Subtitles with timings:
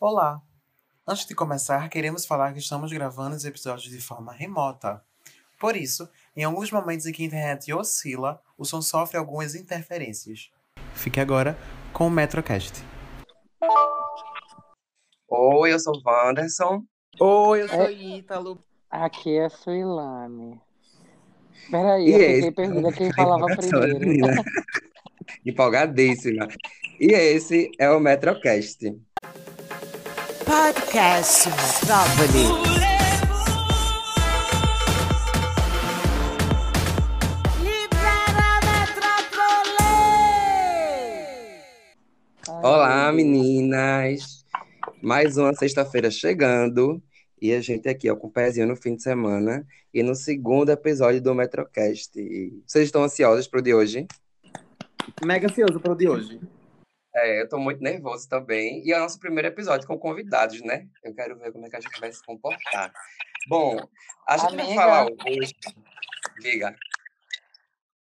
[0.00, 0.40] Olá!
[1.06, 5.02] Antes de começar, queremos falar que estamos gravando os episódios de forma remota.
[5.58, 10.50] Por isso, em alguns momentos em que a internet oscila, o som sofre algumas interferências.
[10.94, 11.58] Fique agora
[11.92, 12.84] com o Metrocast.
[15.28, 16.84] Oi, eu sou o Wanderson.
[17.20, 17.92] Oi, eu sou É.
[17.92, 18.62] Ítalo.
[18.90, 20.60] Aqui é a Suilane.
[21.70, 22.34] Peraí, E eu esse?
[22.36, 23.98] fiquei perdida quem falava primeiro.
[23.98, 24.44] Menina.
[25.44, 26.48] Empolgadíssima.
[27.00, 28.78] E esse é o Metrocast.
[30.48, 32.46] Podcast Metrópole.
[42.62, 44.46] Olá, meninas!
[45.02, 47.02] Mais uma sexta-feira chegando
[47.38, 50.70] e a gente aqui ó, com o pezinho no fim de semana e no segundo
[50.70, 52.10] episódio do Metrocast.
[52.66, 54.06] Vocês estão ansiosos pro de hoje?
[55.22, 56.40] Mega ansioso pro de hoje.
[57.14, 58.86] É, eu tô muito nervoso também.
[58.86, 60.86] E é o nosso primeiro episódio com convidados, né?
[61.02, 62.92] Eu quero ver como é que a gente vai se comportar.
[63.48, 63.78] Bom,
[64.26, 64.80] a gente vai Amiga.
[64.80, 65.54] falar hoje.
[66.40, 66.76] Diga.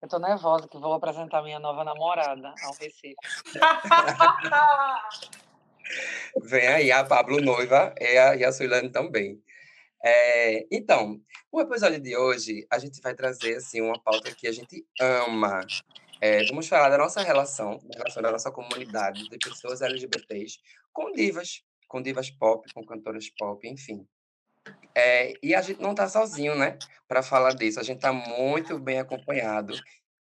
[0.02, 3.16] Eu tô nervosa que vou apresentar minha nova namorada ao Recife.
[6.44, 9.42] Vem aí a Pablo Noiva e a, e a Suilane também.
[10.04, 11.20] É, então,
[11.52, 15.66] o episódio de hoje, a gente vai trazer assim, uma pauta que a gente ama.
[16.20, 20.60] É, vamos falar da nossa relação, da relação da nossa comunidade de pessoas LGBTs
[20.92, 24.06] com divas, com divas pop, com cantoras pop, enfim.
[24.96, 27.80] É, e a gente não está sozinho, né, para falar disso.
[27.80, 29.74] A gente está muito bem acompanhado.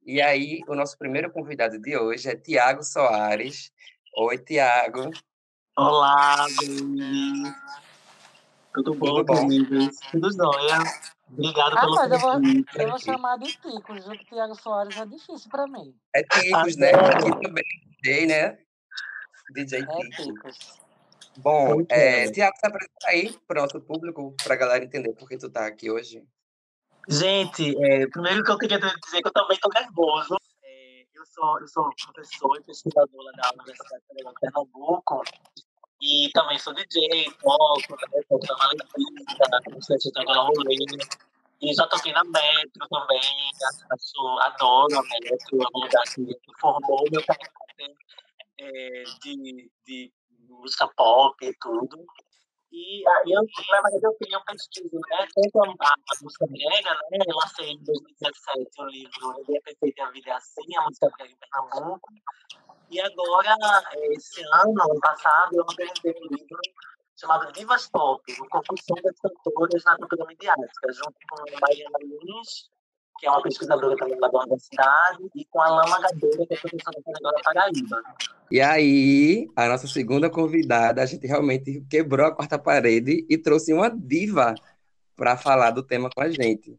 [0.05, 3.71] E aí, o nosso primeiro convidado de hoje é Tiago Soares.
[4.17, 5.11] Oi, Tiago.
[5.77, 7.55] Olá, baby.
[8.75, 9.49] Tudo bom, Tudo bom?
[10.11, 10.79] Tudo jóia.
[11.33, 12.33] Obrigado pelo Rapaz, eu vou,
[12.77, 15.95] eu vou chamar de Tico, junto com o Thiago Soares é difícil pra mim.
[16.15, 16.91] É Ticos, né?
[16.93, 17.65] Aqui também
[18.03, 18.59] DJ, né?
[19.55, 20.23] DJ É Tico.
[20.23, 20.83] Ticos.
[21.39, 22.31] Bom, é, é.
[22.31, 25.51] Tiago, se apresenta aí para o nosso público, para a galera entender por que tu
[25.51, 26.23] tá aqui hoje.
[27.09, 30.37] Gente, é, primeiro que eu queria dizer que eu também estou nervoso.
[30.63, 35.23] É, eu, sou, eu sou professor e pesquisador lá da Universidade Federal de Pernambuco.
[36.01, 38.23] E também sou DJ, toco, né?
[38.29, 40.77] Toco na Malevita, no Sete da Rolê.
[41.63, 43.21] E já toquei na Metro também.
[44.41, 47.95] Adoro a Metro, é um lugar que formou meu caráter
[48.59, 50.13] é, de, de
[50.49, 52.05] música pop e tudo.
[52.73, 55.29] E aí eu, na verdade, eu uma pesquisa, né?
[55.35, 57.19] Tanto a, música brega, né?
[57.29, 61.11] Eu lancei em 2017 o livro Ideia Perfeita e a Vida é Assim, a música
[61.17, 62.09] brega em Pernambuco.
[62.91, 63.57] E agora,
[63.93, 66.59] eh, esse ano, ano passado, eu apresentei um livro
[67.17, 72.71] chamado Divas Pop, o Compulsão das Cantoras na Cultura Midiática, junto com a Mariana Lins,
[73.19, 76.57] que é uma pesquisadora também lá da universidade, e com a Lama Gadeira, que é
[76.57, 78.03] professora da Federal da Paraíba.
[78.51, 83.73] E aí, a nossa segunda convidada, a gente realmente quebrou a quarta parede e trouxe
[83.73, 84.55] uma diva
[85.17, 86.79] para falar do tema com a gente.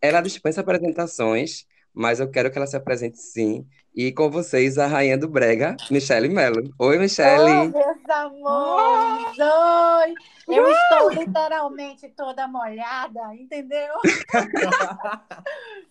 [0.00, 3.66] Ela dispensa apresentações, mas eu quero que ela se apresente sim.
[3.94, 6.72] E com vocês, a rainha do Brega, Michele Mello.
[6.78, 7.68] Oi, Oh, Michele!
[7.68, 9.38] meus amores!
[9.38, 10.14] Oi!
[10.48, 13.94] Eu estou literalmente toda molhada, entendeu?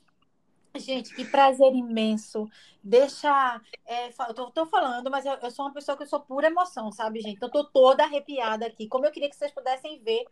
[0.76, 2.50] Gente, que prazer imenso.
[2.82, 3.62] Deixa.
[3.86, 6.48] é, eu tô, tô falando, mas eu, eu sou uma pessoa que eu sou pura
[6.48, 7.42] emoção, sabe, gente?
[7.42, 8.88] Eu tô toda arrepiada aqui.
[8.88, 10.26] Como eu queria que vocês pudessem ver,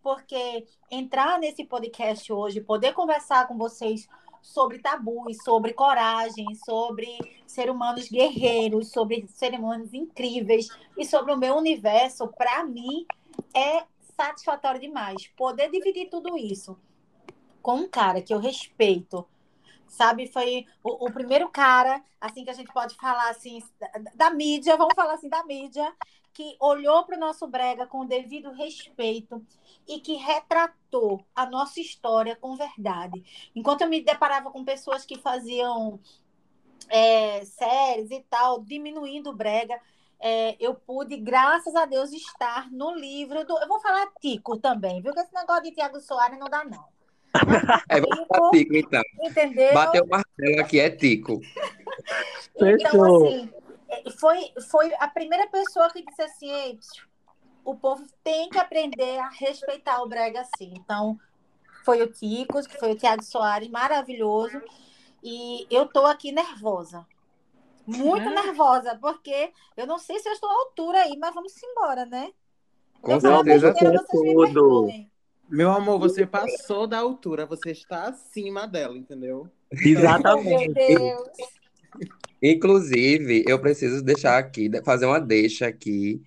[0.00, 4.08] porque entrar nesse podcast hoje, poder conversar com vocês
[4.44, 10.68] sobre tabus, sobre coragem, sobre ser humanos guerreiros, sobre seres humanos incríveis
[10.98, 13.06] e sobre o meu universo, para mim
[13.54, 13.84] é
[14.14, 15.26] satisfatório demais.
[15.34, 16.78] Poder dividir tudo isso
[17.62, 19.26] com um cara que eu respeito,
[19.88, 20.26] sabe?
[20.26, 24.76] Foi o, o primeiro cara, assim que a gente pode falar assim da, da mídia,
[24.76, 25.90] vamos falar assim da mídia,
[26.34, 29.40] que olhou para o nosso brega com o devido respeito
[29.88, 33.22] e que retratou a nossa história com verdade.
[33.54, 36.00] Enquanto eu me deparava com pessoas que faziam
[36.88, 39.80] é, séries e tal, diminuindo o brega,
[40.20, 43.56] é, eu pude, graças a Deus, estar no livro do.
[43.58, 45.12] Eu vou falar Tico também, viu?
[45.12, 46.84] Que esse negócio de Tiago Soares não dá, não.
[47.88, 49.02] É, vamos pra Tico, então.
[49.22, 49.72] Entendeu?
[49.72, 51.40] Bateu o martelo aqui, é Tico.
[52.56, 53.26] Então, Fechou.
[53.26, 53.52] assim,
[54.18, 56.78] foi, foi a primeira pessoa que disse assim: Ei,
[57.64, 60.72] o povo tem que aprender a respeitar o brega assim.
[60.76, 61.18] Então,
[61.84, 64.60] foi o Ticos, que foi o Tiago Soares, maravilhoso.
[65.22, 67.06] E eu tô aqui nervosa.
[67.86, 68.34] Muito É?
[68.42, 72.32] nervosa, porque eu não sei se eu estou à altura aí, mas vamos embora, né?
[73.02, 73.74] Com certeza.
[73.74, 74.40] me Tudo.
[74.40, 75.10] perdoem.
[75.48, 79.50] Meu amor, você passou da altura, você está acima dela, entendeu?
[79.70, 80.74] Oh, meu Exatamente.
[80.74, 81.28] Deus.
[82.42, 86.22] Inclusive, eu preciso deixar aqui, fazer uma deixa aqui,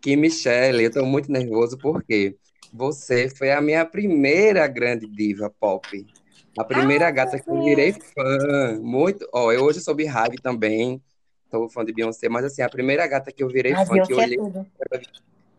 [0.00, 2.36] que Michelle, eu tô muito nervoso porque
[2.72, 6.08] você foi a minha primeira grande diva pop.
[6.56, 8.80] A primeira Ai, gata que eu virei fã.
[8.82, 9.28] Muito.
[9.32, 11.02] Ó, eu hoje sou Beehive também.
[11.50, 14.16] Sou fã de Beyoncé, mas assim, a primeira gata que eu virei fã, que eu
[14.16, 14.66] Beyoncé é olhei, tudo.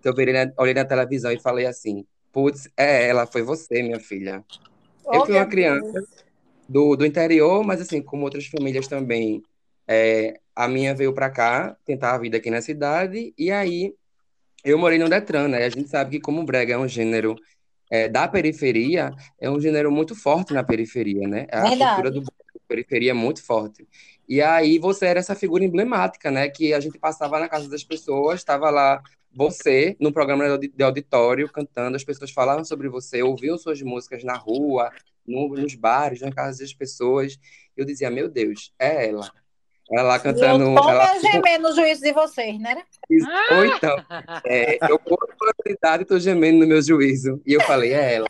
[0.02, 3.82] que eu virei na- olhei na televisão e falei assim: putz, é ela, foi você,
[3.84, 4.46] minha filha.
[5.12, 6.26] Eu Oh, fui uma meu criança Deus.
[6.68, 9.46] do, do interior, mas assim, como outras famílias também,
[9.94, 13.94] é, a minha veio pra cá, tentar a vida aqui na cidade, e aí
[14.64, 15.66] eu morei no Detran, né?
[15.66, 17.36] A gente sabe que como o brega é um gênero
[17.90, 21.46] é, da periferia, é um gênero muito forte na periferia, né?
[21.52, 22.14] A cultura Verdade.
[22.14, 23.86] do brega na periferia é muito forte.
[24.30, 26.48] E aí você era essa figura emblemática, né?
[26.48, 29.02] Que a gente passava na casa das pessoas, estava lá
[29.34, 33.82] você no programa de audi- de auditório cantando, as pessoas falavam sobre você, ouviam suas
[33.82, 34.90] músicas na rua,
[35.28, 37.38] no- nos bares, nas casas das pessoas.
[37.76, 39.30] Eu dizia, meu Deus, é ela.
[39.92, 42.84] Ela lá E eu cantando, tô ela me gemendo no juízo de vocês, né?
[43.52, 43.96] ou então,
[44.46, 47.42] é, eu por probabilidade estou gemendo no meu juízo.
[47.46, 48.28] E eu falei, é ela.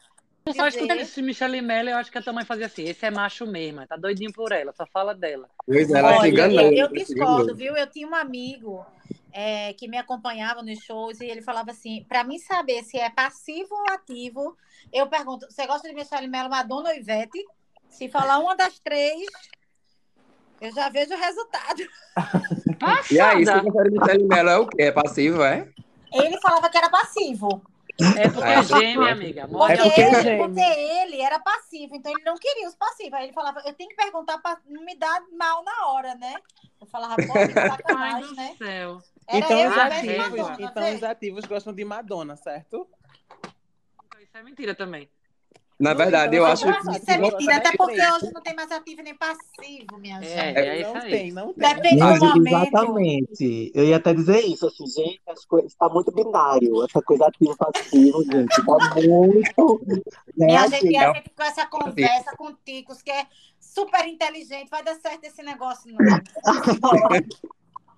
[0.55, 3.11] Só escutando esse Michelle Mello, eu acho que a tua mãe fazia assim: esse é
[3.11, 5.47] macho mesmo, tá doidinho por ela, só fala dela.
[5.65, 6.61] Pois é, ela Olha, enganou.
[6.61, 7.77] eu, eu discordo, viu?
[7.77, 8.83] Eu tinha um amigo
[9.31, 13.09] é, que me acompanhava nos shows e ele falava assim: para mim saber se é
[13.09, 14.57] passivo ou ativo,
[14.91, 17.45] eu pergunto: você gosta de Michelle Mello, Madonna ou Ivete?
[17.87, 19.27] Se falar uma das três,
[20.61, 21.83] eu já vejo o resultado.
[23.11, 24.83] E aí, você prefere Michelle Mello é o quê?
[24.83, 25.69] É passivo, é?
[26.11, 27.61] Ele falava que era passivo.
[28.17, 28.63] É porque É.
[28.63, 29.47] geme, amiga.
[29.47, 33.13] Morre Porque, porque ele, porque ele era passivo, então ele não queria os passivos.
[33.13, 36.35] Aí ele falava, eu tenho que perguntar para não me dar mal na hora, né?
[36.79, 38.55] Eu falava, pô, que sacanagem, do né?
[38.57, 39.03] céu.
[39.27, 42.87] Era Então eu os Ah, ativos, Madonna, então os ativos gostam de Madonna, certo?
[44.19, 45.09] Isso é mentira também.
[45.81, 46.91] Na Não, verdade, eu acho Eu que.
[46.91, 50.57] isso é mentira, até porque hoje não tem mais ativo nem passivo, minha É, gente.
[50.59, 51.73] é isso não tem, não tem.
[51.73, 52.47] Depende Mas, do momento.
[52.47, 53.71] exatamente.
[53.73, 56.83] Eu ia até dizer isso, assim, gente, as coisas está muito binário.
[56.83, 59.81] Essa coisa ativo passivo, gente, tá muito,
[60.37, 63.25] né, Minha gente, assim, a é gente com essa conversa com o Ticos, que é
[63.59, 65.99] super inteligente, vai dar certo esse negócio, não.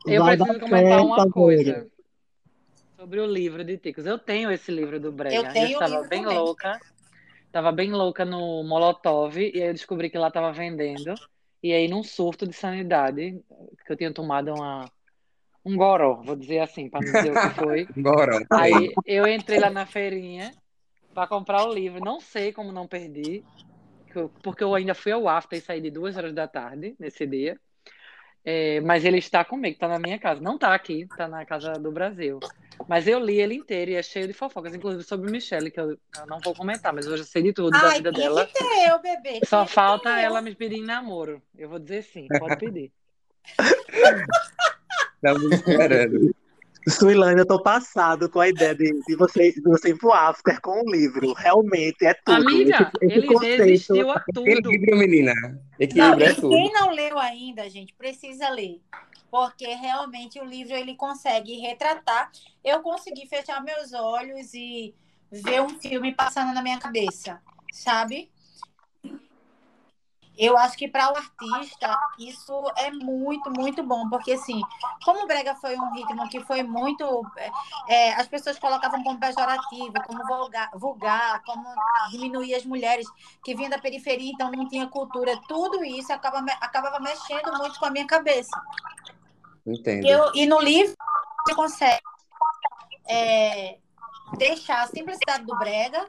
[0.05, 1.87] Eu vai preciso comentar uma coisa
[2.97, 4.05] sobre o livro de Ticos.
[4.05, 5.35] Eu tenho esse livro do Brega.
[5.35, 6.37] Eu tenho o estava bem também.
[6.37, 6.79] louca.
[7.53, 11.13] Tava bem louca no Molotov e aí eu descobri que lá tava vendendo.
[11.61, 13.39] E aí, num surto de sanidade,
[13.85, 14.85] que eu tinha tomado uma,
[15.63, 17.85] um goró, vou dizer assim, para não dizer o que foi.
[17.95, 18.43] Bora.
[18.49, 20.51] Aí eu entrei lá na feirinha
[21.13, 22.03] para comprar o livro.
[22.03, 23.43] Não sei como não perdi,
[24.41, 27.55] porque eu ainda fui ao after e saí de duas horas da tarde nesse dia.
[28.43, 30.41] É, mas ele está comigo, está na minha casa.
[30.41, 32.39] Não está aqui, está na casa do Brasil.
[32.87, 35.91] Mas eu li ele inteiro e é cheio de fofocas, inclusive sobre Michelle, que eu,
[35.91, 38.45] eu não vou comentar, mas eu já sei de tudo da Ai, vida tinha dela.
[38.45, 39.39] que eu, bebê.
[39.45, 40.17] Só falta eu.
[40.17, 41.41] ela me pedir em namoro.
[41.57, 42.91] Eu vou dizer sim, pode pedir.
[45.15, 46.35] Estamos esperando.
[46.89, 50.59] Suilane, eu tô passado com a ideia de, de você, de você ir pro after
[50.59, 51.31] com um livro.
[51.33, 52.41] Realmente é tudo.
[52.41, 53.63] Amiga, esse, esse ele conceito.
[53.63, 54.47] resistiu a tudo.
[54.47, 55.33] Equilíbrio, menina.
[55.33, 56.49] Não, Equilíbrio é e tudo.
[56.49, 58.81] quem não leu ainda, gente, precisa ler.
[59.33, 62.31] Porque realmente o livro ele consegue retratar.
[62.63, 64.93] Eu consegui fechar meus olhos e
[65.31, 67.41] ver um filme passando na minha cabeça,
[67.73, 68.31] sabe?
[70.37, 74.61] Eu acho que para o artista isso é muito, muito bom, porque assim,
[75.03, 77.03] como o brega foi um ritmo que foi muito,
[77.87, 81.73] é, as pessoas colocavam como pejorativo, como vulgar, vulgar, como
[82.11, 83.07] diminuir as mulheres
[83.43, 87.87] que vinham da periferia, então não tinha cultura, tudo isso acaba, acabava mexendo muito com
[87.87, 88.61] a minha cabeça.
[89.65, 90.05] Entendo.
[90.05, 90.93] Eu, e no livro
[91.45, 92.01] você consegue
[93.07, 93.77] é,
[94.37, 96.05] deixar a simplicidade do brega,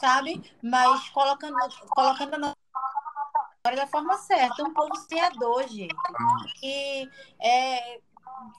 [0.00, 0.42] sabe?
[0.62, 1.56] Mas colocando,
[1.90, 2.54] colocando na
[3.74, 5.92] da forma certa, um povo sonhador, gente,
[6.60, 7.10] que
[7.42, 8.00] é,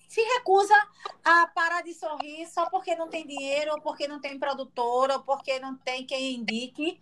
[0.09, 0.75] se recusa
[1.23, 5.21] a parar de sorrir só porque não tem dinheiro, ou porque não tem produtor, ou
[5.21, 7.01] porque não tem quem indique.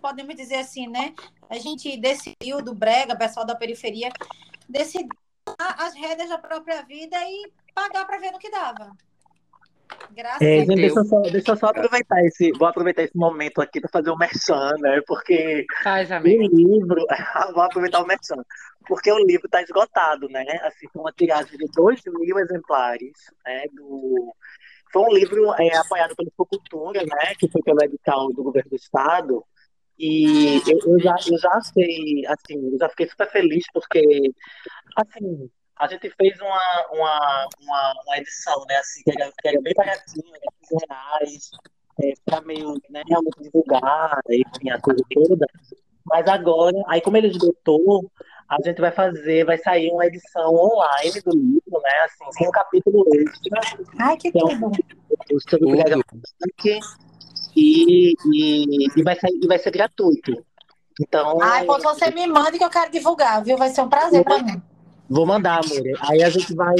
[0.00, 1.14] Podemos dizer assim, né?
[1.48, 4.10] A gente decidiu do Brega, pessoal da periferia,
[4.68, 5.23] decidiu
[5.58, 8.90] as rédeas da própria vida e pagar para ver no que dava.
[10.12, 10.76] Graças É, a Deus.
[10.76, 14.10] deixa, eu só, deixa eu só aproveitar esse, vou aproveitar esse momento aqui para fazer
[14.10, 15.00] o merchan, né?
[15.06, 17.04] Porque Faz, o livro,
[17.54, 18.42] vou aproveitar o merchan,
[18.86, 20.44] porque o livro está esgotado, né?
[20.62, 23.12] Assim, com uma tiragem de 2 mil exemplares,
[23.44, 23.64] né?
[23.72, 24.34] Do,
[24.92, 27.34] foi um livro é, apoiado pela Cultura, né?
[27.38, 29.44] Que foi pelo edital do governo do estado.
[29.98, 34.02] E eu, eu já, eu já sei, assim, eu já fiquei super feliz porque,
[34.96, 39.60] assim, a gente fez uma, uma, uma, uma edição, né, assim, que era, que era
[39.60, 41.50] bem baratinha, né, 15 reais,
[42.02, 45.46] é, pra meio, né, realmente divulgar, enfim, a coisa toda.
[46.06, 48.10] Mas agora, aí como ele esgotou,
[48.48, 51.90] a gente vai fazer, vai sair uma edição online do livro, né?
[52.04, 53.60] Assim, sem um capítulo extra,
[53.98, 54.66] Ai, que Então, tudo.
[55.32, 55.40] o
[57.56, 60.32] e, e, e vai sair, e vai ser gratuito.
[61.00, 63.56] Então, Ai, pois você me mande que eu quero divulgar, viu?
[63.56, 64.62] Vai ser um prazer pra mim.
[65.08, 65.82] Vou mandar, amor.
[66.00, 66.74] Aí a gente vai.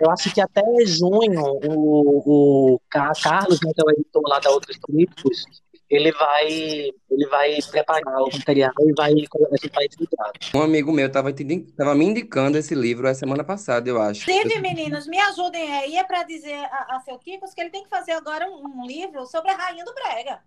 [0.00, 4.40] Eu acho que até junho o, o Ca- Carlos, né, que é o editor lá
[4.40, 5.44] da Outros Críticos,
[5.92, 10.32] ele vai, ele vai preparar o material e vai, a gente vai divulgar.
[10.54, 11.30] Um amigo meu estava
[11.76, 14.28] tava me indicando esse livro a semana passada, eu acho.
[14.30, 17.82] Inclusive, meninos, me ajudem aí é para dizer a, a seu Kikos que ele tem
[17.82, 20.40] que fazer agora um, um livro sobre a Rainha do Brega.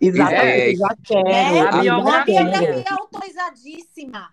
[0.00, 0.74] Exatamente, É.
[0.76, 1.28] já quero.
[1.28, 2.34] É, eu a já uma biografia.
[2.34, 2.50] quero.
[2.50, 4.28] biografia autorizadíssima.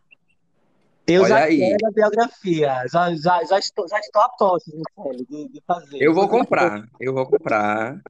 [1.05, 1.59] Eu Olha já aí.
[1.59, 2.85] quero a biografia.
[2.89, 4.29] Já, já, já, estou, já estou a
[4.67, 6.01] Michele, de, de fazer.
[6.01, 8.01] Eu vou comprar, eu vou comprar.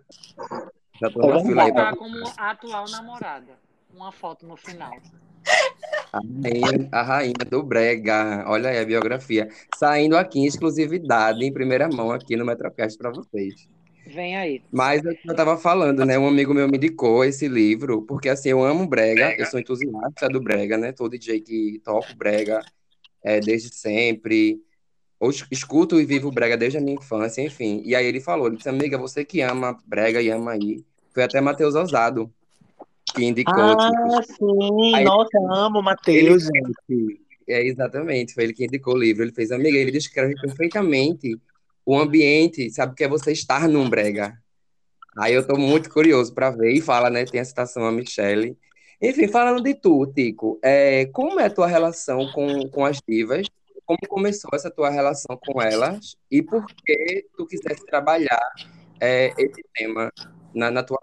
[0.99, 3.59] Já tô na fila aí Tá pra como atual namorada.
[3.93, 4.91] Uma foto no final.
[6.11, 8.43] a rainha, a rainha do Brega.
[8.47, 9.49] Olha aí a biografia.
[9.75, 13.67] Saindo aqui em exclusividade, em primeira mão, aqui no Metrocast para vocês.
[14.05, 14.61] Vem aí.
[14.71, 16.17] Mas eu eu tava falando, né?
[16.19, 20.27] Um amigo meu me indicou esse livro, porque assim, eu amo brega, eu sou entusiasta
[20.27, 20.91] do brega, né?
[20.91, 22.59] Todo DJ que toco brega
[23.23, 24.59] é, desde sempre.
[25.23, 27.81] Ou es- escuto e vivo brega desde a minha infância, enfim.
[27.85, 30.83] E aí ele falou, ele disse, amiga, você que ama brega e ama aí.
[31.13, 32.29] Foi até Matheus Ousado
[33.15, 34.95] que indicou, tipo, Ah, sim.
[34.95, 37.19] Aí- Nossa, amo o Matheus, gente.
[37.47, 39.23] É, exatamente, foi ele que indicou o livro.
[39.23, 41.37] Ele fez, amiga, ele descreve perfeitamente
[41.85, 44.37] o ambiente, sabe, que é você estar num brega.
[45.17, 48.57] Aí eu tô muito curioso para ver, e fala, né, tem a citação a Michelle.
[49.01, 53.47] Enfim, falando de tu, Tico, é, como é a tua relação com, com as divas?
[53.85, 56.15] Como começou essa tua relação com elas?
[56.31, 58.51] E por que tu quisesse trabalhar
[58.99, 60.11] é, esse tema
[60.53, 60.99] na, na tua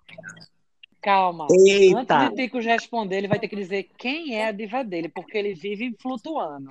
[1.03, 1.47] Calma.
[1.51, 2.15] Eita.
[2.19, 5.37] Antes de Ticos responder, ele vai ter que dizer quem é a diva dele, porque
[5.39, 6.71] ele vive flutuando.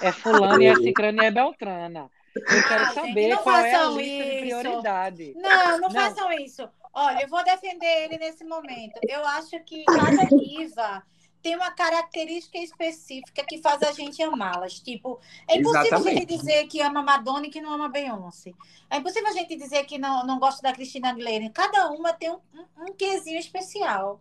[0.00, 2.10] É fulano, e é cicrano e é beltrana.
[2.34, 4.58] Eu quero Ah, gente, saber não qual é a façam lista de isso.
[4.60, 5.34] prioridade.
[5.36, 5.90] Não, não, Não.
[5.90, 6.68] façam isso.
[6.92, 9.00] Olha, eu vou defender ele nesse momento.
[9.08, 11.02] Eu acho que cada diva
[11.46, 14.80] tem uma característica específica que faz a gente amá-las.
[14.80, 16.18] Tipo, é impossível a Exatamente.
[16.18, 18.50] gente dizer que ama Madonna e que não ama Beyoncé.
[18.90, 21.48] É impossível a gente dizer que não, não gosta da Cristina Aguilera.
[21.50, 24.18] Cada uma tem um, um, um quesinho especial.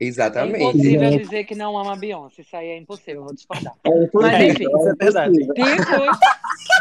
[0.00, 0.64] É Exatamente.
[0.64, 1.22] impossível Gente.
[1.24, 2.40] dizer que não ama Beyoncé.
[2.40, 3.74] Isso aí é impossível, eu vou discordar.
[3.84, 4.88] É Mas impossível, enfim.
[4.88, 5.38] é verdade.
[5.38, 6.18] Ticos,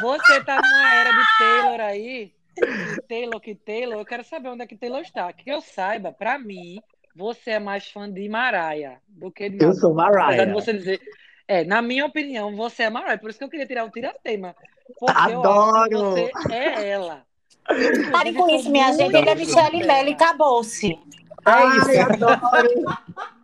[0.02, 2.32] você tá numa era de Taylor aí.
[2.56, 4.00] Que Taylor, que Taylor.
[4.00, 5.34] Eu quero saber onde é que Taylor está.
[5.34, 6.82] Que eu saiba, pra mim,
[7.18, 10.00] você é mais fã de Mariah do que de Eu sou.
[10.00, 11.02] Apesar de você dizer.
[11.48, 13.18] É, na minha opinião, você é Mariah.
[13.18, 14.56] Por isso que eu queria tirar o tiratema.
[14.86, 16.12] Porque eu acho que Adoro.
[16.12, 17.24] você é ela.
[18.12, 19.16] Parem com isso, minha gente.
[19.16, 19.86] Ele é Michelle.
[19.86, 21.00] Mello e acabou-se.
[21.44, 22.70] Ai, adoro.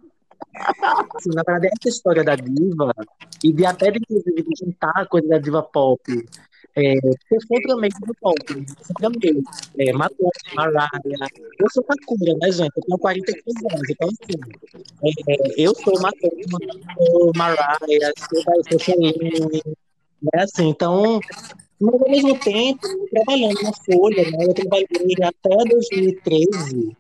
[1.15, 2.93] Assim, na verdade, essa história da diva,
[3.43, 5.99] e de até de, de juntar a coisa da diva pop,
[6.75, 6.95] é,
[8.19, 8.65] pop, né?
[8.67, 9.43] eu sempre amei.
[9.77, 10.89] É, Madonna, Mariah.
[11.59, 12.71] Eu sou Sakura, né, gente?
[12.75, 18.11] Eu tenho 43 anos, então, assim, é, eu sou Madonna, sou Mariah,
[18.69, 19.61] sou, Celine,
[20.21, 21.19] né, assim, então.
[21.79, 24.45] Mas ao mesmo tempo, trabalhando na Folha, né?
[24.45, 26.97] Eu trabalhei até 2013,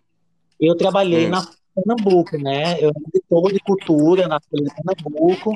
[0.59, 1.29] eu trabalhei Hum.
[1.29, 2.79] na Pernambuco, né?
[2.79, 5.55] Eu era editor de cultura na Folha de Pernambuco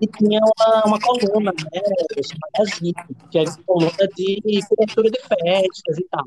[0.00, 1.80] e tinha uma, uma coluna, né?
[2.22, 6.24] Chamada GIP, que era coluna de cobertura de festas e tal.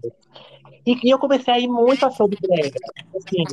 [0.85, 2.79] E, e eu comecei a ir muito a show de brega,
[3.15, 3.43] assim,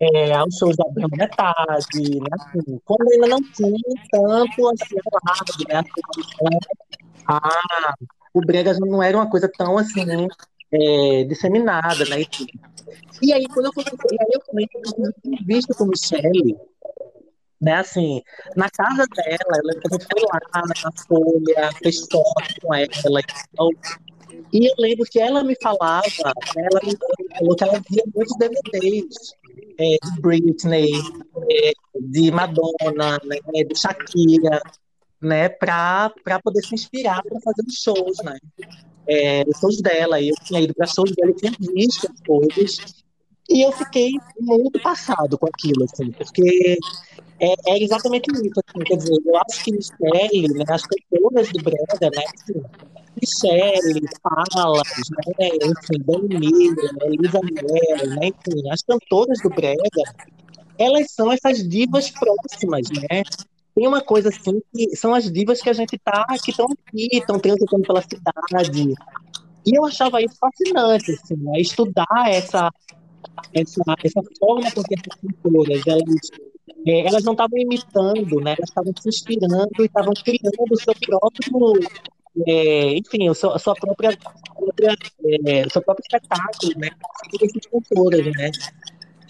[0.00, 2.28] é, aos shows da Brama Metade, né?
[2.32, 3.76] Assim, quando ainda não tinha
[4.10, 5.78] tanto assim, alarde, né?
[5.78, 6.58] Assim,
[7.26, 7.94] ah,
[8.32, 10.04] o brega não era uma coisa tão assim,
[10.72, 12.20] é, disseminada, né?
[12.20, 12.46] Enfim.
[13.22, 16.56] E aí, quando eu comecei, e aí eu também tive entrevista com Michelle,
[17.60, 18.22] né, assim,
[18.54, 23.70] na casa dela, ela foi lá na Folha, fez foto com ela e tal.
[24.52, 26.04] E eu lembro que ela me falava,
[26.56, 26.96] ela me
[27.38, 29.34] falou que ela via muitos DVDs
[29.78, 30.92] é, de Britney,
[31.50, 34.60] é, de Madonna, né, de Shakira,
[35.20, 38.36] né, para poder se inspirar para fazer os shows, né?
[39.08, 43.04] É, os shows dela, eu tinha ido para shows dela, eu tinha visto as coisas,
[43.48, 46.78] e eu fiquei muito passado com aquilo, assim, porque
[47.40, 51.62] é, é exatamente isso, assim, quer dizer, eu acho que Michelle, né, as cantoras do
[51.62, 52.62] Brega, né, assim,
[53.20, 54.82] Michelle, Palas,
[55.38, 59.82] né, enfim, Dani Miller, Elisa Mel, né, enfim, as cantoras do Brega,
[60.78, 63.22] elas são essas divas próximas, né,
[63.76, 67.08] tem uma coisa assim que são as divas que a gente tá, que estão aqui,
[67.12, 68.94] estão transitando pela cidade.
[69.66, 71.60] E eu achava isso fascinante, assim, né?
[71.60, 72.70] estudar essa,
[73.52, 76.30] essa, essa forma com que essas cantoras elas
[76.86, 78.54] é, elas não estavam imitando, né?
[78.56, 81.80] Elas estavam se inspirando e estavam criando o seu próprio,
[82.46, 84.16] é, enfim, o seu, a sua própria,
[84.54, 84.96] própria
[85.46, 86.90] é, o seu próprio espetáculo, né?
[87.72, 88.50] Cantoras, né?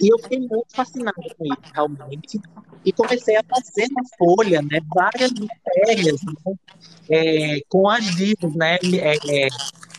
[0.01, 2.41] E eu fiquei muito fascinada com isso, realmente.
[2.85, 6.55] E comecei a fazer na Folha, né, várias matérias né,
[7.11, 9.49] é, com as divas, né, é,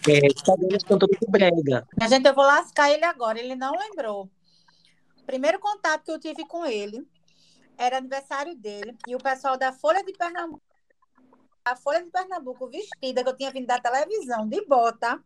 [0.10, 1.88] é, do Brega.
[2.00, 4.30] A gente, eu vou lascar ele agora, ele não lembrou.
[5.22, 7.06] O primeiro contato que eu tive com ele
[7.78, 10.62] era aniversário dele e o pessoal da Folha de Pernambuco,
[11.64, 15.22] a Folha de Pernambuco vestida, que eu tinha vindo da televisão, de bota,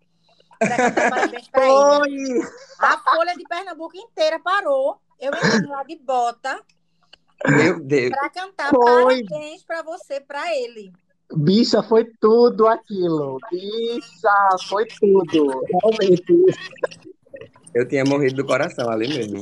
[0.60, 2.40] para cantar parabéns pra ele.
[2.40, 2.50] Oi!
[2.80, 6.62] A Folha de Pernambuco inteira parou, eu entrei lá de bota,
[7.48, 8.10] Meu Deus.
[8.10, 9.24] para cantar Foi.
[9.24, 10.92] parabéns para você, para ele.
[11.36, 13.38] Bicha, foi tudo aquilo.
[13.52, 15.64] Bicha, foi tudo.
[15.66, 16.46] Realmente.
[17.74, 19.40] Eu tinha morrido do coração ali mesmo.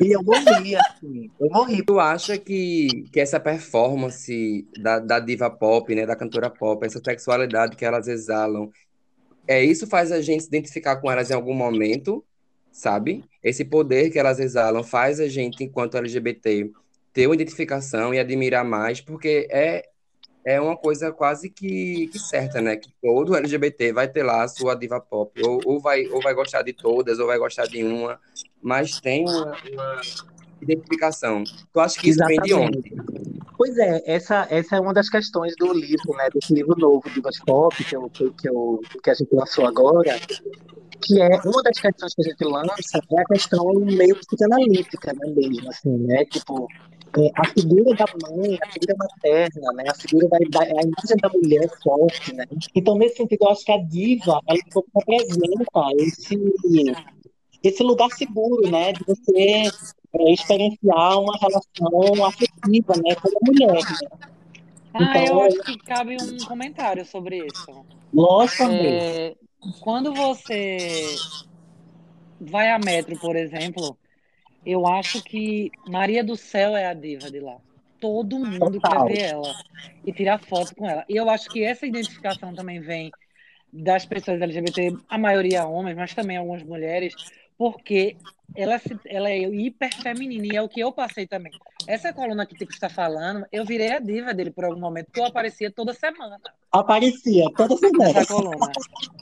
[0.00, 1.30] E eu morri, assim.
[1.38, 1.84] Eu morri.
[1.84, 7.00] Tu acha que, que essa performance da, da diva pop, né, da cantora pop, essa
[7.04, 8.70] sexualidade que elas exalam,
[9.48, 12.24] é isso faz a gente se identificar com elas em algum momento,
[12.70, 13.24] sabe?
[13.42, 16.70] Esse poder que elas exalam faz a gente, enquanto LGBT,
[17.12, 19.88] ter uma identificação e admirar mais, porque é,
[20.46, 22.76] é uma coisa quase que, que certa, né?
[22.76, 26.32] Que todo LGBT vai ter lá a sua diva pop, ou, ou, vai, ou vai
[26.34, 28.16] gostar de todas, ou vai gostar de uma,
[28.62, 30.00] mas tem uma, uma
[30.62, 31.42] identificação.
[31.72, 32.94] Tu acha que isso vem de onde?
[33.58, 36.28] Pois é, essa, essa é uma das questões do livro, né?
[36.32, 40.16] Desse livro novo do Pop, que, eu, que, que, eu, que a gente lançou agora,
[41.02, 45.32] que é uma das questões que a gente lança é a questão meio psicanalítica, né,
[45.34, 46.24] mesmo, assim, né?
[46.26, 46.95] Tipo, é,
[47.34, 49.84] a figura da mãe, a figura materna, né?
[49.88, 52.44] A figura da, da a imagem da mulher forte, né?
[52.74, 56.36] Então, nesse sentido, eu acho que a diva, ela um pouco representa esse,
[57.62, 58.92] esse lugar seguro, né?
[58.92, 59.70] De você
[60.14, 63.14] é, experienciar uma relação afetiva, né?
[63.14, 64.28] Com a mulher, né?
[64.94, 67.84] Ah, eu Então, acho que cabe um comentário sobre isso.
[68.12, 69.34] logicamente, É,
[69.80, 71.16] quando você
[72.40, 73.96] vai a metro, por exemplo,
[74.66, 77.56] eu acho que Maria do Céu é a diva de lá.
[78.00, 79.06] Todo mundo quer total.
[79.06, 79.54] ver ela
[80.04, 81.04] e tirar foto com ela.
[81.08, 83.10] E eu acho que essa identificação também vem
[83.72, 87.14] das pessoas LGBT, a maioria homens, mas também algumas mulheres,
[87.56, 88.16] porque
[88.54, 91.52] ela, se- ela é hiper feminina e é o que eu passei também.
[91.86, 95.06] Essa coluna que o Tico está falando, eu virei a diva dele por algum momento,
[95.06, 96.38] porque eu aparecia toda semana
[96.72, 98.26] Aparecia toda semana.
[98.26, 98.72] coluna.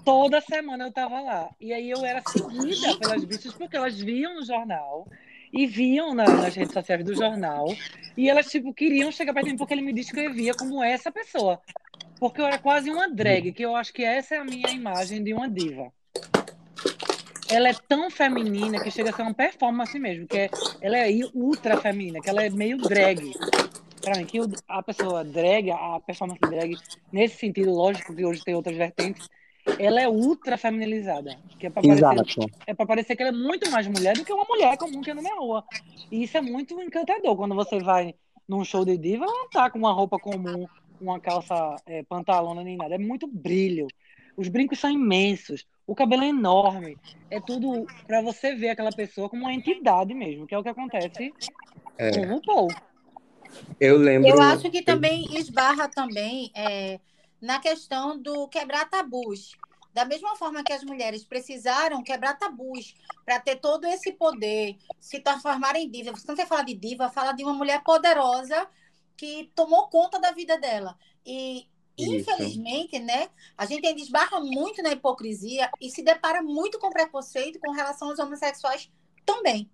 [0.05, 1.51] Toda semana eu tava lá.
[1.61, 5.07] E aí eu era seguida pelas bichas, porque elas viam no jornal
[5.55, 7.67] e viam na- nas redes sociais do jornal.
[8.17, 11.61] E elas, tipo, queriam chegar perto de mim porque ele me descrevia como essa pessoa.
[12.19, 15.23] Porque eu era quase uma drag, que eu acho que essa é a minha imagem
[15.23, 15.93] de uma diva.
[17.49, 21.11] Ela é tão feminina que chega a ser uma performance mesmo, que é, ela é
[21.35, 23.33] ultra feminina, que ela é meio drag.
[24.01, 24.39] Pra mim, que
[24.69, 26.77] a pessoa drag, a performance drag,
[27.13, 29.29] nesse sentido, lógico que hoje tem outras vertentes,
[29.79, 31.37] ela é ultra feminilizada.
[31.59, 32.51] Que é pra parecer, Exato.
[32.67, 35.11] é pra parecer que ela é muito mais mulher do que uma mulher comum que
[35.11, 35.65] anda na rua.
[36.11, 37.37] E isso é muito encantador.
[37.37, 38.15] Quando você vai
[38.49, 40.67] num show de diva, ela não tá com uma roupa comum,
[41.01, 42.95] uma calça é, pantalona nem nada.
[42.95, 43.87] É muito brilho.
[44.37, 45.65] Os brincos são imensos.
[45.87, 46.97] O cabelo é enorme.
[47.31, 50.69] É tudo pra você ver aquela pessoa como uma entidade mesmo, que é o que
[50.69, 51.33] acontece
[51.97, 52.69] É, com o RuPaul.
[53.81, 54.29] eu lembro.
[54.29, 56.99] Eu acho que também esbarra também é,
[57.45, 59.53] na questão do quebrar tabus.
[59.93, 65.21] Da mesma forma que as mulheres precisaram quebrar tabus para ter todo esse poder, se
[65.21, 66.13] transformarem em diva.
[66.13, 68.67] Você fala de diva, fala de uma mulher poderosa
[69.15, 70.99] que tomou conta da vida dela.
[71.25, 72.15] E, Isso.
[72.15, 77.61] infelizmente, né, a gente ainda esbarra muito na hipocrisia e se depara muito com preconceito
[77.61, 78.91] com relação aos homossexuais
[79.25, 79.71] também.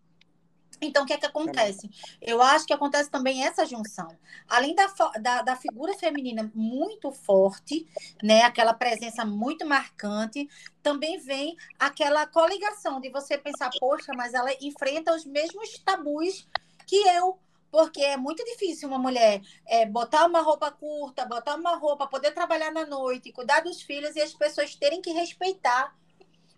[0.80, 1.90] Então, o que é que acontece?
[2.20, 4.08] Eu acho que acontece também essa junção.
[4.48, 4.86] Além da,
[5.20, 7.86] da, da figura feminina muito forte,
[8.22, 10.48] né, aquela presença muito marcante,
[10.82, 16.48] também vem aquela coligação de você pensar, poxa, mas ela enfrenta os mesmos tabus
[16.86, 17.38] que eu.
[17.70, 22.32] Porque é muito difícil uma mulher é, botar uma roupa curta, botar uma roupa, poder
[22.32, 25.94] trabalhar na noite, cuidar dos filhos e as pessoas terem que respeitar.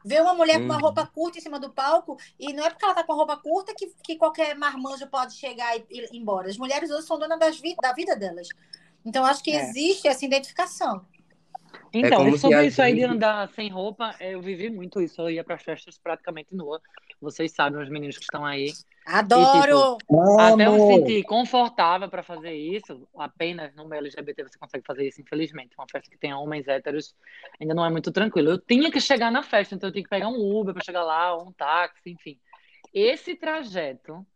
[0.05, 0.81] Ver uma mulher com uma Uhum.
[0.81, 3.37] roupa curta em cima do palco, e não é porque ela tá com a roupa
[3.37, 6.49] curta que, que qualquer marmanjo pode chegar e ir embora.
[6.49, 8.49] As mulheres hoje são donas das vi da vida delas.
[9.05, 9.61] Então, acho que É.
[9.63, 11.05] existe essa identificação.
[11.95, 15.21] Então, como e se sobre isso aí de andar sem roupa, eu vivi muito isso.
[15.21, 16.81] Eu ia para festas praticamente nua.
[17.23, 18.73] Vocês sabem, os meninos que estão aí.
[19.07, 19.97] Adoro!
[20.39, 25.07] Até eu me sentir confortável para fazer isso, apenas no meio LGBT você consegue fazer
[25.07, 25.75] isso, infelizmente.
[25.79, 27.15] Uma festa que tenha homens héteros
[27.61, 28.51] ainda não é muito tranquilo.
[28.51, 31.05] Eu tinha que chegar na festa, então eu tinha que pegar um Uber para chegar
[31.05, 32.39] lá, ou um táxi, enfim.
[32.93, 34.27] Esse trajeto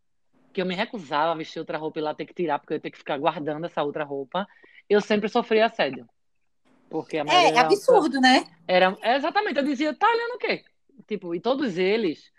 [0.52, 2.76] que eu me recusava a vestir outra roupa e lá ter que tirar, porque eu
[2.76, 4.46] ia ter que ficar guardando essa outra roupa,
[4.88, 6.08] eu sempre sofri assédio.
[6.88, 8.44] Porque a É, era- absurdo, né?
[8.66, 10.64] era, é, exatamente, eu dizia, tá olhando o quê?
[11.06, 12.32] Tipo, e todos eles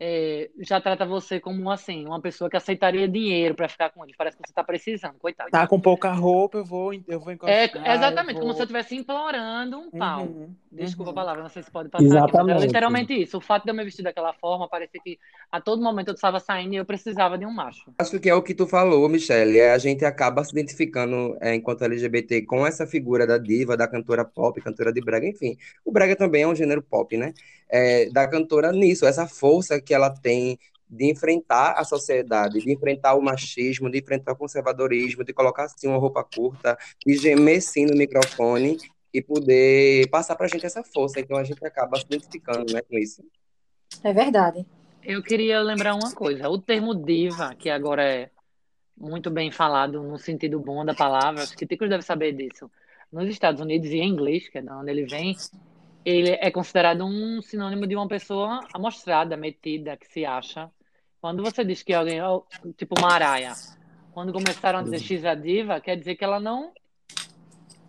[0.00, 4.16] é, já tratam você como assim, uma pessoa que aceitaria dinheiro pra ficar com eles.
[4.16, 5.50] Parece que você tá precisando, coitado.
[5.50, 7.86] Tá com pouca roupa, eu vou, eu vou É, encostar.
[7.86, 8.54] exatamente, eu como vou...
[8.54, 10.26] se eu estivesse implorando um pau.
[10.26, 11.12] Uhum, Desculpa uhum.
[11.12, 12.60] a palavra, não sei se pode passar aqui, mas era Exatamente.
[12.60, 13.38] literalmente isso.
[13.38, 15.18] O fato de eu me vestir daquela forma, parecia que
[15.50, 17.94] a todo momento eu estava saindo e eu precisava de um macho.
[17.96, 19.56] Acho que é o que tu falou, Michelle.
[19.58, 23.86] É, a gente acaba se identificando, é, enquanto LGBT, com essa figura da diva, da
[23.86, 25.56] cantora pop, cantora de brega, enfim.
[25.84, 27.32] O brega também é um gênero pop, né?
[27.68, 33.14] É, da cantora nisso, essa força que ela tem de enfrentar a sociedade, de enfrentar
[33.14, 37.86] o machismo, de enfrentar o conservadorismo, de colocar assim uma roupa curta, de gemer sim
[37.86, 38.78] no microfone
[39.12, 41.20] e poder passar pra gente essa força.
[41.20, 43.24] Então a gente acaba se identificando, né, com isso.
[44.02, 44.64] É verdade.
[45.02, 46.48] Eu queria lembrar uma coisa.
[46.48, 48.30] O termo diva, que agora é
[48.96, 52.70] muito bem falado no sentido bom da palavra, acho que Ticos deve saber disso.
[53.12, 55.36] Nos Estados Unidos e em inglês, que é de onde ele vem,
[56.04, 60.70] ele é considerado um sinônimo de uma pessoa amostrada, metida, que se acha.
[61.20, 62.20] Quando você diz que alguém,
[62.76, 63.52] tipo Maraia,
[64.12, 66.72] quando começaram a dizer X é diva, quer dizer que ela não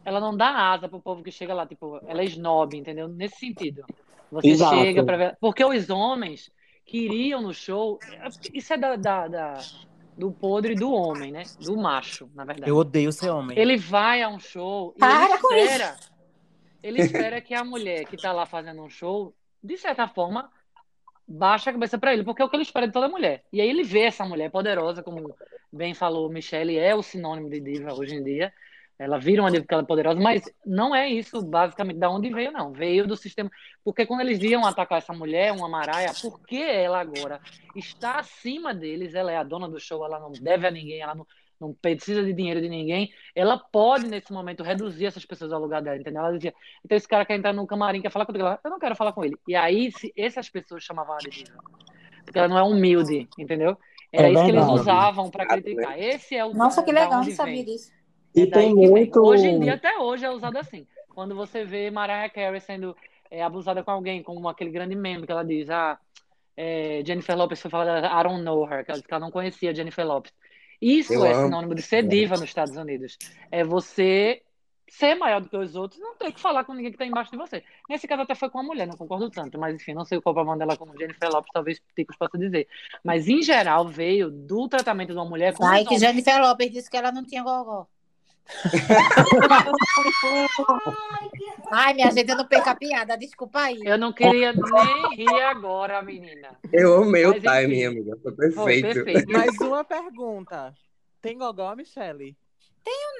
[0.06, 3.08] ela não dá asa pro povo que chega lá, tipo, ela é snob, entendeu?
[3.08, 3.84] Nesse sentido.
[4.32, 4.76] Você Exato.
[4.76, 6.52] chega para ver, porque os homens
[6.86, 8.00] que iriam no show,
[8.54, 9.60] isso é da, da, da-
[10.16, 11.44] do podre do homem, né?
[11.60, 12.70] Do macho, na verdade.
[12.70, 13.58] Eu odeio ser homem.
[13.58, 15.98] Ele vai a um show e Para ele com espera.
[16.86, 20.52] Ele espera que a mulher que tá lá fazendo um show, de certa forma,
[21.28, 23.44] baixe a cabeça pra ele, porque é o que ele espera de toda mulher.
[23.52, 25.36] E aí ele vê essa mulher poderosa, como
[25.74, 28.54] bem falou Michelle, é o sinônimo de diva hoje em dia.
[29.00, 32.72] Ela vira uma diva é poderosa, mas não é isso basicamente da onde veio, não.
[32.72, 33.52] Veio do sistema.
[33.84, 37.42] Porque quando eles iam atacar essa mulher, uma Maraia, porque ela agora
[37.76, 41.16] está acima deles, ela é a dona do show, ela não deve a ninguém, ela
[41.16, 41.26] não,
[41.60, 45.82] não precisa de dinheiro de ninguém, ela pode, nesse momento, reduzir essas pessoas ao lugar
[45.82, 46.22] dela, entendeu?
[46.22, 48.80] Ela dizia, então esse cara quer entrar no camarim, quer falar comigo, ela, eu não
[48.80, 49.36] quero falar com ele.
[49.48, 51.58] E aí, se, essas pessoas chamavam ela de diva.
[52.24, 53.78] Porque ela não é humilde, entendeu?
[54.12, 56.00] Era É isso que eles usavam para criticar.
[56.00, 57.92] Esse é o Nossa, que legal, não sabia disso.
[58.34, 59.22] E É tem muito.
[59.22, 60.88] Hoje em dia, até hoje, é usado assim.
[61.14, 62.96] Quando você vê Mariah Carey sendo
[63.32, 65.98] é, abusada com alguém, como aquele grande meme que ela diz, ah,
[66.58, 69.32] é, Jennifer Lopez foi falar I don't know her, que ela disse que ela não
[69.32, 70.34] conhecia Jennifer Lopez.
[70.82, 71.46] Isso Eu é amo.
[71.46, 73.18] sinônimo de ser diva nos Estados Unidos.
[73.52, 74.42] É você
[74.88, 77.06] ser maior do que os outros e não ter que falar com ninguém que está
[77.06, 77.64] embaixo de você.
[77.90, 80.32] Nesse caso até foi com a mulher, não concordo tanto, mas enfim, não sei qual
[80.32, 82.68] o problema dela com Jennifer Lopez, talvez Ticos possa dizer.
[83.04, 86.02] Mas em geral veio do tratamento de uma mulher com Ai, que homens.
[86.02, 87.88] Jennifer Lopez disse que ela não tinha gogó.
[91.72, 93.80] Ai, minha gente, eu não perco a piada, desculpa aí.
[93.84, 96.58] Eu não queria nem rir agora, menina.
[96.72, 97.86] Eu amei o enfim.
[97.86, 98.18] amiga.
[98.22, 99.32] Foi Foi perfeito.
[99.32, 100.74] Mais uma pergunta.
[101.22, 102.38] Tem gogó, Michelle?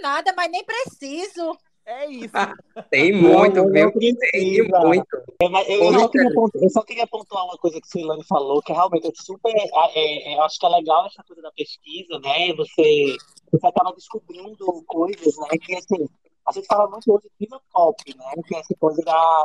[0.02, 1.58] Nada, mas nem preciso.
[1.86, 2.34] É isso.
[2.90, 3.92] Tem muito, não, viu?
[3.92, 5.18] Tem muito.
[5.40, 8.24] É, mas eu, só queria pontuar, eu só queria pontuar uma coisa que a Silane
[8.24, 9.54] falou, que realmente é super.
[9.56, 12.54] É, é, eu acho que é legal essa coisa da pesquisa, né?
[12.54, 13.16] Você,
[13.52, 15.58] você acaba descobrindo coisas, né?
[15.62, 16.08] Que assim,
[16.48, 18.44] a gente fala muito hoje de diva pop, né?
[18.48, 19.44] Que é essa coisa da,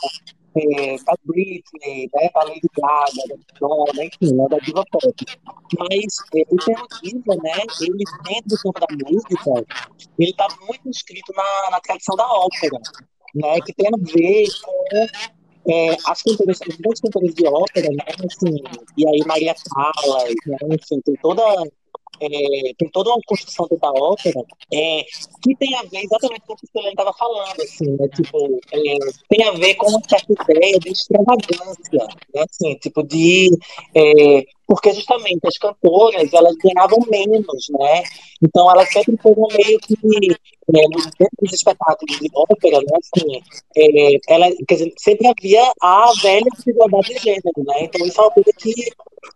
[0.56, 2.30] é, da Britney, né?
[2.34, 3.36] Da Lady Gaga, da
[3.68, 4.46] Madonna, enfim, né?
[4.48, 5.14] Da diva pop.
[5.78, 7.62] Mas é, o termo diva, né?
[7.80, 9.66] Ele dentro do campo da música,
[10.18, 12.78] ele está muito inscrito na, na tradição da ópera,
[13.34, 13.60] né?
[13.62, 18.04] Que tem a ver com é, as cantoras, as grandes cantoras de ópera, né?
[18.26, 18.62] Assim,
[18.98, 20.58] e aí Maria Callas, né?
[20.70, 21.42] Enfim, tem toda
[22.20, 25.04] é, tem toda uma construção da ópera é,
[25.42, 28.08] que tem a ver exatamente com o que o Celene estava falando, assim, né?
[28.08, 32.44] Tipo, é, tem a ver com uma certa ideia de extravagância, né?
[32.48, 33.50] Assim, tipo de
[33.94, 38.04] é, porque justamente as cantoras elas ganhavam menos, né?
[38.40, 40.80] Então elas sempre foram meio que é,
[41.18, 42.98] dentro dos espetáculos de ópera, né?
[43.02, 43.42] Assim,
[43.76, 47.82] é, ela, quer dizer, sempre havia a velha desigualdade de gênero, né?
[47.82, 48.72] Então isso é uma coisa que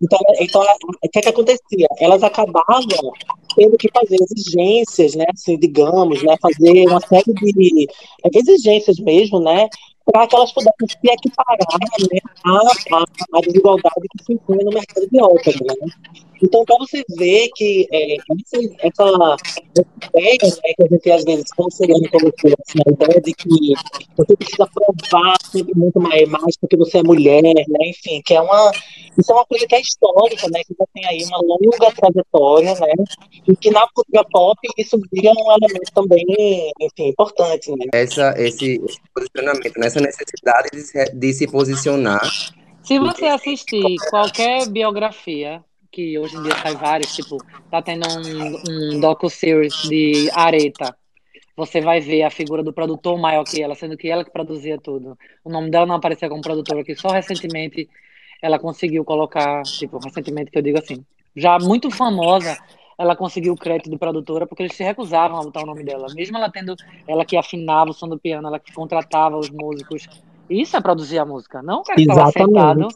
[0.00, 1.88] então, então o que é que acontecia?
[1.98, 3.12] Elas acabavam
[3.56, 5.24] tendo que fazer exigências, né?
[5.34, 6.36] Assim, digamos, né?
[6.40, 7.88] Fazer uma série de
[8.32, 9.68] exigências mesmo, né?
[10.12, 11.56] Para que elas pudessem se equiparar
[12.12, 15.92] né, à, à, desigualdade que se impunha no mercado de ópera, né?
[16.42, 19.36] Então, para você ver que é, essa, essa,
[20.10, 23.48] ideia né, que a gente às vezes, como Seriane colocou, assim, a ideia de que
[24.16, 27.52] você precisa provar sempre muito mais, mais porque você é mulher, né?
[27.82, 28.72] Enfim, que é uma,
[29.16, 30.60] isso é uma coisa que é histórica, né?
[30.66, 33.04] Que já tem aí uma longa trajetória, né?
[33.48, 36.24] E que na cultura pop isso vira um elemento também,
[36.80, 37.86] enfim, importante, né?
[37.92, 39.88] Essa, esse, esse posicionamento, né?
[39.94, 42.22] Essa necessidade de se, de se posicionar.
[42.82, 47.38] Se você assistir qualquer biografia que hoje em dia sai vários, tipo,
[47.70, 50.96] tá tendo um, um docu-series de Areta.
[51.56, 54.76] Você vai ver a figura do produtor maior que ela, sendo que ela que produzia
[54.76, 55.16] tudo.
[55.44, 57.88] O nome dela não aparecia como produtora, que só recentemente
[58.42, 61.04] ela conseguiu colocar, tipo, recentemente que eu digo assim,
[61.36, 62.58] já muito famosa,
[62.98, 66.06] ela conseguiu o crédito de produtora porque eles se recusavam a botar o nome dela.
[66.14, 66.74] Mesmo ela tendo,
[67.06, 70.08] ela que afinava o som do piano, ela que contratava os músicos.
[70.48, 72.88] Isso é produzir a música, não o cara que tava sentado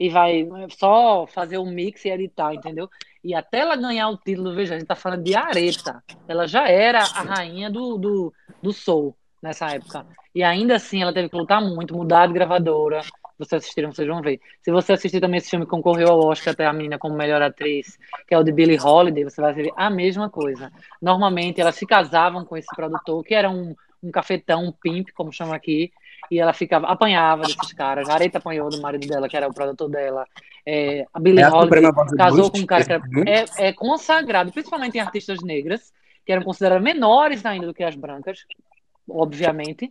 [0.00, 2.88] e vai só fazer o mix e editar, entendeu?
[3.22, 6.02] E até ela ganhar o título, veja, a gente tá falando de Areta.
[6.26, 10.06] Ela já era a rainha do, do, do soul nessa época.
[10.34, 13.02] E ainda assim ela teve que lutar muito, mudar de gravadora.
[13.40, 14.38] Se vocês assistiram, vocês vão ver.
[14.60, 17.40] Se você assistir também esse filme que concorreu ao Oscar até a menina como melhor
[17.40, 20.70] atriz, que é o de Billie Holiday, você vai ver a mesma coisa.
[21.00, 25.32] Normalmente elas se casavam com esse produtor, que era um, um cafetão, um pimp, como
[25.32, 25.90] chama aqui,
[26.30, 28.08] e ela ficava, apanhava desses caras.
[28.10, 30.26] A Areta apanhou do marido dela, que era o produtor dela.
[30.66, 34.98] É, a Billie É Holiday casou com um cara que era, é, é consagrado, principalmente
[34.98, 35.92] em artistas negras,
[36.26, 38.44] que eram consideradas menores ainda do que as brancas,
[39.08, 39.90] obviamente,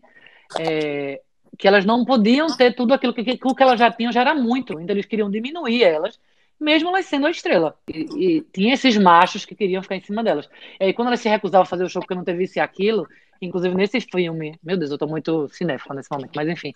[0.59, 1.19] é,
[1.57, 4.21] que elas não podiam ter tudo aquilo que, que o que elas já tinham já
[4.21, 6.19] era muito, então eles queriam diminuir elas,
[6.59, 7.75] mesmo elas sendo a estrela.
[7.87, 10.49] E, e tinha esses machos que queriam ficar em cima delas.
[10.79, 12.61] E aí, quando elas se recusavam a fazer o show porque não teve isso e
[12.61, 13.07] aquilo,
[13.41, 16.73] inclusive nesse filme, meu Deus, eu tô muito cinéfila nesse momento, mas enfim,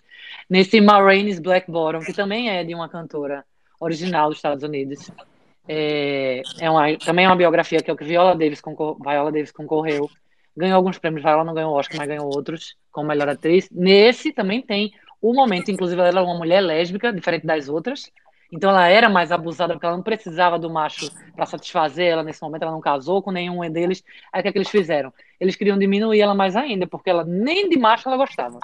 [0.48, 0.98] nesse Ma
[1.42, 3.44] Black Bottom, que também é de uma cantora
[3.80, 5.10] original dos Estados Unidos.
[5.66, 9.32] É, é uma, também é uma biografia que é o que Viola Davis, concor Viola
[9.32, 10.10] Davis concorreu.
[10.56, 13.68] Ganhou alguns prêmios, Viola não ganhou o Oscar, mas ganhou outros como melhor atriz.
[13.70, 18.10] Nesse também tem o momento, inclusive ela é uma mulher lésbica, diferente das outras.
[18.52, 22.40] Então ela era mais abusada porque ela não precisava do macho para satisfazer ela nesse
[22.40, 24.04] momento, ela não casou com nenhum deles.
[24.32, 25.12] Aí o que, é que eles fizeram?
[25.40, 28.60] Eles queriam diminuir ela mais ainda, porque ela nem de macho ela gostava.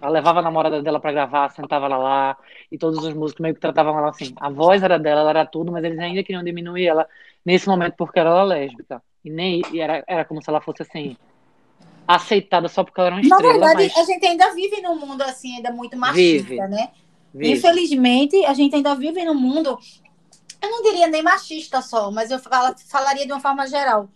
[0.00, 2.36] Ela levava a namorada dela para gravar, sentava ela lá,
[2.70, 4.32] e todos os músicos meio que tratavam ela assim.
[4.40, 7.06] A voz era dela, ela era tudo, mas eles ainda queriam diminuir ela
[7.44, 9.02] nesse momento porque ela era lésbica.
[9.22, 11.16] E nem e era, era como se ela fosse assim,
[12.06, 14.96] aceitada só porque ela era uma Na estrela, verdade, mas a gente ainda vive num
[14.96, 16.68] mundo assim, ainda muito machista, Vive.
[16.68, 16.90] né?
[17.32, 17.52] vive.
[17.58, 19.78] Infelizmente, a gente ainda vive num mundo,
[20.62, 24.08] eu não diria nem machista só, mas eu fala- falaria de uma forma geral,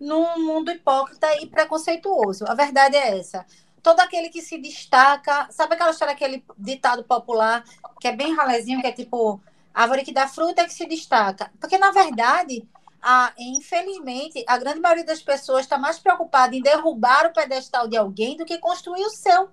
[0.00, 2.44] num mundo hipócrita e preconceituoso.
[2.48, 3.44] A verdade é essa.
[3.82, 7.62] Todo aquele que se destaca, sabe aquela história, aquele ditado popular
[8.00, 9.40] que é bem ralezinho, que é tipo,
[9.74, 11.50] árvore que dá fruta é que se destaca.
[11.60, 12.64] Porque, na verdade,
[13.06, 17.98] a, infelizmente, a grande maioria das pessoas está mais preocupada em derrubar o pedestal de
[17.98, 19.50] alguém do que construir o seu.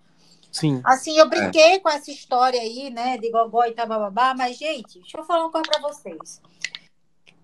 [0.49, 0.81] Sim.
[0.85, 4.99] Assim, eu brinquei com essa história aí, né, de gogó e tal, bababá, mas, gente,
[5.01, 6.41] deixa eu falar uma coisa pra vocês.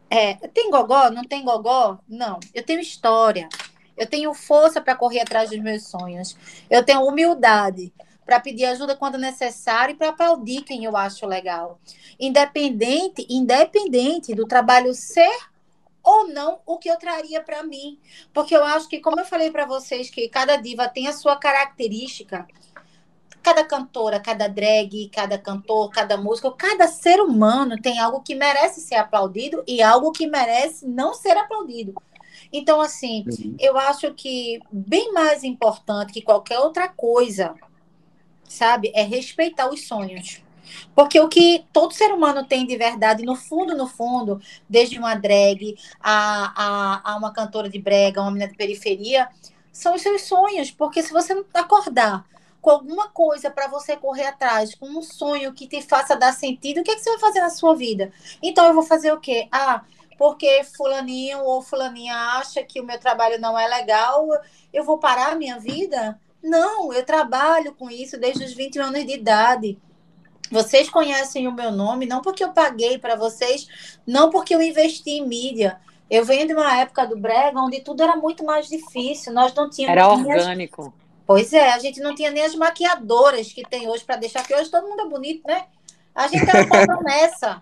[0.09, 1.09] É, tem gogó?
[1.09, 1.99] Não tem gogó?
[2.07, 2.39] Não.
[2.53, 3.49] Eu tenho história.
[3.97, 6.37] Eu tenho força para correr atrás dos meus sonhos.
[6.69, 7.91] Eu tenho humildade
[8.25, 11.81] para pedir ajuda quando necessário e para aplaudir quem eu acho legal.
[12.17, 15.35] Independente, independente do trabalho ser
[16.07, 17.99] ou não o que eu traria para mim.
[18.33, 21.35] Porque eu acho que, como eu falei para vocês, que cada diva tem a sua
[21.35, 22.47] característica,
[23.43, 28.79] cada cantora, cada drag, cada cantor, cada músico, cada ser humano tem algo que merece
[28.79, 31.93] ser aplaudido e algo que merece não ser aplaudido.
[32.53, 33.25] Então, assim,
[33.59, 37.53] eu acho que bem mais importante que qualquer outra coisa,
[38.45, 40.41] sabe, é respeitar os sonhos.
[40.95, 45.15] Porque o que todo ser humano tem de verdade, no fundo, no fundo, desde uma
[45.15, 49.29] drag a, a, a uma cantora de brega, uma menina de periferia,
[49.71, 50.71] são os seus sonhos.
[50.71, 52.25] Porque se você não acordar
[52.61, 56.81] com alguma coisa para você correr atrás, com um sonho que te faça dar sentido,
[56.81, 58.11] o que, é que você vai fazer na sua vida?
[58.41, 59.47] Então eu vou fazer o quê?
[59.51, 59.83] Ah,
[60.17, 64.27] porque fulaninho ou fulaninha acha que o meu trabalho não é legal,
[64.73, 66.19] eu vou parar a minha vida?
[66.41, 69.79] Não, eu trabalho com isso desde os 20 anos de idade.
[70.51, 73.67] Vocês conhecem o meu nome, não porque eu paguei para vocês,
[74.05, 75.79] não porque eu investi em mídia.
[76.09, 79.33] Eu venho de uma época do Brega onde tudo era muito mais difícil.
[79.33, 80.93] Nós não tínhamos Era nem as- orgânico.
[81.25, 84.55] Pois é, a gente não tinha nem as maquiadoras que tem hoje para deixar, que
[84.55, 85.65] hoje todo mundo é bonito, né?
[86.15, 87.61] A gente era uma promessa.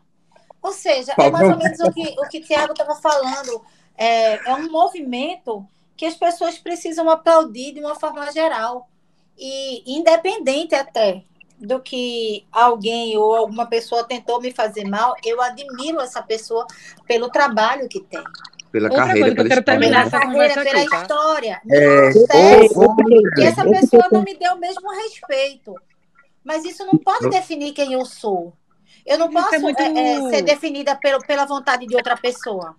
[0.62, 3.64] Ou seja, é mais ou menos o que o que Tiago estava falando.
[3.98, 5.66] É, é um movimento
[5.98, 8.88] que as pessoas precisam aplaudir de uma forma geral.
[9.38, 11.24] E independente até
[11.60, 16.66] do que alguém ou alguma pessoa tentou me fazer mal, eu admiro essa pessoa
[17.08, 18.24] pelo trabalho que tem.
[18.72, 20.28] Pela Outra carreira, coisa que eu quero terminar história.
[20.28, 21.02] Pela essa carreira, pela aqui, tá?
[21.02, 21.62] história.
[21.72, 22.12] É,
[22.74, 25.76] coisa, essa pessoa não me deu o mesmo respeito.
[26.44, 28.54] Mas isso não pode definir quem eu sou.
[29.06, 32.18] Eu não Isso é posso muito- é, é, ser definida pelo, pela vontade de outra
[32.18, 32.76] pessoa.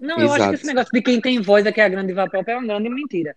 [0.00, 2.08] Não, eu acho que esse negócio de quem tem voz é que é a grande
[2.08, 3.34] diva pop é uma grande mentira.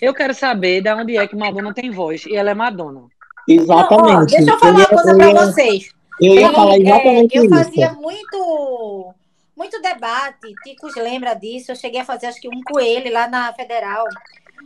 [0.00, 2.24] Eu quero saber de onde é que Madonna tem voz.
[2.26, 3.08] E ela é Madonna.
[3.48, 4.12] Exatamente.
[4.12, 5.90] Não, ó, deixa eu falar uma ia- coisa eu para vocês.
[6.20, 7.54] Eu ia Eu, falar é, exatamente eu isso.
[7.54, 9.14] fazia muito,
[9.56, 10.52] muito debate.
[10.62, 11.72] Ticos lembra disso.
[11.72, 14.04] Eu cheguei a fazer acho que um com ele lá na Federal.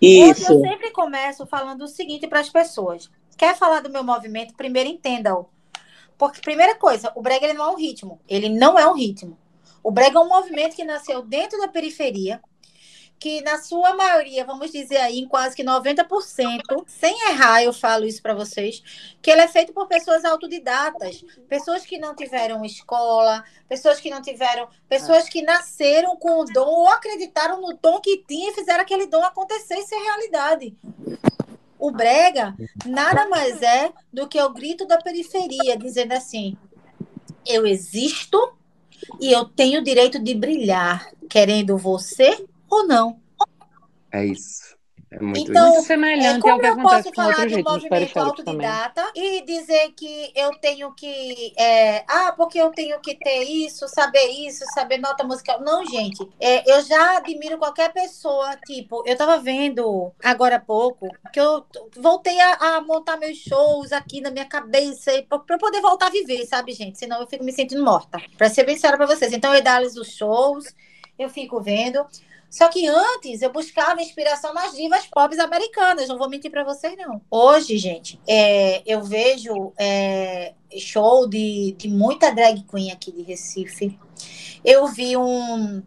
[0.02, 0.52] Isso.
[0.52, 3.10] eu sempre começo falando o seguinte para as pessoas.
[3.38, 4.54] Quer falar do meu movimento?
[4.54, 5.46] Primeiro entenda-o.
[6.18, 8.20] Porque, primeira coisa, o brega ele não é um ritmo.
[8.28, 9.38] Ele não é um ritmo.
[9.82, 12.40] O brega é um movimento que nasceu dentro da periferia,
[13.18, 18.04] que na sua maioria, vamos dizer aí, em quase que 90%, sem errar, eu falo
[18.04, 18.82] isso para vocês,
[19.22, 24.20] que ele é feito por pessoas autodidatas, pessoas que não tiveram escola, pessoas que não
[24.20, 28.82] tiveram, pessoas que nasceram com o dom ou acreditaram no dom que tinha e fizeram
[28.82, 30.76] aquele dom acontecer e ser realidade.
[31.78, 36.56] O brega nada mais é do que o grito da periferia, dizendo assim:
[37.46, 38.52] eu existo
[39.20, 43.20] e eu tenho o direito de brilhar, querendo você ou não.
[44.12, 44.76] É isso.
[45.10, 45.74] É muito Então, isso.
[45.76, 48.66] Muito semelhante É, ao como que eu posso falar de movimento periféricos também.
[48.66, 51.52] autodidata e dizer que eu tenho que.
[51.56, 55.60] é, ah, porque eu tenho que ter isso, saber isso, saber nota musical.
[55.60, 56.28] Não, gente.
[56.40, 58.56] é, eu já admiro qualquer pessoa.
[58.66, 61.64] Tipo, eu tava vendo agora há pouco que eu
[61.96, 65.80] voltei a, a montar meus shows aqui na minha cabeça e pra, pra eu poder
[65.80, 66.98] voltar a viver, sabe, gente?
[66.98, 68.20] Senão eu fico me sentindo morta.
[68.36, 69.32] Pra ser bem sincera pra vocês.
[69.32, 70.74] Então eu idealizo os shows,
[71.18, 72.04] eu fico vendo.
[72.50, 76.96] Só que antes eu buscava inspiração nas divas pop americanas, não vou mentir pra vocês,
[76.96, 77.20] não.
[77.30, 83.98] Hoje, gente, é, eu vejo é, show de, de muita drag queen aqui de Recife.
[84.64, 85.82] Eu vi um,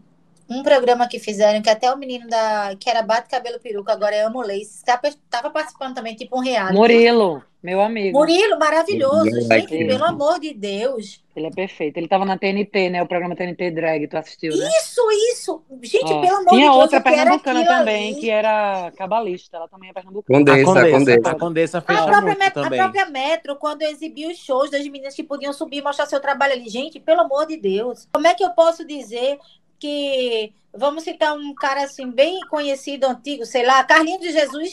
[0.50, 4.15] um programa que fizeram que até o menino da que era Bate Cabelo Peruca, agora
[4.15, 6.74] é Amo Lace, estava participando também, tipo um reality.
[6.74, 8.17] Murilo, meu amigo.
[8.17, 9.26] Murilo, maravilhoso.
[9.26, 11.22] Murilo, Gente, é pelo amor de Deus.
[11.36, 11.98] Ele é perfeito.
[11.98, 13.04] Ele tava na TNT, né?
[13.04, 14.69] O programa TNT Drag, tu assistiu, né?
[14.80, 15.02] Isso,
[15.34, 15.62] isso.
[15.82, 16.22] Gente, É.
[16.22, 18.19] pelo amor Tinha de Deus, outra eu quero pernambucana também, ali.
[18.22, 19.58] que era cabalista.
[19.58, 20.39] Ela também é pernambucana.
[20.39, 21.30] A Condessa, Condessa, Condessa.
[21.30, 25.13] a Condessa A fecha própria, muito a própria Metro, quando exibiu os shows das meninas
[25.15, 26.69] que podiam subir e mostrar seu trabalho ali.
[26.69, 28.08] Gente, pelo amor de Deus.
[28.12, 29.38] Como é que eu posso dizer
[29.78, 30.54] que.
[30.72, 34.72] Vamos citar um cara assim, bem conhecido, antigo, sei lá, Carlinhos de Jesus.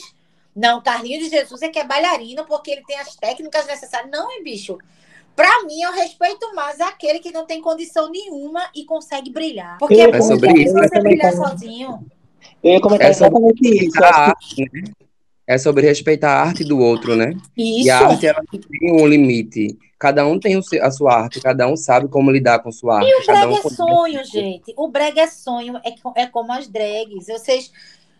[0.57, 4.09] Não, Carlinhos de Jesus é que é bailarino porque ele tem as técnicas necessárias.
[4.11, 4.75] Não, é bicho.
[5.35, 9.77] Pra mim, eu respeito mais aquele que não tem condição nenhuma e consegue brilhar.
[9.77, 11.47] Porque Eu é comentar difícil isso, você brilhar também.
[11.47, 12.07] sozinho.
[12.63, 13.99] Eu ia comentar É sobre exatamente isso.
[13.99, 14.83] Eu a arte, né?
[15.45, 17.33] É sobre respeitar a arte do outro, né?
[17.55, 17.91] E Isso.
[17.91, 19.77] a arte, ela não tem um limite.
[19.99, 23.13] Cada um tem o a sua arte, cada um sabe como lidar com sua arte.
[23.13, 24.73] O cada brega um é sonho, gente.
[24.75, 27.27] O brega é sonho, é, é como as drags.
[27.27, 27.71] Vocês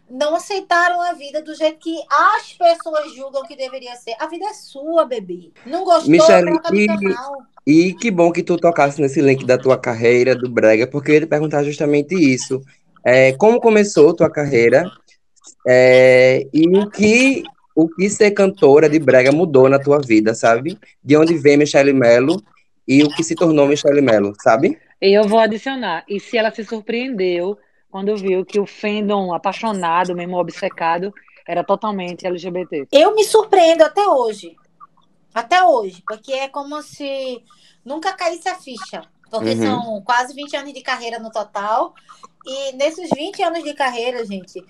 [0.09, 4.15] não aceitaram a vida do jeito que as pessoas julgam que deveria ser.
[4.19, 5.51] A vida é sua, bebê.
[5.65, 7.37] Não gostou, Michele, troca de e- canal.
[7.65, 11.15] E que bom que tu tocasse nesse link da tua carreira, do Brega, porque eu
[11.15, 12.61] ia te perguntar justamente isso.
[13.05, 14.89] É, como começou tua carreira
[15.67, 17.43] é, e o que,
[17.75, 20.79] o que ser cantora de Brega mudou na tua vida, sabe?
[21.03, 22.41] De onde vem Michele Mello
[22.87, 24.79] e o que se tornou Michele Mello, sabe?
[25.01, 26.05] Eu vou adicionar.
[26.07, 27.57] E se ela se surpreendeu
[27.97, 31.11] quando viu que o fandom apaixonado, mesmo obcecado,
[31.47, 32.89] era totalmente LGBT.
[32.91, 34.55] Eu me surpreendo até hoje.
[35.33, 36.03] Até hoje.
[36.05, 37.43] Porque é como se
[37.83, 39.01] nunca caísse a ficha.
[39.31, 39.63] Porque Uhum.
[39.63, 41.95] são quase 20 anos de carreira no total.
[42.45, 44.63] E nesses 20 anos de carreira, gente,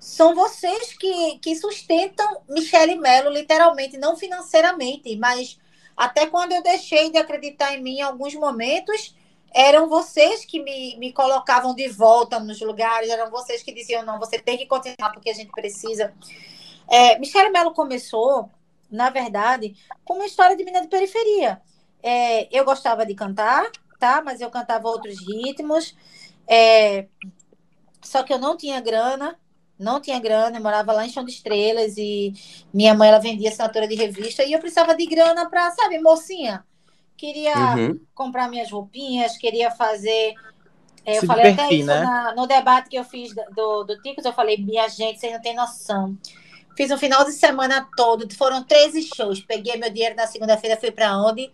[0.00, 5.56] são vocês que, que sustentam Michele Mello, literalmente, não financeiramente, mas
[5.96, 9.14] até quando eu deixei de acreditar em mim em alguns momentos,
[9.54, 14.18] eram vocês que me, me colocavam de volta nos lugares, eram vocês que diziam, não,
[14.18, 16.12] você tem que continuar porque a gente precisa.
[16.88, 18.50] É, Michele Mello começou,
[18.90, 21.60] na verdade, com uma história de menina de periferia.
[22.02, 24.20] É, eu gostava de cantar, tá?
[24.22, 25.96] Mas eu cantava outros ritmos.
[26.46, 27.06] É,
[28.02, 29.38] só que eu não tinha grana,
[29.78, 32.32] não tinha grana, eu morava lá em Chão de Estrelas e
[32.74, 36.64] minha mãe ela vendia assinatura de revista e eu precisava de grana para, sabe, mocinha,
[37.22, 38.00] queria Uhum.
[38.16, 40.34] comprar minhas roupinhas, queria fazer.
[41.06, 42.00] é, eu falei até divertir, isso né?
[42.00, 45.40] na- no debate que eu fiz do, do Ticos, eu falei, minha gente, vocês não
[45.40, 46.16] têm noção.
[46.76, 49.40] Fiz um final de semana todo, foram 13 shows.
[49.40, 51.48] Peguei meu dinheiro na segunda-feira, fui para onde?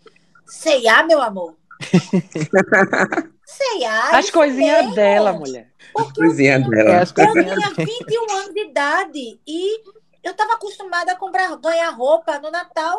[0.47, 1.55] Ceia, meu amor.
[3.45, 4.11] Ceia.
[4.19, 5.71] As coisinhas dela, mulher.
[6.15, 6.91] Coisinha dela.
[6.91, 9.83] É, as Eu coisinhas tinha 21 anos de idade e
[10.23, 12.99] eu estava acostumada a comprar, ganhar roupa no Natal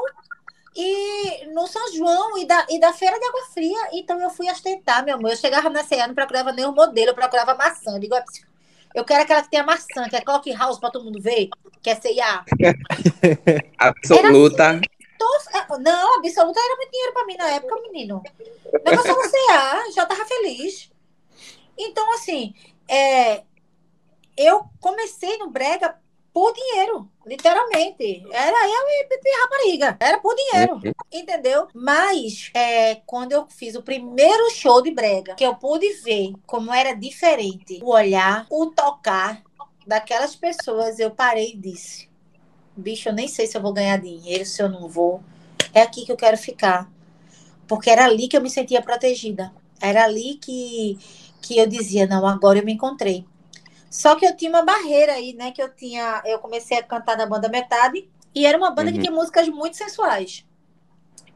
[0.82, 3.90] e no São João e da, e da feira de água fria.
[3.92, 5.32] Então eu fui ostentar, meu amor.
[5.32, 7.92] Eu chegava na Ceia, não procurava nenhum modelo, eu procurava maçã.
[7.96, 8.24] Eu digo, "Ah,
[8.96, 11.50] eu quero aquela que tem a maçã, que é Clock House para todo mundo ver,
[11.82, 12.46] que é Ceia.
[13.78, 14.80] Absoluta.
[15.54, 18.24] É, Não, absoluta era muito dinheiro para mim na época, menino.
[18.86, 20.90] Negócio era CA, já tava feliz.
[21.78, 22.54] Então, assim,
[22.88, 23.44] é,
[24.38, 26.00] eu comecei no Brega
[26.40, 28.24] por dinheiro, literalmente.
[28.32, 29.98] Era eu e Rapariga.
[30.00, 30.92] Era por dinheiro, Uhum.
[31.12, 31.68] entendeu?
[31.74, 36.74] Mas é, quando eu fiz o primeiro show de brega, que eu pude ver como
[36.74, 39.44] era diferente o olhar, o tocar
[39.86, 42.08] daquelas pessoas, eu parei e disse:
[42.74, 45.22] bicho, eu nem sei se eu vou ganhar dinheiro, se eu não vou.
[45.74, 46.90] É aqui que eu quero ficar.
[47.68, 49.54] Porque era ali que eu me sentia protegida.
[49.82, 50.98] Era ali que,
[51.42, 53.26] que eu dizia, não, agora eu me encontrei.
[53.90, 55.52] Só que eu tinha uma barreira aí, né?
[55.52, 56.22] Que eu tinha.
[56.26, 58.10] Eu comecei a cantar na banda Metade.
[58.36, 59.04] E era uma banda que Uhum.
[59.04, 60.46] tinha músicas muito sensuais.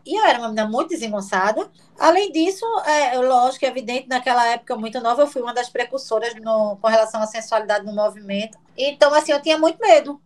[0.05, 1.71] E eu era uma menina muito desengonçada.
[1.97, 6.35] Além disso, é, lógico, é evidente, naquela época muito nova, eu fui uma das precursoras
[6.35, 8.57] no- com relação à sensualidade no movimento.
[8.77, 10.21] Então, assim, eu tinha muito medo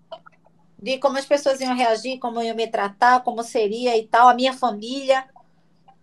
[0.82, 4.34] de como as pessoas iam reagir, como iam me tratar, como seria e tal, a
[4.34, 5.26] minha família.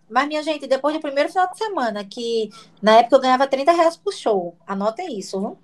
[0.09, 2.49] Mas, minha gente, depois do primeiro final de semana, que
[2.81, 5.57] na época eu ganhava 30 reais por show, anotem isso, viu?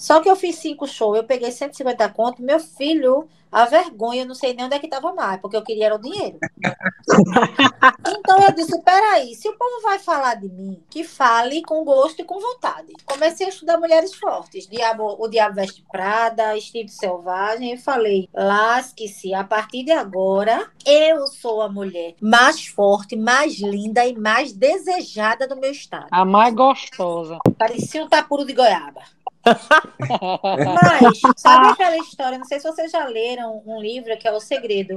[0.00, 4.34] Só que eu fiz cinco shows, eu peguei 150 conto, meu filho, a vergonha, não
[4.34, 6.38] sei nem onde é que estava mais, porque eu queria era o dinheiro.
[8.06, 12.20] Então eu disse, peraí, se o povo vai falar de mim, que fale com gosto
[12.20, 12.92] e com vontade.
[13.04, 19.34] Comecei a estudar mulheres fortes, Diabo, o Diabo Veste Prada, Instinto Selvagem, e falei, lasque-se,
[19.34, 25.48] a partir de agora, eu sou a mulher mais forte, mais linda e mais desejada
[25.48, 26.06] do meu estado.
[26.10, 27.38] A mais gostosa.
[27.58, 29.02] Parecia um tapuro de goiaba.
[29.44, 32.38] Mas, sabe aquela história?
[32.38, 34.96] Não sei se vocês já leram um livro que é O Segredo.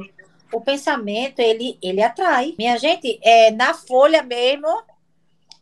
[0.51, 2.53] O pensamento, ele, ele atrai.
[2.57, 4.67] Minha gente, é, na Folha mesmo,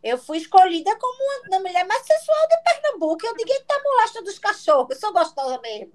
[0.04, 1.18] eu fui escolhida como
[1.48, 3.26] uma mulher mais sensual de Pernambuco.
[3.26, 5.92] Eu digo, eita molasta dos cachorros, eu sou gostosa mesmo.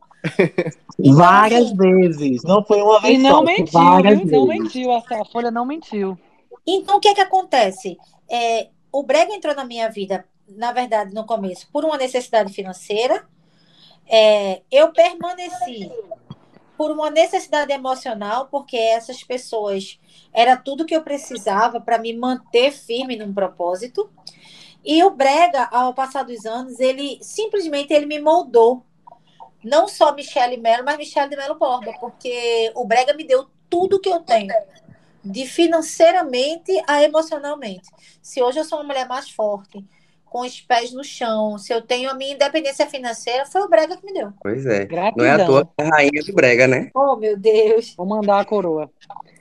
[0.99, 2.43] Então, Várias assim, vezes.
[2.45, 4.27] Não foi uma vez E não só, mentiu, várias viu?
[4.31, 4.63] Não vezes.
[4.63, 4.93] mentiu.
[4.93, 6.19] A, a Folha não mentiu.
[6.67, 7.99] Então, o que é que acontece?
[8.31, 13.27] É, o Brega entrou na minha vida, na verdade, no começo, por uma necessidade financeira.
[14.09, 15.91] É, eu permaneci
[16.77, 19.99] por uma necessidade emocional, porque essas pessoas
[20.33, 24.11] era tudo que eu precisava para me manter firme num propósito.
[24.85, 28.85] E o Brega, ao passar dos anos, ele simplesmente ele me moldou.
[29.65, 33.99] Não só Michele Mello, mas Michele de Mello Borba, porque o Brega me deu tudo
[33.99, 34.55] que eu tenho
[35.25, 37.89] de financeiramente a emocionalmente.
[38.23, 39.85] Se hoje eu sou uma mulher mais forte,
[40.29, 43.97] com os pés no chão, se eu tenho a minha independência financeira, foi o Brega
[43.97, 44.31] que me deu.
[44.43, 44.85] Pois é.
[44.85, 45.25] Gratidão.
[45.25, 46.91] Não é à toa é a rainha do brega, né?
[46.95, 47.95] Oh, meu Deus.
[47.97, 48.91] Vou mandar a coroa.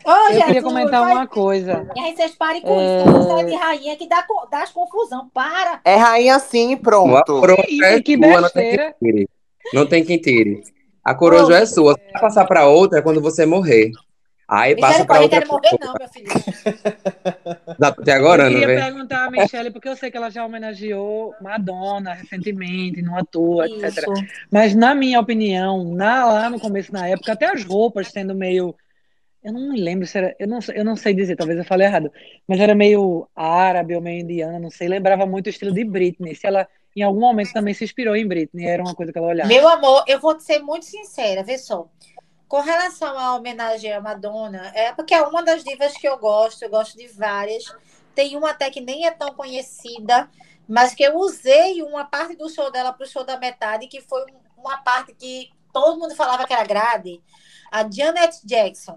[0.05, 1.89] Ô, Eu queria Jesus, comentar vai- uma coisa.
[1.95, 2.99] E aí vocês parem com É.
[3.01, 5.29] isso, essa história de rainha que dá, dá as confusão.
[5.33, 5.81] Para!
[5.83, 7.41] É rainha sim, pronto.
[7.79, 8.95] já é que sua, não tem besteira.
[9.01, 9.29] quem tire.
[9.73, 10.63] Não tem quem tire.
[11.03, 11.93] A coroa já é sua.
[11.95, 13.91] Se você passar pra outra é quando você morrer.
[14.47, 16.25] Aí passa pra Misericórdia, outra quero morrer, não, meu filho.
[17.81, 18.81] Até agora, eu não queria vê?
[18.81, 24.05] perguntar a Michelle, porque eu sei que ela já homenageou Madonna recentemente, no ator, etc.
[24.51, 28.75] Mas, na minha opinião, na- lá no começo, na época, até as roupas sendo meio.
[29.43, 30.35] Eu não me lembro se era.
[30.39, 32.11] Eu não, sei- eu não sei dizer, talvez eu falei errado.
[32.47, 34.87] Mas era meio árabe ou meio indiana, não sei.
[34.87, 36.33] Lembrava muito o estilo de Britney.
[36.33, 39.27] Se ela, em algum momento, também se inspirou em Britney, era uma coisa que ela
[39.27, 39.47] olhava.
[39.47, 41.87] Meu amor, eu vou te ser muito sincera, vê só.
[42.55, 46.63] Com relação à homenagem à Madonna, é porque é uma das divas que eu gosto,
[46.63, 47.65] eu gosto de várias.
[48.15, 50.29] Tem uma até que nem é tão conhecida,
[50.65, 53.99] mas que eu usei uma parte do show dela para o show da metade, que
[53.99, 57.21] foi um- uma parte que todo mundo falava que era grade.
[57.69, 58.95] A Janet Jackson.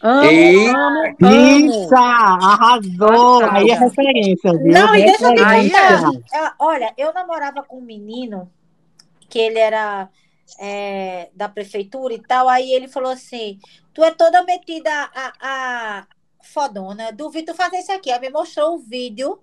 [0.00, 1.36] Amo, Ei, amo, amo.
[1.66, 3.44] Isso, arrasou.
[3.50, 4.72] Aí é referência, viu?
[4.72, 6.54] Não, e deixa eu te contar.
[6.58, 8.50] Olha, eu namorava com um menino
[9.28, 10.08] que ele era
[10.58, 12.48] é, da prefeitura e tal.
[12.48, 13.58] Aí ele falou assim:
[13.92, 16.06] Tu é toda metida a, a
[16.42, 18.10] fodona, duvido fazer isso aqui.
[18.10, 19.40] Aí me mostrou o vídeo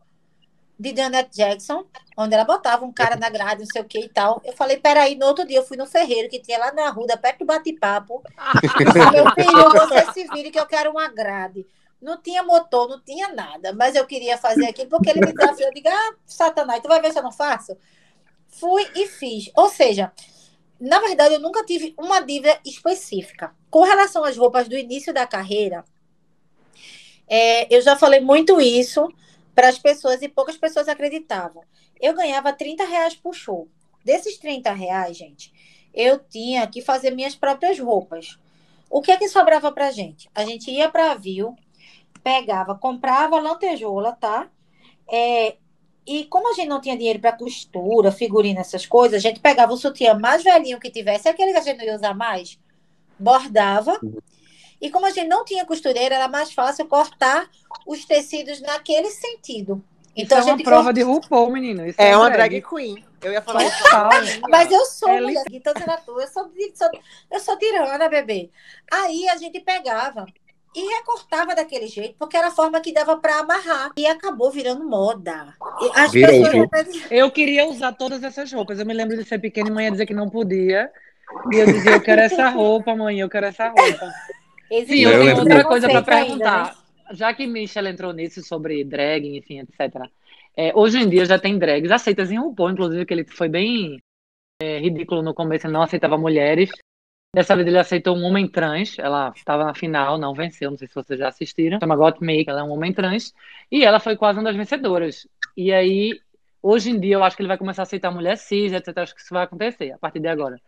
[0.78, 1.86] de Janet Jackson,
[2.18, 4.42] onde ela botava um cara na grade, não sei o que e tal.
[4.44, 7.18] Eu falei: Peraí, no outro dia eu fui no ferreiro que tinha lá na Ruda,
[7.18, 8.22] perto do bate-papo.
[9.12, 11.66] Meu filho, você se vire que eu quero uma grade.
[12.02, 15.70] Não tinha motor, não tinha nada, mas eu queria fazer aquilo porque ele me desafiou.
[15.70, 17.76] Eu digo, ah, Satanás, tu vai ver se eu não faço?
[18.48, 19.50] Fui e fiz.
[19.56, 20.12] Ou seja,
[20.80, 23.56] na verdade, eu nunca tive uma diva específica.
[23.70, 25.86] Com relação às roupas do início da carreira,
[27.28, 29.08] é, eu já falei muito isso
[29.54, 31.64] para as pessoas e poucas pessoas acreditavam.
[32.00, 33.68] Eu ganhava 30 reais por show.
[34.04, 35.52] Desses 30 reais, gente,
[35.94, 38.38] eu tinha que fazer minhas próprias roupas.
[38.90, 40.30] O que é que sobrava pra gente?
[40.36, 41.56] A gente ia para a Viu,
[42.24, 44.50] pegava, comprava lantejoula, tá?
[45.12, 45.56] É,
[46.06, 49.74] e como a gente não tinha dinheiro para costura, figurina, essas coisas, a gente pegava
[49.74, 52.60] o sutiã mais velhinho que tivesse, aquele que a gente não ia usar mais,
[53.18, 54.00] bordava.
[54.80, 57.50] E como a gente não tinha costureira, era mais fácil cortar
[57.88, 59.84] os tecidos naquele sentido.
[60.16, 61.86] Isso Então é a uma prova de RuPaul, menino.
[61.88, 62.62] Isso É uma drag.
[62.62, 63.04] drag queen.
[63.22, 64.42] Eu ia falar isso.
[64.50, 66.90] Mas eu sou É mulher, então eu sou, sou,
[67.32, 68.52] eu sou tirana, bebê.
[68.92, 70.26] Aí a gente pegava
[70.76, 73.92] e recortava daquele jeito, porque era a forma que dava para amarrar.
[73.98, 75.54] E acabou virando moda.
[75.96, 78.80] As Virou, pessoas Eu queria usar todas essas roupas.
[78.80, 80.92] Eu me lembro de ser pequena e mãe ia dizer que não podia.
[81.52, 84.14] E eu dizia, eu quero essa roupa, mãe, eu quero essa roupa.
[84.70, 86.76] Existe Sim, eu Eu tenho outra coisa para preconceito ainda, perguntar.
[86.76, 87.16] né?
[87.16, 90.10] Já que Michelle entrou nisso sobre drag, enfim, etc.
[90.58, 94.00] É, hoje em dia já tem drags aceitas em RuPaul, inclusive, que ele foi bem
[94.62, 96.70] é, ridículo no começo, ele não aceitava mulheres.
[97.36, 100.88] Dessa vez ele aceitou um homem trans, ela estava na final, não venceu, não sei
[100.88, 101.82] se vocês já assistiram.
[101.82, 103.34] Chama Gottmik, ela é um homem trans.
[103.70, 105.28] E ela foi quase uma das vencedoras.
[105.58, 106.18] E aí,
[106.64, 109.00] hoje em dia, eu acho que ele vai começar a aceitar mulher cis, etc.
[109.00, 110.62] Acho que isso vai acontecer a partir de agora.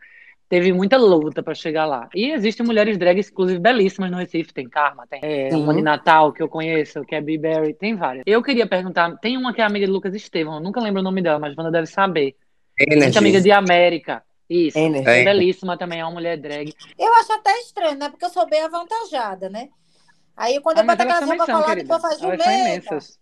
[0.50, 2.10] Teve muita luta para chegar lá.
[2.14, 4.54] E existem mulheres drags, inclusive, belíssimas no Recife.
[4.54, 7.96] Tem Karma, tem é, uma de Natal, que eu conheço, que é Bee Berry, tem
[7.96, 8.26] várias.
[8.28, 11.04] Eu queria perguntar, tem uma que é amiga de Lucas Estevam, eu nunca lembro o
[11.04, 12.36] nome dela, mas Wanda deve saber.
[12.90, 13.44] Muito amiga Energy.
[13.44, 14.27] de América.
[14.50, 14.78] Isso.
[14.78, 15.10] Energy.
[15.10, 16.74] É belíssima também, é uma mulher drag.
[16.98, 18.10] Eu acho até estranho, né?
[18.10, 19.70] Porque eu sou bem avantajada, né?
[20.36, 22.44] Aí quando Ah, eu boto também roupas são, coladas, o jumenta.
[22.44, 23.20] imensas.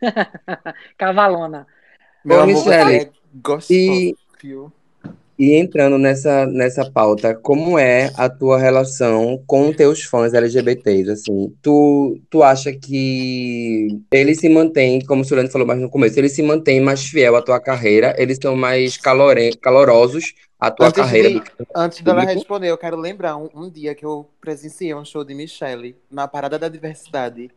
[0.98, 1.66] Cavalona.
[2.24, 3.10] Meu Ô, amor, Michele, é
[3.70, 4.14] e-
[5.38, 11.10] E entrando nessa, nessa pauta, como é a tua relação com teus fãs LGBTs?
[11.10, 16.18] Assim, tu, tu acha que eles se mantêm, como o Sulene falou mais no começo,
[16.18, 18.14] eles se mantêm mais fiel à tua carreira?
[18.18, 22.24] Eles são mais calore, calorosos à tua Antes, carreira de, do que antes dela público?
[22.24, 26.26] responder, eu quero lembrar um, um dia que eu presenciei um show de Michelle na
[26.28, 27.50] Parada da Diversidade.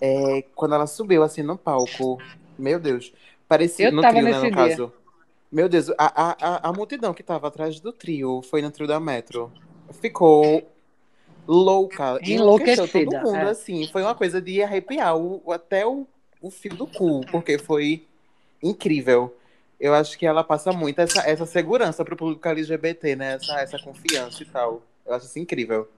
[0.00, 2.18] É, quando ela subiu assim no palco.
[2.58, 3.12] Meu Deus.
[3.48, 4.76] Parecia Eu no tava trio, né, no dia.
[4.76, 4.92] caso.
[5.52, 8.86] Meu Deus, a, a, a, a multidão que tava atrás do trio, foi no trio
[8.86, 9.52] da Metro,
[10.00, 10.70] ficou
[11.46, 12.20] louca.
[12.22, 13.50] Enlouqueceu todo mundo, é.
[13.50, 13.86] assim.
[13.88, 16.06] Foi uma coisa de arrepiar o, o- até o,
[16.40, 18.06] o fio do cu, porque foi
[18.62, 19.34] incrível.
[19.80, 23.34] Eu acho que ela passa muito essa, essa segurança pro público LGBT, né?
[23.34, 24.82] Essa, essa confiança e tal.
[25.06, 25.88] Eu acho isso incrível.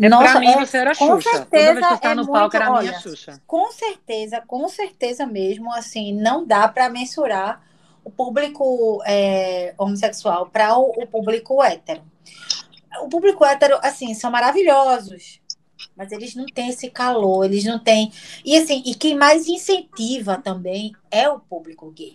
[0.00, 1.30] É, Nossa, pra mim, é- você era com Xuxa.
[1.30, 3.42] Toda certeza vez que eu é no palco, muito- era a minha Xuxa.
[3.46, 7.62] Com certeza, com certeza mesmo, assim, não dá para mensurar
[8.04, 12.00] o público é, homossexual para o, o público hétero.
[13.02, 15.37] O público hétero, assim, são maravilhosos,
[15.98, 18.12] mas eles não têm esse calor, eles não têm.
[18.44, 22.14] E assim, e quem mais incentiva também é o público gay.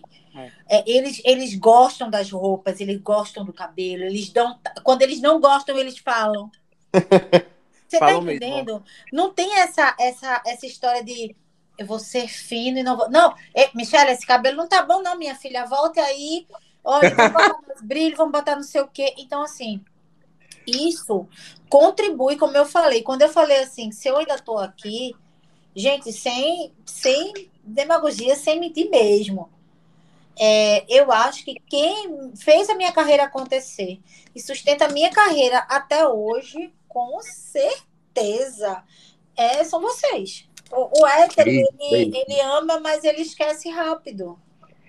[0.68, 4.58] É, eles, eles gostam das roupas, eles gostam do cabelo, eles dão.
[4.82, 6.50] Quando eles não gostam, eles falam.
[7.86, 8.44] Você tá Falam mesmo.
[8.44, 8.82] entendendo?
[9.12, 11.36] Não tem essa, essa, essa história de
[11.78, 13.10] eu vou ser fino e não vou.
[13.10, 15.66] Não, é, Michelle, esse cabelo não tá bom, não, minha filha.
[15.66, 16.46] Volte aí.
[16.82, 19.14] Olha, vamos botar mais brilho, vamos botar não sei o quê.
[19.18, 19.84] Então, assim,
[20.66, 21.26] isso
[21.68, 23.02] contribui, como eu falei.
[23.02, 25.14] Quando eu falei assim, se eu ainda tô aqui,
[25.74, 29.50] gente, sem, sem demagogia, sem mentir mesmo.
[30.38, 34.00] É, eu acho que quem fez a minha carreira acontecer
[34.34, 38.82] e sustenta a minha carreira até hoje, com certeza,
[39.36, 40.48] é, são vocês.
[40.72, 41.72] O, o hétero, ele,
[42.16, 44.38] ele ama, mas ele esquece rápido.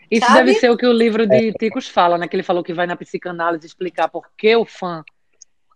[0.10, 0.46] Isso Sabe?
[0.46, 2.28] deve ser o que o livro de Ticos fala, né?
[2.28, 5.04] Que ele falou que vai na psicanálise explicar por que o fã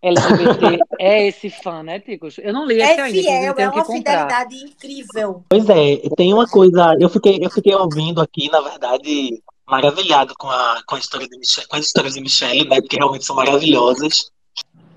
[0.02, 2.38] LGBT é esse fã, né, Ticos?
[2.40, 4.28] Eu não li esse É ainda, inclusive fiel, é tenho que uma comprar.
[4.28, 5.44] fidelidade incrível.
[5.50, 10.50] Pois é, tem uma coisa, eu fiquei, eu fiquei ouvindo aqui, na verdade, maravilhado com
[10.50, 13.36] a, com a história de Michelle, com as histórias de Michelle, né, porque realmente são
[13.36, 14.32] maravilhosas.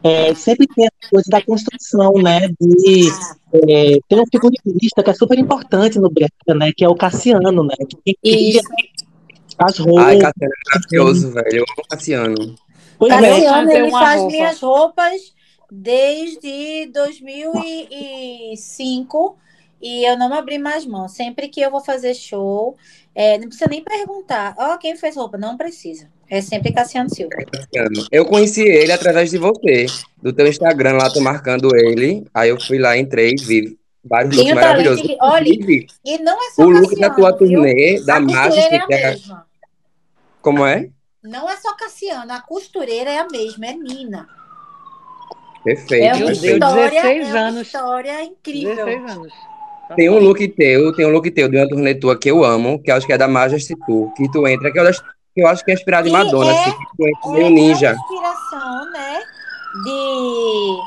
[0.05, 3.09] É, sempre tem a coisa da construção, né, de
[3.55, 7.63] é, tem um figurinista que é super importante no Breca, né, que é o Cassiano,
[7.63, 7.75] né,
[8.05, 8.61] que cria
[9.59, 10.19] as Ai, roupas.
[10.19, 11.57] Cassiano é maravilhoso, velho.
[11.57, 12.55] Eu amo Cassiano.
[13.09, 14.33] Pois é, Cassiano, fazer ele faz roupa.
[14.33, 15.35] minhas roupas
[15.71, 19.37] desde 2005
[19.81, 21.09] e eu não abri mais mão.
[21.09, 22.77] Sempre que eu vou fazer show,
[23.15, 24.55] é, não precisa nem perguntar.
[24.57, 25.37] Ó, quem fez roupa?
[25.37, 26.09] Não precisa.
[26.31, 27.35] É sempre Cassiano Silva.
[27.51, 28.07] Cassiano.
[28.11, 29.87] Eu conheci ele através de você,
[30.23, 32.25] do teu Instagram lá, tô marcando ele.
[32.33, 35.03] Aí eu fui lá, entrei, vi vários looks maravilhosos.
[35.07, 35.49] que- olha,
[36.05, 37.49] E não é só o look da Cassiano, tua viu?
[37.61, 38.19] turnê, da é
[38.77, 39.17] a que é...
[40.41, 40.89] Como é?
[41.23, 44.29] Não é só Cassiano, a costureira é a mesma, é Nina.
[45.65, 46.55] Perfeito, É uma perfeito.
[46.65, 47.61] história, 16 é uma anos.
[47.63, 48.75] história incrível.
[48.87, 49.33] 16 anos.
[49.89, 52.43] Tá Tem um look teu, tem um look teu de uma turnê tua que eu
[52.45, 55.03] amo, que acho que é da Majesty Tour, que tu entra, que eu, acho-
[55.35, 57.47] que eu acho que é inspirado em Madonna, é- assim, que tu entra É meio
[57.47, 57.93] a ninja.
[57.93, 59.21] inspiração, né?
[59.85, 60.79] De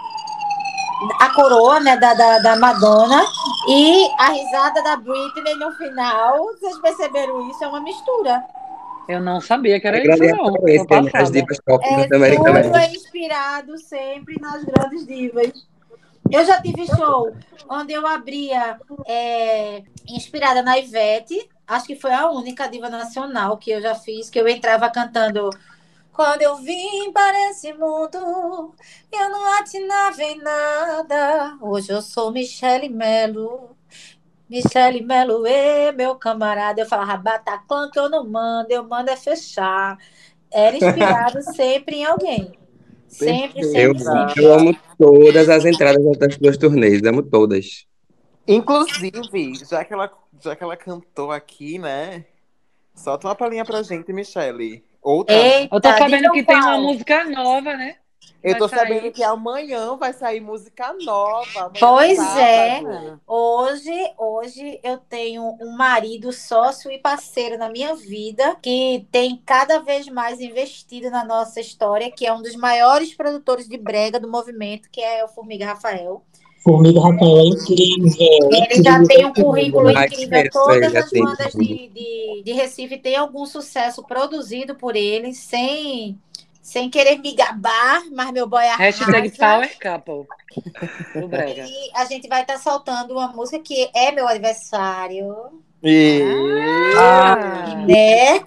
[1.21, 3.21] a coroa, né, da, da, da Madonna
[3.69, 6.37] e a risada da Britney no final.
[6.47, 7.63] Vocês perceberam isso?
[7.63, 8.43] É uma mistura.
[9.07, 10.51] Eu não sabia que era É isso, grande não.
[10.51, 11.31] Né, as passada.
[11.31, 12.65] divas pop É, norte-americanas.
[12.65, 15.51] tudo é inspirado sempre nas grandes divas.
[16.31, 17.31] Eu já tive show
[17.69, 23.71] onde eu abria é, inspirada na Ivete, Acho que foi a única diva nacional que
[23.71, 25.49] eu já fiz, que eu entrava cantando.
[26.13, 28.73] Quando eu vim para esse mundo,
[29.11, 31.57] eu não atinava em nada.
[31.59, 33.75] Hoje eu sou Michele Melo.
[34.49, 36.81] Michele Melo, ê, meu camarada.
[36.81, 39.97] Eu falava, Bataclan que eu não mando, eu mando é fechar.
[40.51, 42.53] Era inspirado sempre em alguém.
[43.07, 43.77] Sempre, Perfeito.
[43.77, 44.43] Eu, sempre, sempre.
[44.43, 47.85] eu amo todas as entradas das duas turnês, amo todas.
[48.47, 50.11] Inclusive, já que, ela,
[50.43, 52.25] já que ela cantou aqui, né?
[52.93, 54.83] Solta uma palhinha pra gente, Michele.
[55.01, 55.35] Outra.
[55.35, 57.97] Eita, Eu tô sabendo que tem uma música nova, né?
[58.43, 58.79] Eu tô sair.
[58.79, 61.59] sabendo que amanhã vai sair música nova.
[61.59, 62.39] amanhã Pois sábado.
[62.39, 63.17] é.
[63.25, 69.79] Hoje, hoje eu tenho um marido sócio e parceiro na minha vida que tem cada
[69.79, 74.29] vez mais investido na nossa história, que é um dos maiores produtores de brega do
[74.29, 76.23] movimento, que é o Formiga Rafael.
[76.65, 78.49] Formiga Rafael é incrível.
[78.51, 80.49] Ele já tem um currículo incrível.
[80.51, 86.19] Todas as bandas de, de, de Recife têm algum sucesso produzido por ele, sem,
[86.65, 89.37] sem querer me gabar, mas meu boy Hashtag arrasa.
[89.37, 90.25] Power Couple.
[91.21, 91.63] Do Brega.
[91.63, 96.23] E a gente vai estar soltando uma música que é meu aniversário, E...
[96.97, 98.39] Ah, né?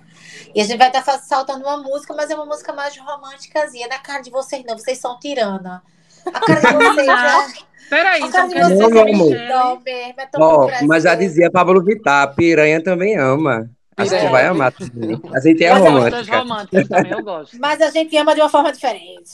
[0.52, 3.86] E a gente vai estar soltando uma música, mas é uma música mais românticazinha.
[3.86, 5.80] Na cara de vocês, não, vocês são tirana.
[6.26, 7.64] A cara de vocês é.
[7.88, 10.20] peraí, A cara de vocês é Não, mesmo.
[10.20, 10.88] É tão prazer.
[10.88, 13.70] mas já dizia Pablo Vittar, piranha também ama.
[13.98, 14.30] A gente Piranha.
[14.30, 15.20] vai amar também.
[15.34, 16.38] A gente é Eu gosto das romântica.
[16.38, 17.58] românticas também, eu gosto.
[17.60, 19.30] Mas a gente ama de uma forma diferente.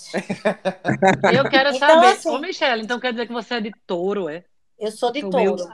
[1.33, 2.07] Eu quero Então, saber.
[2.07, 4.43] assim- Ô, Michelle, então quer dizer que você é de touro, é?
[4.79, 5.73] Eu sou de O meu- touro.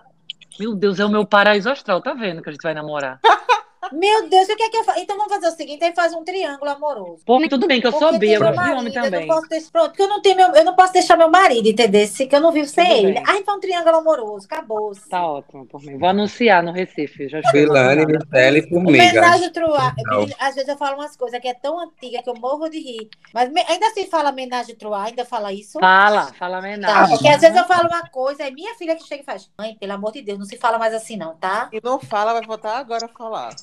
[0.58, 3.18] Meu Deus, é o meu paraíso astral, tá vendo que a gente vai namorar?
[3.92, 5.00] Meu Deus, o que é que eu faço?
[5.00, 7.22] Então vamos fazer o seguinte: aí faz um triângulo amoroso.
[7.24, 9.26] Pô, tudo bem que eu sou gosto de homem marido, eu também.
[9.26, 11.68] não posso deixar, pronto, porque eu não tenho meu, eu não posso deixar meu marido,
[11.68, 12.06] entendeu?
[12.06, 13.12] Se que eu não vivo sem Tudo ele.
[13.14, 13.22] bem.
[13.26, 14.92] Aí faz um triângulo amoroso, acabou.
[15.08, 15.98] Tá ótimo por mim.
[15.98, 18.06] Vou anunciar no Recife, já Vilane.
[18.06, 19.02] Michele e Formiga.
[19.04, 19.50] Homenagem.
[20.04, 20.26] Não.
[20.38, 23.08] Às vezes eu falo umas coisas que é tão antiga que eu morro de rir.
[23.34, 25.78] Mas me- ainda se fala homenagem Truá, ainda fala isso?
[25.78, 27.16] Fala, fala Tá, homenagem.
[27.16, 29.50] porque às vezes eu falo uma coisa, é minha filha que chega e faz.
[29.58, 31.68] Mãe, pelo amor de Deus, não se fala mais assim, não, tá?
[31.72, 33.54] E não fala, vai voltar agora a falar.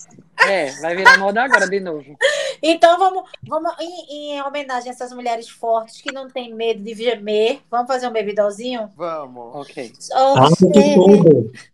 [0.47, 2.17] É, vai virar moda agora de novo.
[2.59, 6.95] Então vamos, vamos em, em homenagem a essas mulheres fortes que não têm medo de
[6.95, 7.61] gemer.
[7.69, 8.91] Vamos fazer um bebidolzinho?
[8.95, 9.55] Vamos.
[9.55, 9.93] Ok.
[9.99, 10.95] Só Ah, você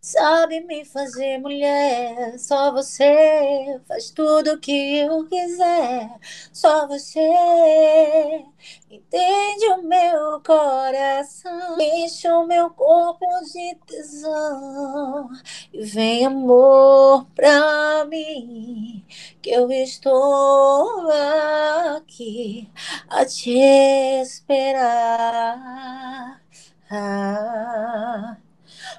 [0.02, 2.38] sabe me fazer mulher.
[2.38, 6.10] Só você faz tudo o que eu quiser.
[6.52, 7.20] Só você
[8.94, 11.78] entende o meu coração.
[11.80, 15.28] Enche o meu corpo de tesão.
[15.72, 19.04] E vem amor pra mim.
[19.42, 21.10] Que eu estou
[21.96, 22.70] aqui
[23.08, 23.58] a te
[24.22, 25.24] esperar.
[26.90, 28.36] Ah.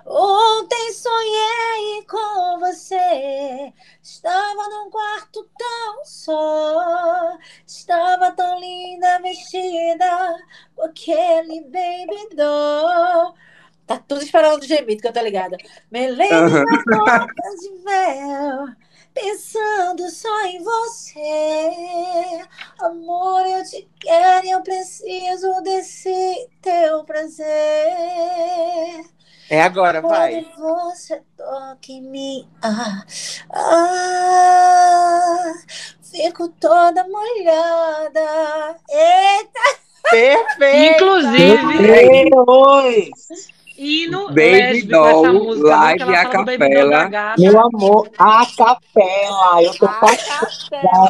[0.05, 3.73] Ontem sonhei com você.
[4.01, 7.37] Estava num quarto tão só.
[7.65, 10.37] Estava tão linda vestida
[10.75, 13.33] com aquele baby doll.
[13.85, 15.57] Tá tudo esperando o gemido que eu tô ligada.
[15.91, 16.65] Me lembro Aham.
[16.65, 18.67] das bocas de mel.
[19.13, 22.45] Pensando só em você.
[22.79, 27.45] Amor, eu te quero e eu preciso desse teu prazer.
[29.49, 30.43] É agora, vai.
[30.55, 33.03] Quando você toca em mim, ah,
[33.53, 35.53] ah,
[36.01, 38.75] fico toda molhada.
[38.89, 39.79] Eita!
[40.09, 41.03] Perfeito!
[41.03, 43.09] Inclusive, Oi,
[43.77, 47.35] hino Baby lésbico essa Doll, live a Baby capela.
[47.37, 49.63] meu amor, a capela.
[49.63, 50.69] Eu tô A passando.
[50.69, 51.09] capela.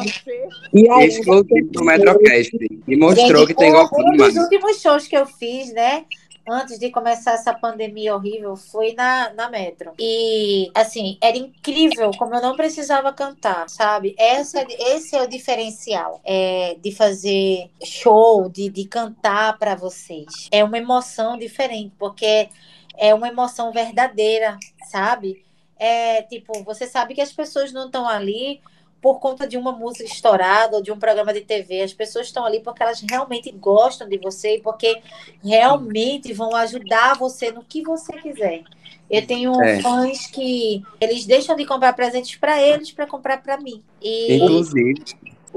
[0.74, 2.50] E aí, Exclusivo do Metrocast.
[2.88, 6.04] E mostrou Gente, que tem um, um dos últimos shows que eu fiz, né?
[6.48, 9.92] Antes de começar essa pandemia horrível, foi na, na Metro.
[9.98, 14.14] E, assim, era incrível como eu não precisava cantar, sabe?
[14.16, 20.48] Essa, esse é o diferencial é, de fazer show, de, de cantar para vocês.
[20.52, 22.48] É uma emoção diferente, porque
[22.96, 24.56] é uma emoção verdadeira,
[24.90, 25.44] sabe?
[25.78, 28.60] É tipo, você sabe que as pessoas não estão ali
[29.00, 31.82] por conta de uma música estourada ou de um programa de TV.
[31.82, 35.00] As pessoas estão ali porque elas realmente gostam de você e porque
[35.42, 38.64] realmente vão ajudar você no que você quiser.
[39.08, 39.80] Eu tenho É.
[39.80, 43.82] fãs que eles deixam de comprar presentes para eles para comprar para mim.
[44.02, 45.04] E Inclusive,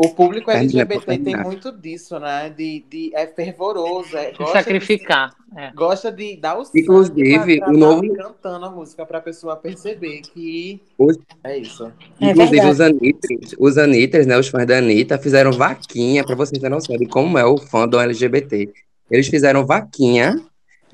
[0.02, 2.50] O público LGBT tem muito disso, né?
[2.50, 5.36] De, de, é fervoroso, é, gosta sacrificar.
[5.58, 5.68] É.
[5.68, 9.58] De, gosta de dar o Inclusive, pra, pra o novo- cantando a música pra pessoa
[9.58, 11.92] perceber que Os- é isso.
[12.22, 12.72] É inclusive verdade.
[12.72, 16.96] os Anitters, os Anitters, né, os fãs da Anitta, fizeram vaquinha, pra vocês terem noção
[16.96, 18.72] de como é o fandom LGBT.
[19.12, 20.40] Eles fizeram vaquinha,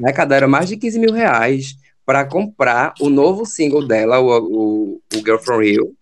[0.01, 5.17] arrecadaram mais de 15 mil reais pra comprar o novo single dela, o, o, o
[5.17, 5.93] Girl From Rio,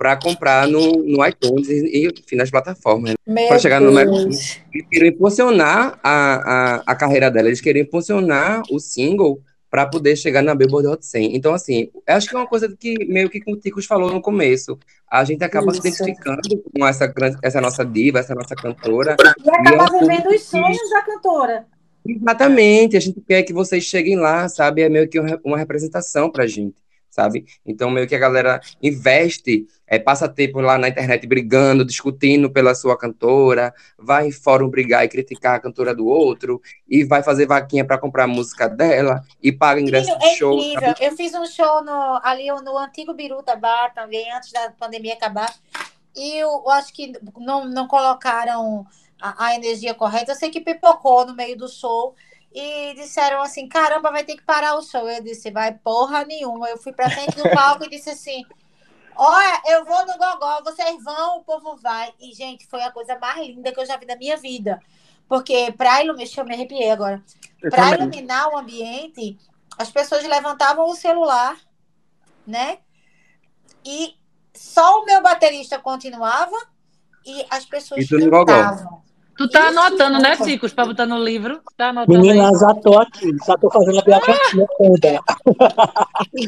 [0.00, 3.12] para comprar no, no iTunes e, enfim, nas plataformas.
[3.26, 4.10] Meu Para chegar no número.
[4.16, 4.58] Eles
[4.90, 10.40] queriam impulsionar a, a, a carreira dela, eles queriam impulsionar o single para poder chegar
[10.40, 11.36] na Billboard Hot 100.
[11.36, 14.78] Então, assim, acho que é uma coisa que meio que o Ticos falou no começo.
[15.08, 15.88] A gente acaba se Isso.
[15.88, 16.40] identificando
[16.74, 19.16] com essa, gran- essa nossa diva, essa nossa cantora.
[19.20, 21.66] E é um vivendo público os sonhos da cantora.
[22.08, 24.80] Exatamente, a gente quer que vocês cheguem lá, sabe?
[24.80, 26.76] É meio que uma representação pra gente,
[27.10, 27.44] sabe?
[27.66, 32.74] Então, meio que a galera investe, é, passa tempo lá na internet brigando, discutindo pela
[32.74, 37.46] sua cantora, vai em fórum brigar e criticar a cantora do outro, e vai fazer
[37.46, 40.80] vaquinha pra comprar a música dela, e paga ingresso Menino, de é show, incrível.
[40.80, 41.04] sabe?
[41.04, 45.52] Eu fiz um show no, ali no antigo Biruta Bar também, antes da pandemia acabar.
[46.16, 48.86] E eu, eu acho que não, não colocaram
[49.20, 50.32] a, a energia correta.
[50.32, 52.14] Eu sei que pipocou no meio do show.
[52.52, 55.08] E disseram assim: caramba, vai ter que parar o show.
[55.08, 56.68] Eu disse: vai porra nenhuma.
[56.68, 58.44] Eu fui pra frente do palco e disse assim:
[59.16, 62.12] olha, eu vou no Gogó, vocês vão, o povo vai.
[62.18, 64.80] E, gente, foi a coisa mais linda que eu já vi na minha vida.
[65.28, 67.22] Porque pra iluminar, deixa eu me arrepiei agora.
[67.70, 69.38] Para iluminar o ambiente,
[69.78, 71.56] as pessoas levantavam o celular,
[72.46, 72.78] né?
[73.84, 74.16] E
[74.54, 76.56] só o meu baterista continuava
[77.24, 78.99] e as pessoas E cantavam.
[79.40, 80.36] Tu tá Isso, anotando, né.
[80.36, 81.60] Ticos, pra botar no livro?
[81.74, 82.54] Tá anotando Menina, aí?
[82.58, 85.20] já tô aqui, já tô fazendo a biografia toda,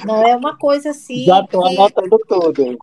[0.04, 1.24] Não é uma coisa assim.
[1.24, 2.78] já tô que- anotando tudo.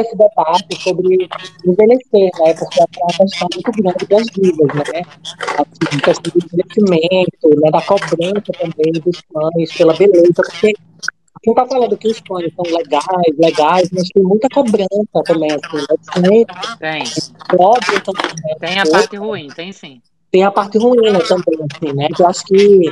[0.00, 1.28] Esse debate sobre
[1.66, 2.54] envelhecer, né?
[2.54, 5.02] Porque é uma questão muito grande das vidas, né?
[5.58, 7.70] Assim, questão do envelhecimento, né?
[7.72, 10.74] Da cobrança também dos fãs pela beleza, porque
[11.42, 16.20] quem tá falando que os fãs são legais, legais, mas tem muita cobrança também, assim,
[16.20, 16.44] né?
[16.78, 17.04] Tem.
[17.56, 18.54] cobra também, né?
[18.60, 20.02] Tem a parte ruim, tem sim.
[20.30, 22.08] tem a parte ruim né, também, assim, né?
[22.14, 22.90] Que eu acho que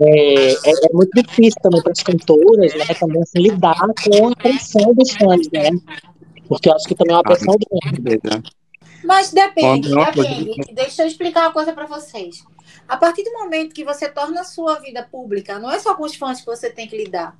[0.00, 2.84] é, é, é muito difícil também para as cantoras, né?
[3.00, 5.70] Também assim, lidar com a pressão dos fãs, né?
[6.48, 8.00] Porque eu acho que também é uma Ah, pressão grande.
[8.02, 8.42] Beleza.
[9.06, 10.74] Mas depende, depende.
[10.74, 12.44] Deixa eu explicar uma coisa para vocês.
[12.88, 16.04] A partir do momento que você torna a sua vida pública, não é só com
[16.04, 17.36] os fãs que você tem que lidar.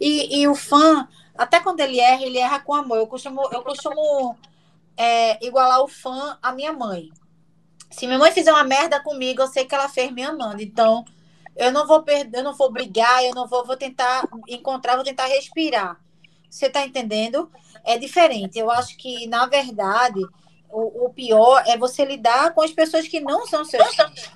[0.00, 2.98] E, e o fã, até quando ele erra, ele erra com amor.
[2.98, 4.36] Eu costumo, eu costumo
[4.96, 7.10] é, igualar o fã à minha mãe.
[7.90, 10.62] Se minha mãe fizer uma merda comigo, eu sei que ela fez me amando.
[10.62, 11.04] Então,
[11.56, 15.04] eu não vou perder, eu não vou brigar, eu não vou, vou tentar encontrar, vou
[15.04, 15.98] tentar respirar.
[16.50, 17.50] Você tá entendendo?
[17.84, 18.58] É diferente.
[18.58, 20.20] Eu acho que, na verdade,
[20.70, 24.32] o, o pior é você lidar com as pessoas que não são seus fãs.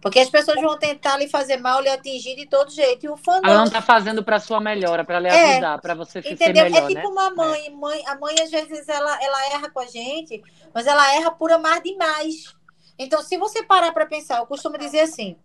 [0.00, 3.06] Porque as pessoas vão tentar lhe fazer mal, lhe atingir de todo jeito.
[3.06, 3.64] E o fã Ela não.
[3.64, 5.52] não tá fazendo pra sua melhora, pra lhe É.
[5.52, 6.64] ajudar, pra você ser Entendeu?
[6.64, 7.06] melhor, é tipo né?
[7.06, 7.70] uma mãe.
[7.70, 8.02] mãe.
[8.06, 10.42] A mãe, às vezes, ela, ela erra com a gente,
[10.74, 12.54] mas ela erra por amar demais.
[12.98, 15.36] Então, se você parar para pensar, eu costumo dizer assim: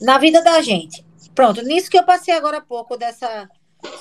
[0.00, 3.48] na vida da gente, pronto, nisso que eu passei agora há pouco, dessa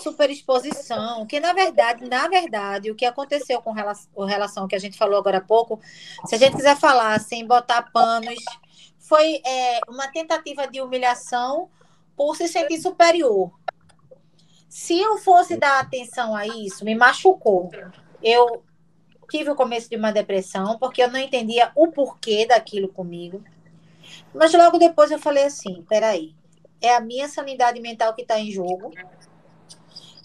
[0.01, 4.79] superexposição, que na verdade, na verdade, o que aconteceu com relação, com relação que a
[4.79, 5.79] gente falou agora há pouco,
[6.25, 8.43] se a gente quiser falar sem botar panos,
[8.97, 11.69] foi é, uma tentativa de humilhação
[12.15, 13.51] por se sentir superior.
[14.67, 17.71] Se eu fosse dar atenção a isso, me machucou.
[18.21, 18.63] Eu
[19.29, 23.43] tive o começo de uma depressão, porque eu não entendia o porquê daquilo comigo.
[24.33, 26.35] Mas logo depois eu falei assim: peraí,
[26.81, 28.91] é a minha sanidade mental que está em jogo.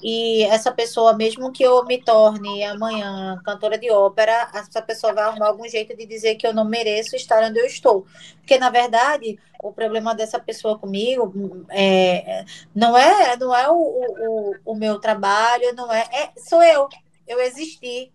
[0.02, 5.24] E essa pessoa, mesmo que eu me torne amanhã cantora de ópera, essa pessoa vai
[5.24, 8.04] arrumar algum jeito de dizer que eu não mereço estar onde eu estou.
[8.38, 12.44] Porque, na verdade, o problema dessa pessoa comigo é,
[12.74, 16.32] não é, não é o, o, o meu trabalho, não é, é.
[16.36, 16.88] Sou eu.
[17.26, 18.12] Eu existi.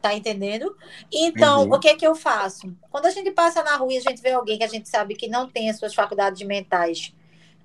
[0.00, 0.76] Tá entendendo?
[1.12, 1.74] Então, Uhum.
[1.74, 2.72] o que é que eu faço?
[2.88, 5.16] Quando a gente passa na rua e a gente vê alguém que a gente sabe
[5.16, 7.12] que não tem as suas faculdades mentais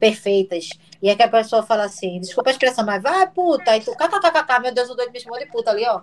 [0.03, 0.67] perfeitas,
[1.01, 3.95] e é que a pessoa fala assim, desculpa a expressão, mas vai, puta, e tu,
[3.95, 6.01] kkkk, meu Deus, o doido me chamou de puta ali, ó.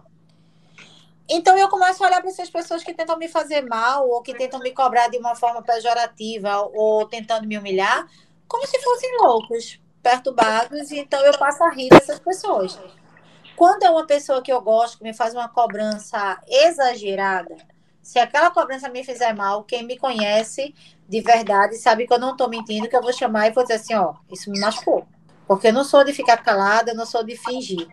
[1.29, 4.33] Então eu começo a olhar para essas pessoas que tentam me fazer mal, ou que
[4.33, 8.07] tentam me cobrar de uma forma pejorativa, ou tentando me humilhar,
[8.49, 12.79] como se fossem loucos, perturbados, e então eu passo a rir dessas pessoas.
[13.55, 17.55] Quando é uma pessoa que eu gosto, que me faz uma cobrança exagerada,
[18.11, 20.75] se aquela cobrança me fizer mal, quem me conhece
[21.09, 23.75] de verdade sabe que eu não estou mentindo, que eu vou chamar e vou dizer
[23.75, 25.07] assim, ó, isso me machucou.
[25.47, 27.87] Porque eu não sou de ficar calada, eu não sou de fingir.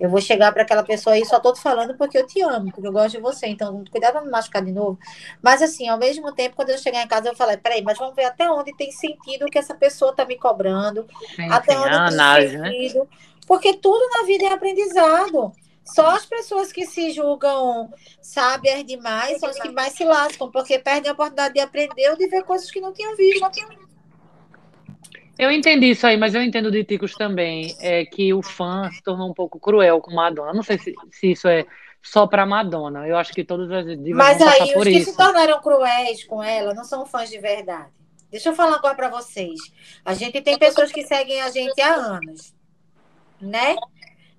[0.00, 2.72] Eu vou chegar para aquela pessoa e só tô te falando porque eu te amo,
[2.72, 3.46] porque eu gosto de você.
[3.46, 4.98] Então, cuidado para não me machucar de novo.
[5.40, 8.16] Mas, assim, ao mesmo tempo, quando eu chegar em casa, eu falei: peraí, mas vamos
[8.16, 11.78] ver até onde tem sentido o que essa pessoa tá me cobrando, Sim, até sim,
[11.78, 12.72] onde tem análise, né?
[12.72, 13.08] sentido.
[13.46, 15.52] Porque tudo na vida é aprendizado.
[15.84, 20.78] Só as pessoas que se julgam sábias demais são as que mais se lascam, porque
[20.78, 23.46] perdem a oportunidade de aprender ou de ver coisas que não tinham visto.
[25.38, 29.02] Eu entendi isso aí, mas eu entendo de Ticos também, é que o fã se
[29.02, 30.52] tornou um pouco cruel com Madonna.
[30.52, 31.66] Não sei se, se isso é
[32.00, 33.06] só pra Madonna.
[33.06, 35.10] Eu acho que todas as divas Mas vão aí, os que isso.
[35.10, 37.90] se tornaram cruéis com ela não são fãs de verdade.
[38.30, 39.58] Deixa eu falar agora pra vocês.
[40.04, 42.54] A gente tem pessoas que seguem a gente há anos,
[43.40, 43.76] né?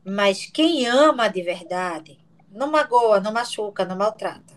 [0.06, 2.20] Mas quem ama de verdade
[2.52, 4.54] não magoa, não machuca, não maltrata.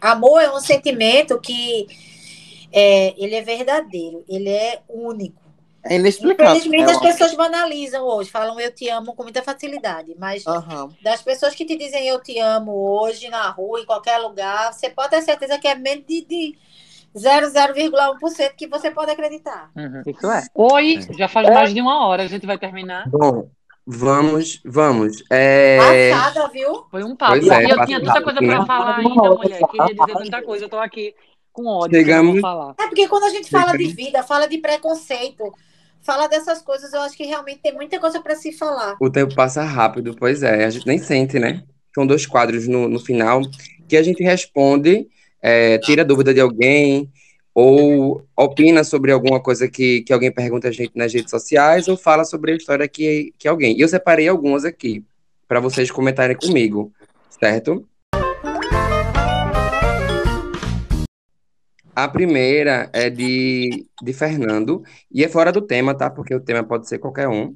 [0.00, 1.86] Amor é um sentimento que
[2.72, 5.40] é, ele é verdadeiro, ele é único.
[5.82, 6.54] É inexplicável.
[6.56, 10.94] Infelizmente, É as pessoas banalizam hoje, falam eu te amo com muita facilidade, mas Aham.
[11.02, 14.90] das pessoas que te dizem eu te amo hoje, na rua, em qualquer lugar, você
[14.90, 16.58] pode ter certeza que é menos de, de
[17.16, 19.70] 0,01% que você pode acreditar.
[19.74, 20.46] Uhum, isso é.
[20.54, 23.08] Oi, já faz mais de uma hora, a gente vai terminar.
[23.08, 23.48] Bom,
[23.86, 25.22] vamos, vamos.
[25.30, 26.84] É, Passada, viu?
[26.90, 27.32] Foi um papo.
[27.32, 28.66] Pois é, e eu passa tinha tanta coisa né?
[28.66, 29.60] falar ainda, mulher.
[29.68, 30.64] Queria dizer tanta coisa.
[30.64, 31.14] Eu tô aqui
[31.52, 32.74] com ódio Chegamos- falar.
[32.78, 35.52] É porque quando a gente fala de vida, fala de preconceito,
[36.00, 38.96] fala dessas coisas, eu acho que realmente tem muita coisa para se falar.
[39.00, 41.62] O tempo passa rápido, pois é, a gente nem sente, né?
[41.94, 43.40] São dois quadros no, no final
[43.88, 45.08] que a gente responde,
[45.42, 47.10] é, tira dúvida de alguém,
[47.54, 51.96] ou opina sobre alguma coisa que, que alguém pergunta a gente nas redes sociais, ou
[51.96, 53.76] fala sobre a história que, que alguém.
[53.76, 55.04] E eu separei algumas aqui,
[55.48, 56.92] para vocês comentarem comigo,
[57.28, 57.86] certo?
[61.94, 66.08] A primeira é de, de Fernando, e é fora do tema, tá?
[66.08, 67.54] Porque o tema pode ser qualquer um.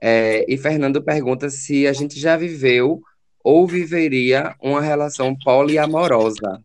[0.00, 3.00] É, e Fernando pergunta se a gente já viveu
[3.42, 6.62] ou viveria uma relação poliamorosa.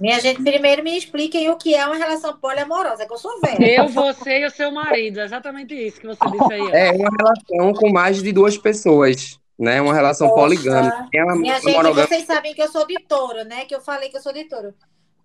[0.00, 3.80] Minha gente, primeiro me expliquem o que é uma relação poliamorosa, que eu sou velha.
[3.80, 5.20] Eu, você e o seu marido.
[5.20, 6.60] É exatamente isso que você disse aí.
[6.60, 6.70] ó.
[6.70, 9.80] É uma relação com mais de duas pessoas, né?
[9.80, 11.08] Uma relação Poxa, poligâmica.
[11.12, 12.06] É uma Minha gente, monogâmica.
[12.06, 13.64] vocês sabem que eu sou de touro, né?
[13.64, 14.72] Que eu falei que eu sou de touro.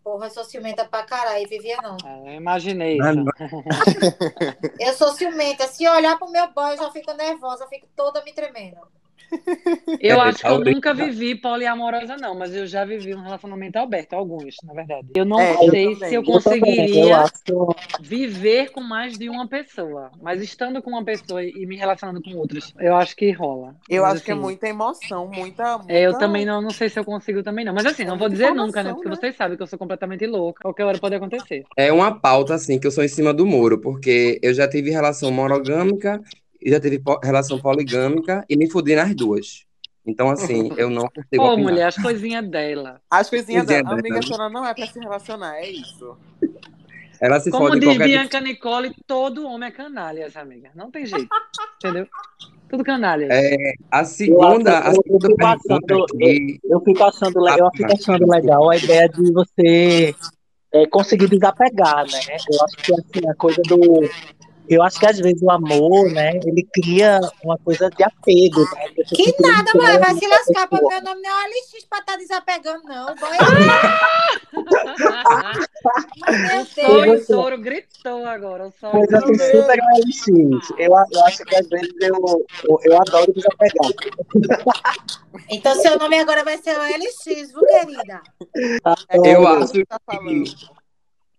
[0.04, 1.96] Porra, eu sou ciumenta pra caralho, vivia não.
[2.06, 3.24] É, eu imaginei Ah, isso.
[3.24, 3.32] não.
[4.80, 5.66] Eu sou ciumenta.
[5.68, 8.76] Se olhar pro meu boy, eu já fico nervosa, eu fico toda me tremendo.
[10.00, 13.78] Eu É, acho que eu nunca vivi poliamorosa, não, mas eu já vivi um relacionamento
[13.80, 15.08] aberto, alguns, na verdade.
[15.16, 16.10] Eu não É, eu sei também.
[16.10, 17.34] se eu Eu Eu eu conseguiria acho.
[17.98, 22.36] viver com mais de uma pessoa, mas estando com uma pessoa e me relacionando com
[22.36, 23.76] outras, eu acho que rola.
[23.90, 25.78] Eu Mas, acho que é assim, muita emoção, muita.
[25.78, 25.94] muita...
[25.94, 27.74] é, eu também não, não sei se eu consigo também não.
[27.74, 28.94] Mas assim, não vou muita dizer informação, nunca, né?
[28.94, 29.10] Porque né?
[29.10, 30.62] vocês sabem que eu sou completamente louca.
[30.62, 31.68] Qualquer hora pode acontecer.
[31.76, 34.92] É uma pauta, assim, que eu sou em cima do muro, porque eu já tive
[34.92, 36.22] relação monogâmica
[36.64, 39.66] e já tive po- relação poligâmica e me fudi nas duas.
[40.06, 41.64] Então, assim, eu não consigo Ô, opinar.
[41.72, 43.00] mulher, as coisinhas dela.
[43.10, 43.94] As coisinhas Coisinha dela.
[43.94, 44.20] Amiga, dela.
[44.20, 46.18] a senhora não é pra se relacionar, é isso.
[47.22, 50.72] Ela se Como fode diz qualquer Bianca Nicole, todo homem é canalha, essa amiga.
[50.76, 51.28] Não tem jeito.
[51.78, 52.06] Entendeu?
[52.68, 53.28] Tudo canalha.
[53.32, 53.56] É,
[53.90, 57.72] a segunda, a eu- eu segunda fico pergunta achando- aqui, Eu fico achando legal, eu
[57.78, 60.16] fico achando legal a ideia de você
[60.74, 62.20] é, conseguir desapegar, né?
[62.52, 64.10] Eu acho que assim, a coisa do.
[64.70, 69.04] Eu acho que às vezes o amor, né, ele cria uma coisa de apego, né?
[69.08, 70.90] Que nada, mulher, vai se lascar, pessoa.
[70.90, 73.14] meu nome não é OLX pra estar desapegando, não.
[75.84, 77.24] O sol Deus.
[77.24, 78.68] o touro gritou agora.
[78.68, 80.70] O sol e o Coisa touro assim, super OLX.
[80.78, 83.92] Eu, eu acho que às vezes eu, eu, eu adoro desapegar.
[85.50, 88.22] Então, seu nome agora vai ser OLX, viu, querida?
[89.12, 90.44] Eu isso acho que tá falando.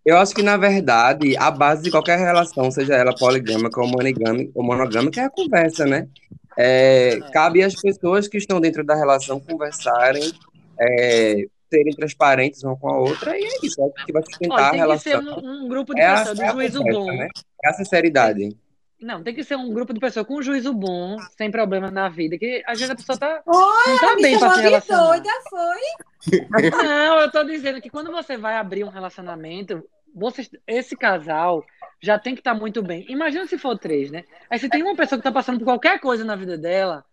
[0.05, 4.51] Eu acho que, na verdade, a base de qualquer relação, seja ela poligâmica ou monogâmica,
[4.55, 6.09] ou monogâmica, é a conversa, né?
[6.57, 10.33] É, cabe às pessoas que estão dentro da relação conversarem,
[10.81, 14.55] é, serem transparentes uma com a outra, e é isso, é o que vai sustentar
[14.55, 15.39] Olha, a tem que ser relação.
[15.43, 17.07] um, um grupo de É pessoas de é a juízo conversa, bom.
[17.17, 17.29] né?
[17.65, 18.57] É a sinceridade.
[19.01, 22.39] Não, tem que ser um grupo de pessoas com juízo bom, sem problema na vida,
[22.39, 25.07] que às vezes a pessoa tá, Olha, não tá bem pra se relacionar.
[25.09, 26.41] doida, foi?
[26.71, 29.85] Não, eu tô dizendo que quando você vai abrir um relacionamento,
[30.15, 31.65] vocês, esse casal
[32.01, 33.05] já tem que estar muito bem.
[33.09, 34.25] Imagina se for três, né?
[34.49, 37.05] Aí se tem uma pessoa que tá passando por qualquer coisa na vida dela,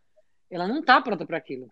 [0.49, 1.69] ela não tá pronta para aquilo.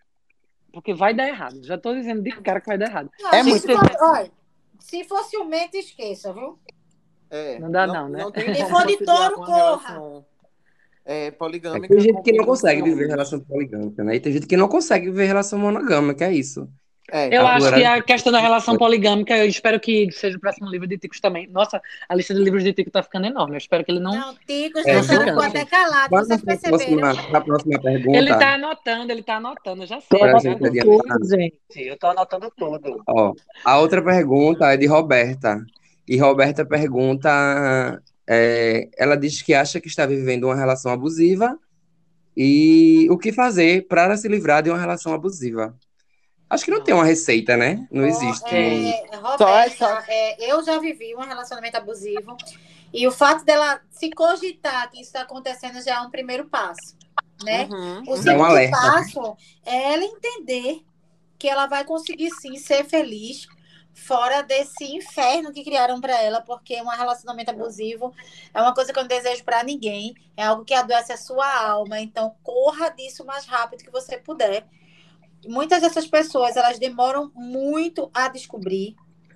[0.72, 1.64] Porque vai dar errado.
[1.64, 3.10] Já tô dizendo de cara que vai dar errado.
[3.20, 4.30] Não, É muito- se for- olha,
[4.78, 6.58] se for ciumento, esqueça, viu?
[7.30, 8.22] É, Não dá não, né?
[8.22, 10.24] Não tem Se for de touro, corra.
[11.04, 11.88] É, poligâmica.
[11.88, 14.16] Tem gente que não consegue viver relação poligâmica, né?
[14.16, 16.68] E tem gente que não consegue viver relação monogâmica, é isso.
[17.12, 20.40] É, Eu A acho que a questão da relação poligâmica, eu espero que seja o
[20.40, 21.46] próximo livro de Ticos também.
[21.48, 23.54] Nossa, a lista de livros de Tico tá ficando enorme.
[23.54, 24.14] Eu espero que ele não.
[24.14, 26.98] Não, Ticos, É, é, ficou até calado, Vamos vocês a perceberam?
[26.98, 28.18] próxima, pra próxima pergunta.
[28.18, 30.18] Ele tá anotando, ele tá anotando, eu já sei.
[30.18, 31.54] Tô eu já gente anotando tudo, gente.
[31.76, 33.02] Eu tô anotando tudo.
[33.08, 33.32] Ó,
[33.64, 35.64] a outra pergunta é de Roberta.
[36.08, 41.56] E Roberta pergunta, é, ela diz que acha que está vivendo uma relação abusiva
[42.36, 45.74] e o que fazer para se livrar de uma relação abusiva.
[46.50, 47.86] Acho que não tem uma receita, né?
[47.92, 48.54] Não existe.
[48.54, 52.36] É, Só- Roberta, só- é, eu já vivi um relacionamento abusivo
[52.92, 56.96] e o fato dela se cogitar que isso está acontecendo já é um primeiro passo,
[57.44, 57.68] né?
[57.70, 58.02] Uhum.
[58.08, 58.68] O um segundo né?
[58.68, 60.84] passo é ela entender
[61.38, 63.46] que ela vai conseguir sim ser feliz
[63.94, 68.12] fora desse inferno que criaram para ela, porque um relacionamento abusivo
[68.52, 71.46] é uma coisa que eu não desejo para ninguém, é algo que adoece a sua
[71.62, 74.66] alma, então corra disso o mais rápido que você puder.
[75.46, 78.94] Muitas dessas pessoas, elas demoram muito a descobrir,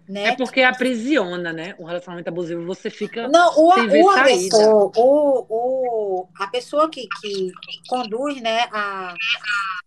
[0.08, 0.28] né?
[0.28, 1.74] É porque aprisiona, né?
[1.78, 3.26] Um relacionamento abusivo, você fica.
[3.28, 7.50] Não, o, o agressor, o, o, a pessoa que, que
[7.88, 9.84] conduz né, a, a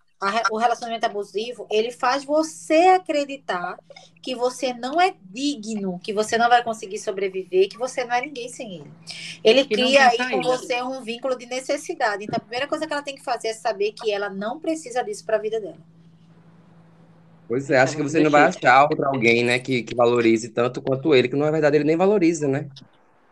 [0.52, 3.78] o relacionamento abusivo, ele faz você acreditar
[4.22, 8.22] que você não é digno, que você não vai conseguir sobreviver, que você não é
[8.22, 8.92] ninguém sem ele.
[9.44, 12.24] Ele Que cria aí com você um vínculo de necessidade.
[12.24, 15.04] Então, a primeira coisa que ela tem que fazer é saber que ela não precisa
[15.04, 15.78] disso para a vida dela.
[17.48, 20.82] Pois é, acho que você não vai achar outro alguém, né, que, que valorize tanto
[20.82, 22.68] quanto ele, que na verdade ele nem valoriza, né?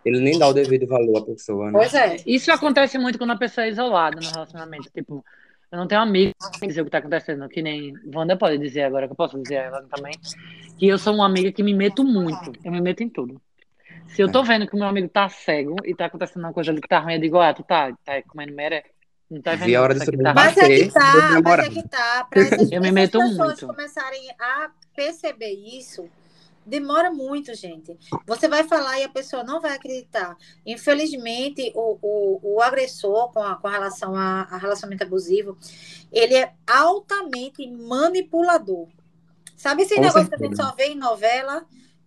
[0.05, 1.72] Ele nem dá o devido valor à pessoa, né?
[1.74, 2.18] Pois é.
[2.26, 4.89] Isso acontece muito quando a pessoa é isolada no relacionamento.
[4.93, 5.26] Tipo,
[5.72, 8.84] eu não tenho amigo que dizer o que tá acontecendo, que nem Wanda pode dizer
[8.84, 10.13] agora, que eu posso dizer ela também,
[10.78, 12.53] que eu sou uma amiga que me meto muito.
[12.63, 13.41] Eu me meto em tudo.
[14.07, 16.72] Se eu tô vendo que o meu amigo tá cego e tá acontecendo uma coisa
[16.72, 18.84] ali que tá ruim, eu digo, ah, tu tá, tá comendo meré?
[19.30, 21.42] Não tá vendo Vi a hora isso de aqui, subir tá Mas é que tá,
[21.44, 22.28] mas é que tá.
[22.30, 23.68] Para essas, Eu me essas meto pessoas muito.
[23.68, 26.08] começarem a perceber isso,
[26.66, 27.98] demora muito, gente.
[28.28, 30.38] Você vai falar e a pessoa não vai acreditar.
[30.66, 35.58] Infelizmente, o, o, o agressor com, a, com relação a, a relacionamento abusivo,
[36.12, 38.88] ele é altamente manipulador.
[39.58, 40.70] Sabe esse Com negócio que a gente certeza.
[40.70, 41.66] só vê em novela?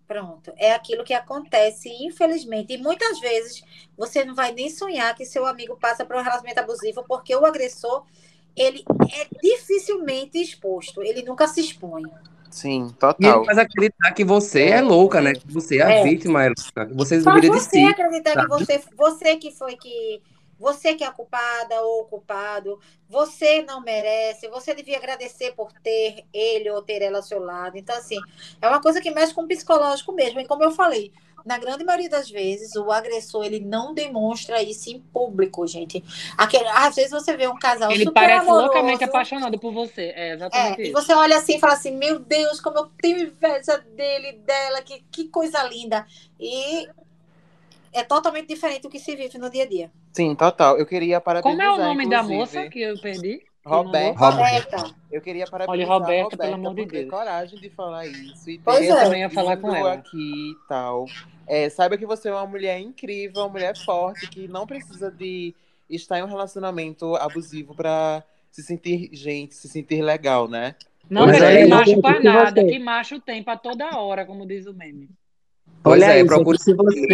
[0.09, 2.73] Pronto, é aquilo que acontece, infelizmente.
[2.73, 3.63] E muitas vezes
[3.97, 7.45] você não vai nem sonhar que seu amigo passa por um relacionamento abusivo, porque o
[7.45, 8.07] agressor,
[8.57, 8.83] ele
[9.13, 12.05] é dificilmente exposto, ele nunca se expõe.
[12.51, 12.89] Sim,
[13.21, 13.45] E ele total.
[13.45, 15.35] faz acreditar que você é louca, né?
[15.35, 16.03] Que você é a É.
[16.03, 16.87] vítima, é louca.
[16.87, 17.85] Que você Faz você si.
[17.85, 18.49] acreditar que sabe?
[18.49, 20.23] você, você que foi que.
[20.59, 25.73] Você que é a culpada ou o culpado, você não merece, você devia agradecer por
[25.73, 27.77] ter ele ou ter ela ao seu lado.
[27.79, 28.19] Então, assim,
[28.61, 30.41] é uma coisa que mexe com o psicológico mesmo.
[30.41, 31.13] E como eu falei,
[31.45, 36.05] na grande maioria das vezes, o agressor ele não demonstra isso em público, gente.
[36.37, 40.13] Aquele, às vezes você vê um casal Ele super parece amoroso, loucamente apaixonado por você.
[40.15, 40.93] É exatamente É, e isso.
[40.93, 45.03] você olha assim e fala assim, meu Deus, como eu tenho inveja dele, dela, que,
[45.11, 46.07] que coisa linda.
[46.39, 46.89] E
[47.99, 49.91] é totalmente diferente do que se vive no dia a dia.
[50.13, 50.79] Sim, total.
[50.79, 53.43] Eu queria parabenizar, Como é o nome da inclusive, moça que eu perdi?
[53.65, 54.19] Roberta.
[54.31, 54.95] Roberta.
[55.13, 57.11] Eu queria Olha, parabenizar a Roberta, Roberta pelo amor de ter Deus.
[57.11, 58.49] coragem de falar isso.
[58.51, 59.05] E ter Pois Eu é.
[59.05, 59.93] também ia falar com ela.
[59.95, 61.05] aqui e tal.
[61.47, 65.55] É, saiba que você é uma mulher incrível, uma mulher forte, que não precisa de
[65.89, 70.75] estar em um relacionamento abusivo pra se sentir gente, se sentir legal, né?
[71.09, 74.67] Não precisa é, macho pra que nada, que macho tem pra toda hora, como diz
[74.67, 75.09] o meme.
[75.89, 77.07] Pois Olha é, aí, procure se você.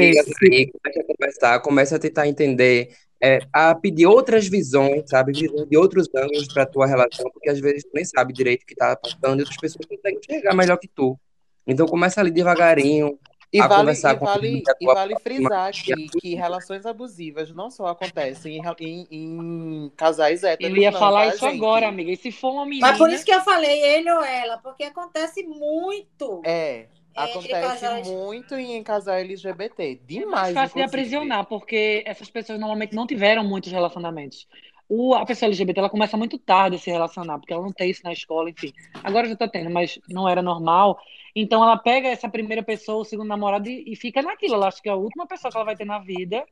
[0.53, 2.89] aí, comece a conversar, comece a tentar entender,
[3.23, 5.33] é, a pedir outras visões, sabe?
[5.33, 8.67] Visões de outros ângulos para tua relação, porque às vezes tu nem sabe direito o
[8.67, 11.19] que tá passando e outras pessoas conseguem enxergar melhor que tu.
[11.67, 13.19] Então começa ali devagarinho,
[13.53, 17.55] E a vale, conversar e com vale, a e vale frisar aqui que relações abusivas
[17.55, 21.57] não só acontecem em, em- em casais héteros, Eu ia não, falar tá, isso gente?
[21.57, 22.11] agora, amiga.
[22.11, 22.89] E se for uma menina.
[22.89, 26.43] Mas por isso que eu falei ele ou ela, porque acontece muito.
[26.45, 28.09] É, acontece casais.
[28.09, 29.83] muito em casal LGBT.
[29.83, 34.47] É mais Demais, fácil de aprisionar, porque essas pessoas normalmente não tiveram muitos relacionamentos.
[34.89, 37.91] O, a pessoa LGBT ela começa muito tarde a se relacionar, porque ela não tem
[37.91, 38.73] isso na escola, enfim.
[39.03, 40.99] Agora já tá tendo, mas não era normal.
[41.35, 44.55] Então ela pega essa primeira pessoa, o segundo namorado, e, e fica naquilo.
[44.55, 46.45] Ela acha que é a última pessoa que ela vai ter na vida.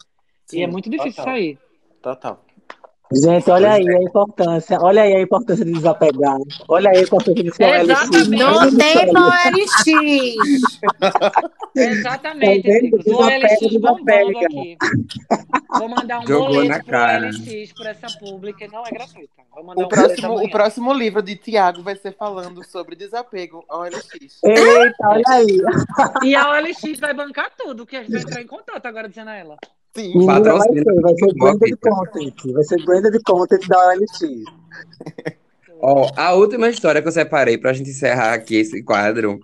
[0.53, 1.35] e Sim, é muito difícil total.
[1.35, 1.59] sair.
[2.01, 2.45] Total.
[3.15, 4.79] Gente, olha Pois aí a importância.
[4.81, 6.39] Olha aí a importância de desapegar.
[6.69, 7.91] Olha aí a importância de ser LX.
[7.91, 8.29] Exatamente.
[8.31, 9.87] Não tem no LX.
[11.75, 14.77] Exatamente, Tá Desapega, OLX bombando aqui.
[15.79, 17.27] Vou mandar um Jogou boleto cara.
[17.29, 19.33] OLX por essa pública, não é gratuita.
[19.55, 23.83] Vou O um próximo, o próximo livro de Tiago vai ser falando sobre desapego ao
[23.83, 24.41] LX.
[24.45, 25.61] Eita, olha aí.
[26.25, 29.29] E a OLX vai bancar tudo, que a gente vai entrar em contato agora dizendo
[29.29, 29.57] a ela.
[29.95, 30.19] Sim.
[30.19, 31.91] Menina, vai ser, vai ser branded pizza.
[31.91, 32.53] content.
[32.53, 34.21] Vai ser branded content da OLX.
[35.81, 39.41] Ó, a última história que eu separei pra gente encerrar aqui esse quadro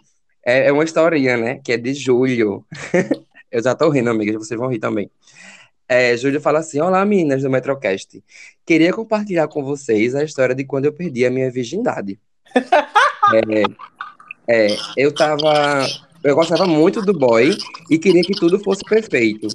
[0.47, 1.61] é, é uma historinha, né?
[1.63, 2.65] Que é de Júlio.
[3.51, 5.11] Eu já tô rindo, amigas, vocês vão rir também.
[5.89, 8.23] É, Júlio fala assim: Olá, meninas do Metrocast.
[8.65, 12.19] Queria compartilhar com vocês a história de quando eu perdi a minha virgindade.
[14.49, 15.87] É, é, eu tava.
[16.25, 17.55] Eu gostava muito do boy
[17.91, 19.49] e queria que tudo fosse perfeito.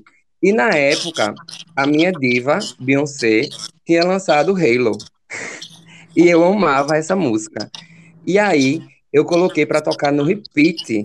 [0.44, 1.34] E na época,
[1.74, 3.44] a minha diva, Beyoncé,
[3.86, 4.98] tinha lançado Halo.
[6.16, 7.72] E eu amava essa música.
[8.24, 11.04] E aí, eu coloquei pra tocar no repeat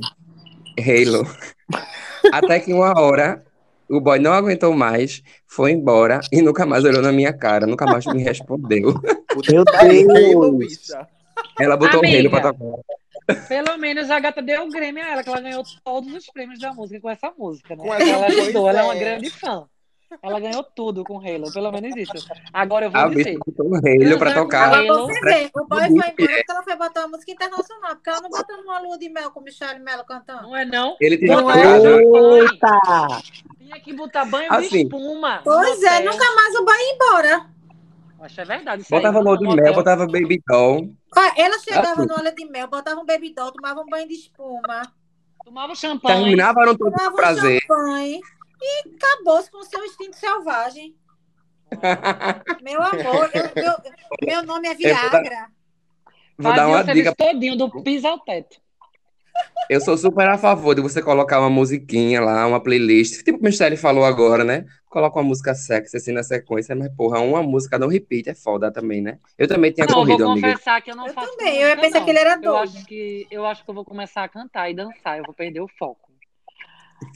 [0.78, 1.26] Halo.
[2.30, 3.42] Até que uma hora
[3.88, 7.86] o boy não aguentou mais, foi embora e nunca mais olhou na minha cara, nunca
[7.86, 9.00] mais me respondeu.
[9.50, 10.88] Meu Deus.
[11.58, 12.30] Ela botou o Halo Amiga.
[12.30, 12.82] pra tocar.
[13.48, 16.58] Pelo menos a gata deu o Grêmio a ela, que ela ganhou todos os prêmios
[16.58, 17.88] da música com essa música, né?
[17.88, 18.98] Essa ela ajudou, ela é uma é.
[18.98, 19.66] grande fã.
[20.22, 22.26] Ela ganhou tudo com Halo, pelo menos isso.
[22.50, 23.38] Agora eu vou A dizer.
[23.44, 24.74] botou o Halo pra tocar.
[24.74, 25.06] Halo.
[25.06, 28.20] você vê, o boy foi embora porque ela foi botar uma música internacional, porque ela
[28.22, 30.44] não botou numa lua de mel com Michelle Mello cantando.
[30.44, 30.96] Não é não?
[30.98, 32.40] Ele tirou Não é.
[32.40, 33.22] Eita!
[33.58, 34.82] Tinha que botar banho de Assim.
[34.84, 35.42] espuma.
[35.44, 36.12] Pois é, hotel.
[36.12, 37.46] nunca mais o boy ia embora.
[38.22, 38.84] Acho que é verdade.
[38.90, 39.64] Botava no Lua de hotel.
[39.64, 40.90] Mel, botava Baby Doll.
[41.36, 44.82] Ela chegava no olho de mel, botava um baby doll, tomava um banho de espuma,
[45.44, 46.18] Tomava champanhe.
[46.24, 47.60] Terminava no todo tomava um prazer.
[47.62, 48.20] champanhe
[48.60, 50.94] e acabou-se com o seu instinto selvagem.
[52.62, 53.74] Meu amor, eu- meu,
[54.22, 55.48] meu nome é Viagra.
[56.38, 57.14] Vou dar uma o serviço dica.
[57.32, 58.60] todinho do piso ao teto.
[59.68, 63.22] Eu sou super a favor de você colocar uma musiquinha lá, uma playlist.
[63.22, 64.64] Tipo o Michelle falou agora, né?
[64.88, 68.72] Coloca uma música sexy assim na sequência, mas porra, uma música não repeat é foda
[68.72, 69.18] também, né?
[69.36, 70.52] Eu também tinha Não, eu corrido, vou amiga.
[70.52, 72.04] confessar que eu não Eu faço também, eu ia música, pensar não.
[72.06, 72.62] que ele era Eu doido.
[72.62, 75.60] acho que eu acho que eu vou começar a cantar e dançar, eu vou perder
[75.60, 76.08] o foco.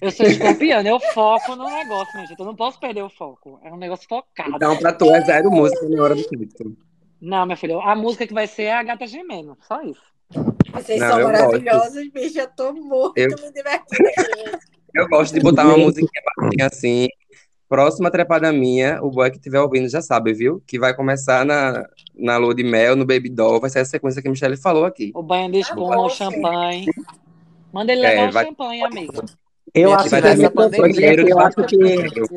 [0.00, 2.38] Eu sou escorpiana, eu foco no negócio, minha gente.
[2.38, 3.58] Eu não posso perder o foco.
[3.64, 4.54] É um negócio focado.
[4.54, 6.76] Então, pra tu é zero música na hora do sexo.
[7.20, 10.11] Não, minha filha, a música que vai ser é a Gata Gemendo, só isso.
[10.72, 12.38] Vocês Não, são maravilhosos, bicho.
[12.40, 14.58] Eu tô muito Eu- me divertindo.
[14.94, 17.08] Eu gosto de botar uma musiquinha baixinha assim.
[17.68, 20.62] Próxima trepada minha, o boy que estiver ouvindo já sabe, viu?
[20.66, 23.58] Que vai começar na, na lua de mel, no Baby Doll.
[23.60, 25.10] Vai ser a sequência que a Michelle falou aqui.
[25.14, 26.86] O banho de espuma, bom, o champanhe.
[27.72, 29.24] Manda ele É, levar o vai- champanhe, amiga.
[29.74, 31.76] Eu acho que o Metrocast, cheiro de eu acho que,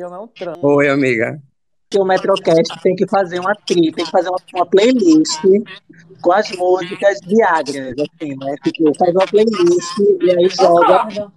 [0.00, 0.58] eu não transo.
[0.62, 1.38] Oi, amiga.
[1.88, 5.40] Que o Metrocast tem que fazer uma tri, tem que fazer uma, uma playlist
[6.20, 8.54] com as músicas Viagra, assim, né?
[8.64, 11.32] Tipo, faz uma playlist e aí joga.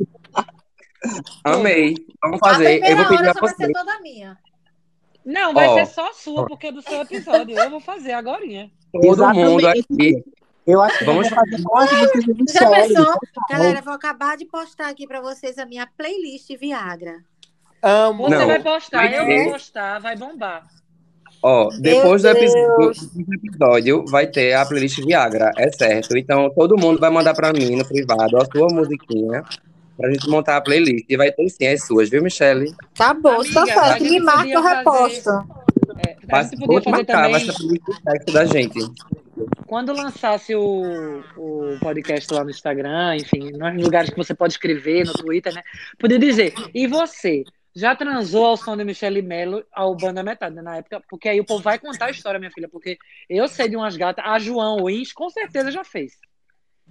[1.44, 1.96] Amei.
[2.22, 2.76] Vamos fazer.
[2.76, 3.66] Eu primeira vou pedir hora a só vai você.
[3.66, 4.38] ser toda minha.
[5.26, 5.76] Não, vai Ó.
[5.76, 7.58] ser só sua, porque é do seu episódio.
[7.58, 8.72] Eu vou fazer agorinha.
[8.92, 9.86] Todo mundo Exatamente.
[9.94, 10.24] aqui.
[10.66, 13.16] Eu acho que Vamos fazer de Já pensou?
[13.50, 17.24] Galera, vou acabar de postar aqui pra vocês a minha playlist Viagra.
[17.82, 18.24] Amo.
[18.24, 20.64] Você Não, vai postar, vai eu vou postar, vai bombar.
[21.42, 26.18] Ó, depois do do episódio, vai ter a playlist Viagra, é certo.
[26.18, 29.42] Então, todo mundo vai mandar pra mim no privado a sua musiquinha
[29.98, 31.06] pra gente montar a playlist.
[31.08, 32.74] E vai ter sim as suas, viu, Michelle?
[32.94, 34.00] Tá bom, Amiga, tá a certo.
[34.04, 35.30] gente Me marca, eu fazer- reposto.
[36.06, 36.16] É,
[36.58, 38.80] vou podia fazer marcar, vai também, ser a playlist sexy da gente.
[39.66, 45.06] quando lançasse o, o podcast lá no Instagram, enfim, nos lugares que você pode escrever,
[45.06, 45.62] no Twitter, né?
[45.98, 47.44] Podia dizer, e você?
[47.80, 51.02] Já transou ao som de Michele Mello ao Banda Metade, né, na época?
[51.10, 52.98] Porque aí o povo vai contar a história, minha filha, porque
[53.30, 56.18] eu sei de umas gatas, a João Wins com certeza já fez.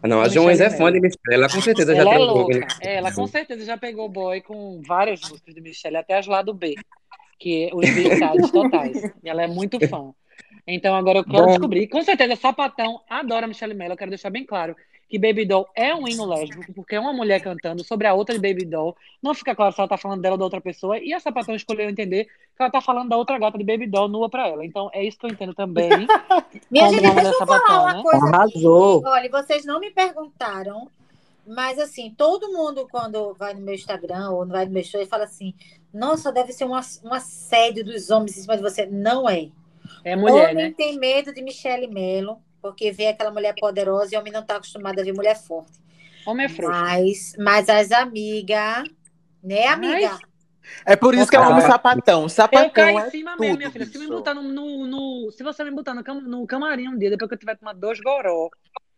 [0.02, 2.26] Não, a A Joães é fã de Michelle, ela com certeza já Ela é tem
[2.26, 2.66] louca.
[2.80, 6.40] É, ela com certeza já pegou boy com várias músicas de Michelle, até as lá
[6.40, 6.74] do B,
[7.38, 8.96] que é os B-sides totais.
[9.22, 10.14] E ela é muito fã.
[10.66, 11.46] Então agora eu quero Bom.
[11.48, 11.86] descobrir.
[11.88, 13.92] Com certeza, Sapatão adora Michelle Mello.
[13.92, 14.74] Eu quero deixar bem claro
[15.08, 18.38] que Baby Doll é um hino lésbico, porque é uma mulher cantando sobre a outra
[18.38, 18.94] de Baby Doll.
[19.22, 20.98] Não fica claro se ela tá falando dela ou da outra pessoa.
[20.98, 22.30] E a Sapatão escolheu entender que
[22.62, 24.66] ela tá falando da outra gata de Baby Doll nua pra ela.
[24.66, 25.88] Então é isso que eu entendo também.
[26.70, 28.02] Minha gente, deixa eu falar sapatão, uma né?
[28.02, 28.34] coisa aqui.
[28.34, 29.02] Arrasou.
[29.06, 30.90] Olha, vocês não me perguntaram,
[31.46, 35.08] mas assim, todo mundo quando vai no meu Instagram ou vai no meu show, ele
[35.08, 35.54] fala assim,
[35.92, 38.84] nossa, deve ser um, um assédio dos homens em cima de você.
[38.84, 39.48] Não é.
[40.04, 40.74] É mulher, homem né?
[40.76, 45.00] tem medo de Michelle Mello, porque vê aquela mulher poderosa e homem não está acostumado
[45.00, 45.72] a ver mulher forte.
[46.26, 46.80] Homem é frouxo.
[46.80, 48.84] Mas, mas as amigas,
[49.42, 50.10] né, amiga?
[50.10, 50.20] Mas-
[50.84, 52.24] É por isso que eu amo sapatão.
[52.24, 53.86] Eu Sapatão caí em é cima tudo, mesmo, minha filha.
[53.86, 56.98] Se, me botar no, no, no- se você me botar no, cam- no camarim um
[56.98, 58.50] dia, depois que eu tiver tomado dois goró,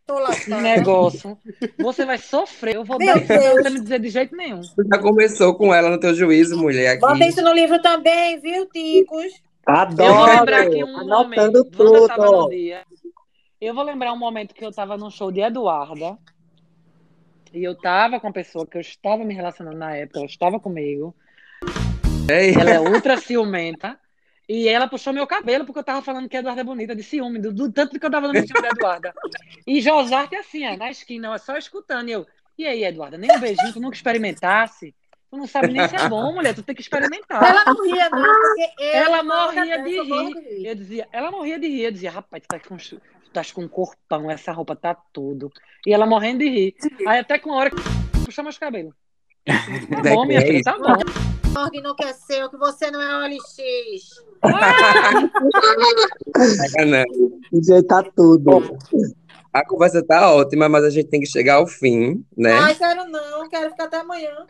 [0.08, 0.60] lascada.
[0.60, 1.38] negócio,
[1.78, 2.74] você vai sofrer.
[2.74, 3.62] Eu vou Meu dar sem Deus.
[3.62, 4.60] você me dizer de jeito nenhum.
[4.62, 7.28] Tu já começou com ela no teu juízo, mulher, Bota aqui.
[7.28, 9.40] isso no livro também, viu, Ticos?
[9.64, 10.10] Adoro.
[10.10, 11.64] Eu vou lembrar aqui um Anotando momento.
[11.70, 12.50] Tudo.
[13.60, 16.16] Eu vou lembrar um momento que eu tava no show de Eduarda.
[17.52, 20.58] E eu tava com a pessoa que eu estava me relacionando na época, ela estava
[20.58, 21.14] comigo.
[22.30, 24.00] Ei, Ela é ultra ciumenta.
[24.48, 27.02] E ela puxou meu cabelo porque eu tava falando que a Eduarda é bonita, de
[27.02, 29.14] ciúme, do, do tanto que eu tava dando cima da Eduarda.
[29.66, 32.08] E Josarte assim, ó, na esquina, ó, só escutando.
[32.08, 32.26] E eu,
[32.56, 34.94] e aí, Eduarda, nem um beijinho, tu nunca experimentasse?
[35.30, 37.44] Tu não sabe nem se é bom, mulher, tu tem que experimentar.
[37.44, 40.66] Ela não ria, não, porque eu, Ela morria de rir.
[40.66, 41.82] Eu dizia, ela morria de rir.
[41.82, 42.76] Eu dizia, rapaz, tu tá com,
[43.30, 45.50] estás com um corpão, essa roupa tá tudo.
[45.86, 46.74] E ela morrendo de rir.
[47.06, 47.76] Aí até com a hora que
[48.24, 48.94] puxou meus cabelos.
[49.90, 51.30] Tá bom, minha É filha, tá bom.
[51.52, 54.22] Morgue não quer ser, que você não é OLX.
[57.52, 58.78] DJ tá tudo.
[59.52, 62.52] A conversa tá ótima, mas a gente tem que chegar ao fim, né?
[62.52, 64.46] Ai, quero não, quero ficar até amanhã.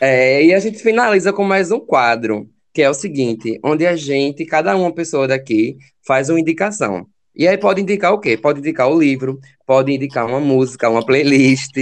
[0.00, 3.96] É, e a gente finaliza com mais um quadro, que é o seguinte, onde a
[3.96, 5.76] gente, cada uma pessoa daqui,
[6.06, 7.08] faz uma indicação.
[7.38, 8.34] E aí pode indicar o quê?
[8.34, 11.74] Pode indicar o livro, pode indicar uma música, uma playlist,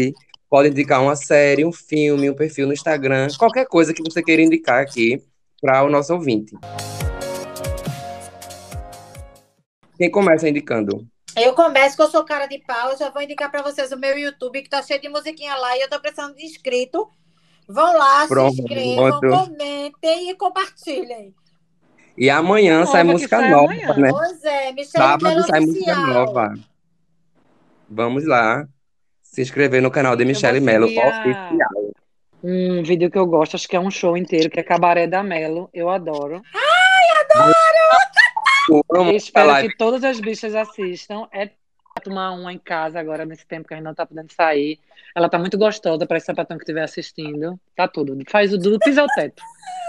[0.50, 4.42] pode indicar uma série, um filme, um perfil no Instagram, qualquer coisa que você queira
[4.42, 5.22] indicar aqui
[5.62, 6.56] para o nosso ouvinte.
[9.96, 11.06] Quem começa indicando?
[11.36, 13.96] Eu começo que eu sou cara de pau, eu já vou indicar pra vocês o
[13.96, 17.08] meu YouTube, que tá cheio de musiquinha lá, e eu tô precisando de inscrito.
[17.68, 21.32] Vão lá, Pronto, se inscrevam, comentem e compartilhem.
[22.16, 23.94] E amanhã Nova, sai música sai nova, amanhã.
[23.96, 24.10] né?
[24.10, 26.54] Pois é, Michelle Sábado Melo sai música nova.
[27.88, 28.66] Vamos lá.
[29.22, 31.94] Se inscrever no canal de Michelle Mello Oficial.
[32.42, 35.22] Um vídeo que eu gosto, acho que é um show inteiro, que é Cabaré da
[35.22, 35.68] Melo.
[35.72, 36.40] Eu adoro.
[38.70, 41.26] Eu amo Eu essa espero que todas as bichas assistam.
[41.32, 41.50] É
[42.04, 44.78] tomar uma em casa agora, nesse tempo que a gente não tá podendo sair.
[45.16, 47.58] Ela tá muito gostosa para esse sapatão que estiver assistindo.
[47.76, 48.16] Tá tudo.
[48.28, 49.42] Faz o do pisa o teto.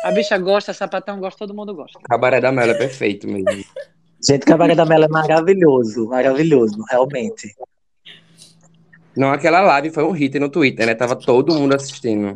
[0.04, 2.00] A bicha gosta, sapatão gosta, todo mundo gosta.
[2.04, 3.64] Cabaré da Mello é perfeito mesmo.
[4.28, 7.54] Gente, Cabaré da Mela é maravilhoso, maravilhoso, realmente.
[9.16, 10.96] Não, aquela live foi um hit no Twitter, né?
[10.96, 12.36] Tava todo mundo assistindo.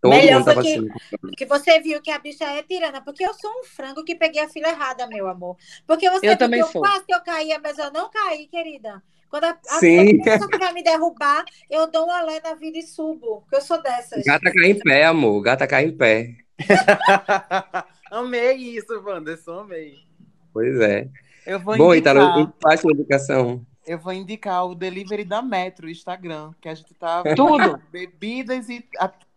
[0.00, 0.94] Todo Melhor mundo tava que- assistindo.
[1.36, 4.42] Que você viu que a bicha é tirana, porque eu sou um frango que peguei
[4.42, 5.56] a fila errada, meu amor.
[5.86, 6.80] Porque você Eu viu também que eu sou.
[6.80, 9.02] quase que eu caía, mas eu não caí, querida.
[9.30, 10.20] Quando a, a Sim.
[10.22, 13.42] pessoa que vai me derrubar, eu dou uma lé na vida e subo.
[13.42, 14.24] Porque eu sou dessas.
[14.24, 15.40] Gata cai em pé, amor.
[15.40, 16.34] Gata cai em pé.
[18.10, 19.94] amei isso, Wanderson, amei.
[20.52, 21.08] Pois é.
[21.46, 23.64] Eu vou Bom, indicar, Italo, faz sua indicação.
[23.86, 27.80] eu vou indicar o delivery da Metro, o Instagram, que a gente tá Tudo.
[27.90, 28.84] bebidas e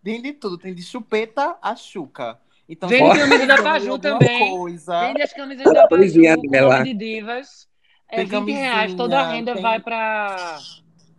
[0.04, 2.38] tem de tudo, tem de chupeta a chuca.
[2.68, 4.58] Então, Vende camisa da Paju também.
[4.58, 7.68] Coisa, Vende as camisas da Paju com nome de divas.
[8.14, 8.94] É Tem 20 reais.
[8.94, 10.58] Toda a renda tem- vai pra.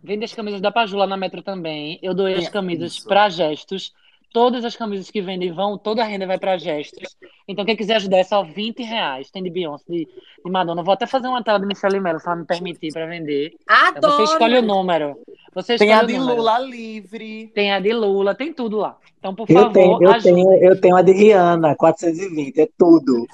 [0.03, 1.99] Vende as camisas da Paju lá na Metro também.
[2.01, 3.07] Eu doei as camisas isso.
[3.07, 3.91] pra gestos.
[4.31, 7.15] Todas as camisas que vendem vão, toda a renda vai pra gestos.
[7.47, 9.31] Então, quem quiser ajudar é só 20 reais.
[9.31, 10.05] Tem de Beyoncé, de,
[10.43, 10.83] de Madonna.
[10.83, 13.53] Vou até fazer uma tela de Michelle Mello, se ela me permitir, pra vender.
[13.63, 14.17] Então, Adoro.
[14.17, 15.17] Você escolhe o número.
[15.53, 16.17] Você tem a de.
[16.17, 17.47] Lula livre.
[17.55, 18.97] Tem a de Lula, tem tudo lá.
[19.17, 20.23] Então, por Eu favor, tenho, eu ajude.
[20.23, 23.25] tenho, eu tenho a de Rihanna, 420, é tudo.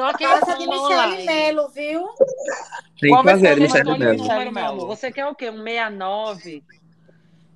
[0.00, 1.24] Só quem Casa de online.
[1.26, 2.08] Melo, viu?
[3.00, 4.14] Tem que fazer, a Você Michelle número escolhe o Mello?
[4.14, 4.28] Mello.
[4.28, 4.82] número, meu Mello.
[4.82, 4.86] amor.
[4.96, 5.50] Você quer o quê?
[5.50, 6.64] Um 69?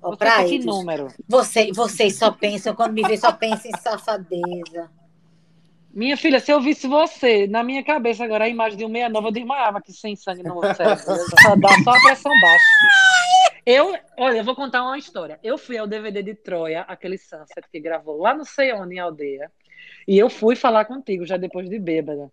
[0.01, 0.65] Ó, Você pra quer que eles.
[0.65, 1.07] número?
[1.27, 4.89] Você, vocês só pensam, quando me vê, só pensam em safadeza.
[5.93, 9.27] Minha filha, se eu visse você, na minha cabeça agora, a imagem de um 69,
[9.27, 10.97] eu desmaiava aqui sem sangue no cérebro.
[11.41, 12.65] Só dá só a pressão baixa.
[13.65, 15.39] Eu, olha, eu vou contar uma história.
[15.41, 18.99] Eu fui ao DVD de Troia, aquele Sunset que gravou lá não sei onde, em
[18.99, 19.49] aldeia.
[20.07, 22.31] E eu fui falar contigo já depois de bêbada.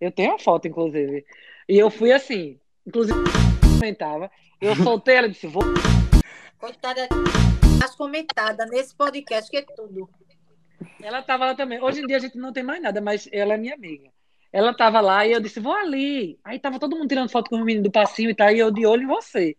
[0.00, 1.24] Eu tenho uma foto, inclusive.
[1.68, 3.18] E eu fui assim, inclusive,
[3.78, 4.30] comentava.
[4.60, 5.62] Eu soltei ela e disse: vou
[6.58, 7.08] Coitada,
[7.78, 10.08] mais comentada nesse podcast que é tudo.
[11.02, 11.80] Ela tava lá também.
[11.82, 14.08] Hoje em dia a gente não tem mais nada, mas ela é minha amiga.
[14.52, 16.38] Ela tava lá e eu disse, vou ali.
[16.44, 18.70] Aí tava todo mundo tirando foto com os meninos do passinho e tal, e eu
[18.70, 19.56] de olho em você.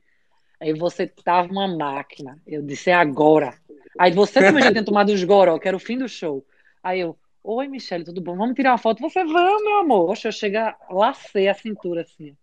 [0.60, 2.40] Aí você tava uma máquina.
[2.46, 3.58] Eu disse, é agora.
[4.00, 6.46] Aí você também já tinha tomado os goró, que era o fim do show.
[6.82, 8.36] Aí eu, oi, Michelle, tudo bom?
[8.36, 9.02] Vamos tirar uma foto?
[9.02, 10.10] Você, vamos, meu amor.
[10.12, 12.36] Oxe, eu chega, lacei a cintura assim.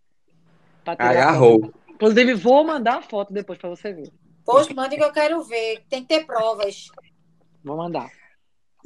[0.85, 1.73] Agarrou.
[1.89, 4.11] Inclusive, vou mandar a foto depois pra você ver.
[4.45, 5.83] Pois mande que eu quero ver.
[5.89, 6.89] Tem que ter provas.
[7.63, 8.09] Vou mandar.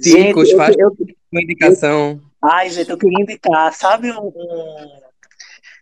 [0.02, 0.96] Ticos, eu- faz eu-
[1.30, 2.20] uma indicação.
[2.42, 5.04] Ai, gente, eu queria indicar, sabe um, um-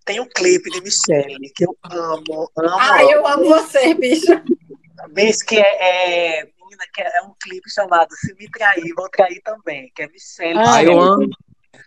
[0.04, 2.78] Tem um clipe de Michelle que eu amo, amo.
[2.78, 4.32] Ai, eu amo você, bicho.
[5.12, 9.40] Vez que é, é, menina, que é um clipe chamado Se Me Trair, Vou Trair
[9.44, 10.58] Também, que é Michelle.
[10.58, 11.28] Ah, eu amo.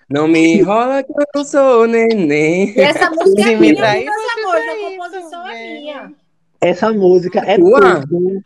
[0.09, 2.73] Não me enrola que eu não sou neném.
[2.75, 4.69] E essa música é Se me minha, trair, meus amores.
[4.69, 6.13] A composição é minha.
[6.61, 8.01] Essa música é Tua?
[8.01, 8.41] tudo.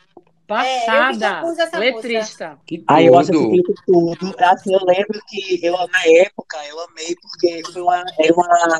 [0.48, 2.58] Passada, compus essa letrista.
[2.66, 4.36] Que Ai, eu acho esse clipe tudo.
[4.40, 8.80] Assim, eu lembro que eu, na época, eu amei porque foi uma, era uma.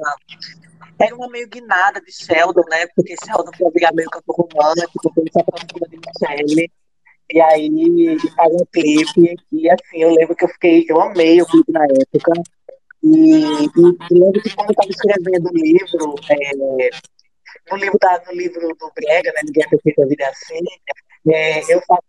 [1.00, 2.88] Era uma meio guinada de Sheldon, né?
[2.96, 6.72] Porque Sheldon foi virar meio cantor romântico, ele só falando de Michelle.
[7.32, 9.36] E aí faz um clipe.
[9.52, 10.86] E assim, eu lembro que eu fiquei.
[10.88, 12.34] Eu amei o clipe na época.
[13.04, 16.90] E, e lembro que quando eu estava escrevendo o livro, é,
[17.72, 19.42] no livro, da, no livro do Brega, né?
[19.46, 20.64] Ninguém é perfeito a vida é assim.
[21.28, 22.02] É, eu faço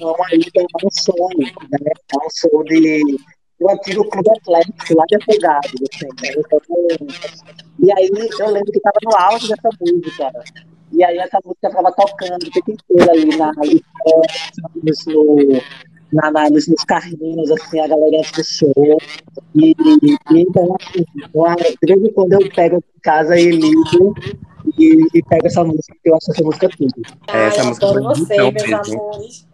[0.00, 1.90] uma, uma ida a um show, né?
[2.12, 3.02] A um show de
[3.58, 6.34] do antigo clube atlético lá de Afogados, assim, né?
[6.36, 6.60] Então,
[7.78, 10.32] e aí eu lembro que estava no auge dessa música.
[10.92, 13.52] E aí essa música estava tocando o tempo inteiro ali na,
[14.82, 15.36] nos, no,
[16.12, 18.98] na, na, nos, nos carrinhos, assim, a galera do show.
[19.54, 19.70] E,
[20.02, 21.04] e então, assim,
[21.34, 21.44] eu,
[21.82, 24.14] de vez em quando eu pego em casa e ligo
[24.78, 26.92] e, e pego essa música, porque eu acho essa música tudo.
[27.28, 29.00] Ai, Essa eu música adoro foi você, então meus mesmo.
[29.02, 29.48] amores.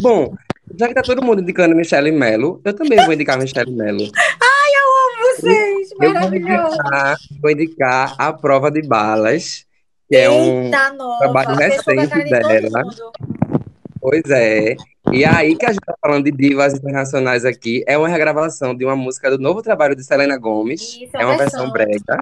[0.00, 0.34] Bom,
[0.78, 4.10] já que tá todo mundo indicando Michelle Mello, eu também vou indicar Michelle Mello.
[5.36, 6.74] Vocês, Eu vou maravilhoso.
[6.74, 9.65] indicar, vou indicar a prova de balas,
[10.08, 12.82] que é um Eita, trabalho recente dela.
[12.84, 13.12] mundo.
[14.00, 14.76] Pois é.
[15.12, 18.84] E aí que a gente tá falando de divas internacionais aqui, é uma regravação de
[18.84, 20.80] uma música do novo trabalho de Selena Gomez.
[21.00, 21.72] Isso, É uma versão versão.
[21.72, 22.20] brega.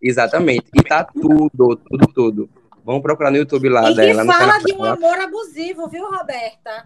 [0.00, 0.64] Exatamente.
[0.74, 2.50] E tá tudo, tudo, tudo.
[2.84, 4.24] Vamos procurar no YouTube lá E dela.
[4.24, 6.84] no fala de um amor abusivo, viu, Roberta?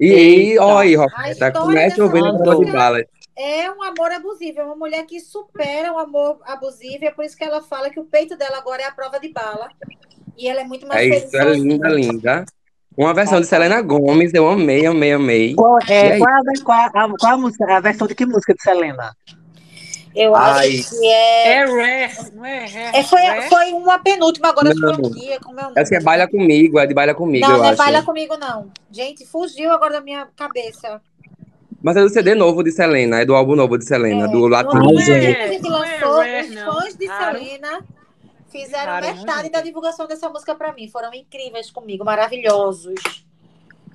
[0.00, 3.04] E aí, ó aí, Roberta, comece ouvindo a prova de música balas.
[3.42, 7.24] É um amor abusivo, é uma mulher que supera o amor abusivo, e é por
[7.24, 9.68] isso que ela fala que o peito dela agora é a prova de bala.
[10.38, 12.44] E ela é muito mais É feliz isso, é linda, linda.
[12.96, 15.54] Uma versão de Selena Gomes, eu amei, amei, amei.
[15.54, 18.14] Qual, é, qual, é a, qual, é a, qual é a música, a versão de
[18.14, 19.16] que música de Selena?
[20.14, 20.78] Eu Ai.
[20.78, 21.52] acho que é.
[21.52, 22.96] É rare, não é rare?
[22.98, 23.48] é, foi, rare?
[23.48, 24.90] foi uma penúltima, agora Não.
[24.90, 25.38] estou aqui.
[25.42, 25.80] Como é o nome?
[25.80, 27.78] Essa que é Baila Comigo, é de Baila Comigo, Não, eu não é acho.
[27.78, 28.70] baila comigo, não.
[28.90, 31.00] Gente, fugiu agora da minha cabeça.
[31.82, 34.38] Mas é do CD novo de Selena, é do álbum novo de Selena, É, do
[34.38, 35.00] no Latino.
[35.00, 35.36] gente.
[35.36, 36.72] a gente Não é lançou, rare, os não.
[36.74, 37.06] fãs de.
[37.06, 37.84] Selena
[38.50, 40.86] fizeram não, metade da divulgação dessa música pra mim.
[40.88, 42.94] Foram incríveis comigo, maravilhosos.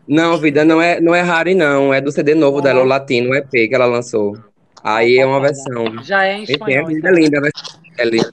[0.08, 1.94] Não, vida, não é, não é Harry, não.
[1.94, 2.62] É do CD novo É.
[2.64, 4.38] dela, o Latino, o EP que ela lançou.
[4.84, 6.02] Aí é uma versão.
[6.04, 7.20] Já é em é espanhol, linda, então, né?
[7.20, 8.32] linda a versão dela.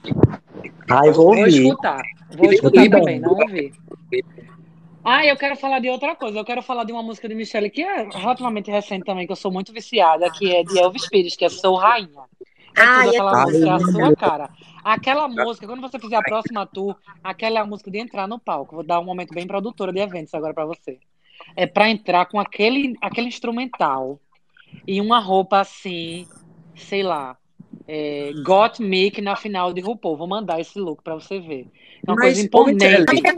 [0.89, 1.63] Ai, vou Vou ouvir.
[1.67, 2.01] escutar.
[2.37, 3.73] Vou escutar também, não ouvi.
[5.05, 6.39] Ah, eu quero falar de outra coisa.
[6.39, 9.35] Eu quero falar de uma música de Michelle que é relativamente recente também, que eu
[9.35, 12.23] sou muito viciada, que é de Elvis Pires, que é Sou Rainha.
[12.75, 13.51] É Ai, tudo é aquela tudo.
[13.51, 14.49] música, é a sua cara.
[14.83, 18.39] Aquela música, quando você fizer a próxima tour, aquela é a música de entrar no
[18.39, 18.75] palco.
[18.75, 20.99] Vou dar um momento bem produtora de eventos agora pra você.
[21.55, 24.19] É pra entrar com aquele, aquele instrumental
[24.87, 26.27] e uma roupa assim,
[26.75, 27.37] sei lá,
[27.87, 30.17] é, Got Mick na final de RuPaul.
[30.17, 31.67] Vou mandar esse look pra você ver.
[32.07, 32.85] É uma Mas, coisa imponente.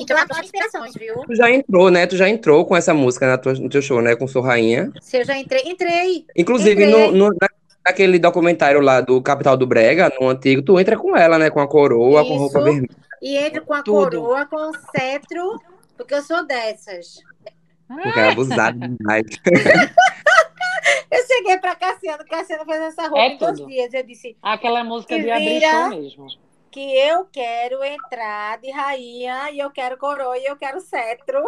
[0.10, 1.16] Eu adoro inspirações, viu?
[1.26, 2.06] Tu já entrou, né?
[2.08, 4.16] Tu já entrou com essa música na tua- no teu show, né?
[4.16, 4.92] Com Sou Rainha.
[5.02, 6.26] Se eu já entrei, entrei.
[6.36, 7.08] Inclusive, Entrei.
[7.12, 7.50] no, no- na-
[7.86, 11.50] naquele documentário lá do Capital do Brega, no antigo, tu entra com ela, né?
[11.50, 12.64] Com a coroa, com roupa Isso.
[12.66, 12.90] vermelha.
[13.22, 14.20] E entro com a Tudo.
[14.22, 15.60] coroa, com o cetro,
[15.98, 17.20] porque eu sou dessas.
[17.88, 19.26] Porque é abusada demais.
[21.12, 23.94] Eu cheguei pra Cassiano, Cassiano fez essa roupa É em dois dias.
[23.94, 26.28] Eu disse Aquela música de abrir show mesmo.
[26.72, 31.42] que eu quero entrar de rainha e eu quero coroa e eu quero cetro,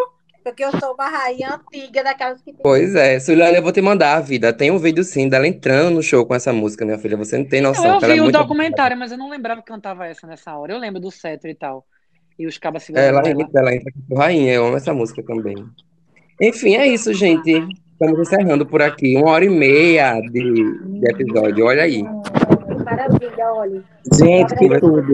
[0.44, 2.62] porque eu sou uma rainha antiga daquelas que tem.
[2.64, 4.52] Pois é, Suliane, eu vou te mandar a vida.
[4.54, 7.18] Tem um vídeo sim dela entrando no show com essa música, minha filha.
[7.18, 7.86] Você não tem Não, noção.
[7.96, 10.26] eu que ela é vi o muito documentário, mas eu não lembrava que cantava essa
[10.26, 10.74] nessa hora.
[10.74, 11.86] Eu lembro do cetro e tal.
[12.40, 13.30] E os cabas segurando ela ela.
[13.42, 15.56] entra, ela entra com rainha, eu amo essa música também.
[16.42, 17.68] Enfim, é isso, gente.
[18.02, 19.18] Estamos encerrando por aqui.
[19.18, 21.66] Uma hora e meia de, de episódio.
[21.66, 22.02] Olha aí.
[22.02, 23.84] Que maravilha, olha.
[24.14, 25.14] Gente, que tudo.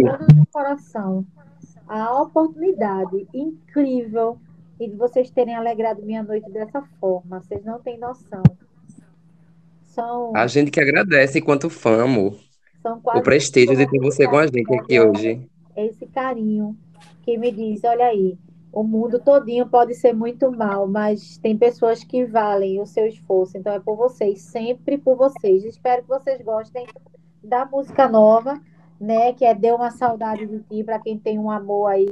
[0.52, 1.26] coração
[1.88, 4.38] a oportunidade incrível
[4.80, 7.42] e de vocês terem alegrado minha noite dessa forma.
[7.42, 8.44] Vocês não têm noção.
[9.86, 12.38] São, A gente que agradece enquanto fã, amor.
[12.82, 15.48] são quase O prestígio de ter você com a gente aqui hoje.
[15.76, 16.76] esse carinho
[17.24, 18.38] que me diz, olha aí,
[18.76, 23.58] o mundo todinho pode ser muito mal, mas tem pessoas que valem o seu esforço.
[23.58, 25.64] Então é por vocês, sempre por vocês.
[25.64, 26.86] Espero que vocês gostem
[27.42, 28.60] da música nova,
[29.00, 29.32] né?
[29.32, 32.12] Que é Deu uma saudade de ti para quem tem um amor aí.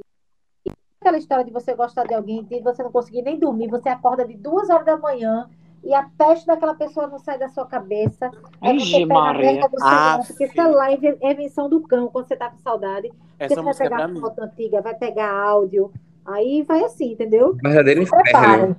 [1.01, 4.25] Aquela história de você gostar de alguém, de você não conseguir nem dormir, você acorda
[4.25, 5.49] de duas horas da manhã
[5.83, 8.31] e a peste daquela pessoa não sai da sua cabeça.
[8.61, 9.51] Aí você pega a Maria.
[9.51, 10.53] merda do Ah, porque sim.
[10.53, 13.11] celular é é invenção do cão quando você tá com saudade.
[13.37, 15.91] Porque Essa você vai é pegar foto antiga, vai pegar áudio,
[16.25, 17.57] aí vai assim, entendeu?
[17.61, 18.75] Verdadeiro inferno.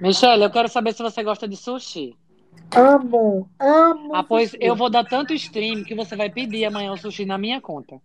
[0.00, 2.14] Michelle, eu quero saber se você gosta de sushi.
[2.74, 4.14] Amo, amo.
[4.14, 4.62] Ah, pois sushi.
[4.64, 7.96] eu vou dar tanto stream que você vai pedir amanhã o sushi na minha conta.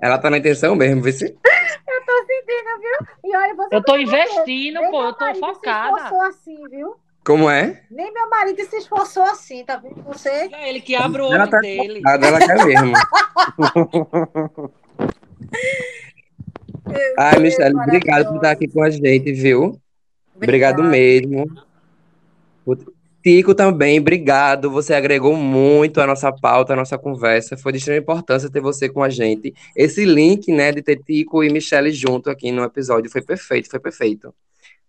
[0.00, 1.24] Ela tá na intenção mesmo, vê se.
[1.24, 2.98] Eu tô sentindo, viu?
[3.24, 5.96] E olha, você Eu tô investindo, pô, eu tô focada.
[5.96, 6.94] esforçou assim, viu?
[7.26, 7.82] Como é?
[7.90, 10.00] Nem meu marido se esforçou assim, tá vendo?
[10.04, 10.28] Você.
[10.28, 12.00] É ele que abre o Ela olho tá dele.
[12.06, 12.92] ela quer mesmo.
[17.18, 19.76] Ai, Michelle, obrigado por estar aqui com a gente, viu?
[20.36, 21.50] Obrigado mesmo.
[22.64, 22.76] O
[23.20, 24.70] Tico também, obrigado.
[24.70, 27.56] Você agregou muito à nossa pauta, à nossa conversa.
[27.56, 29.52] Foi de extrema importância ter você com a gente.
[29.74, 33.80] Esse link, né, de ter Tico e Michelle junto aqui no episódio foi perfeito, foi
[33.80, 34.32] perfeito.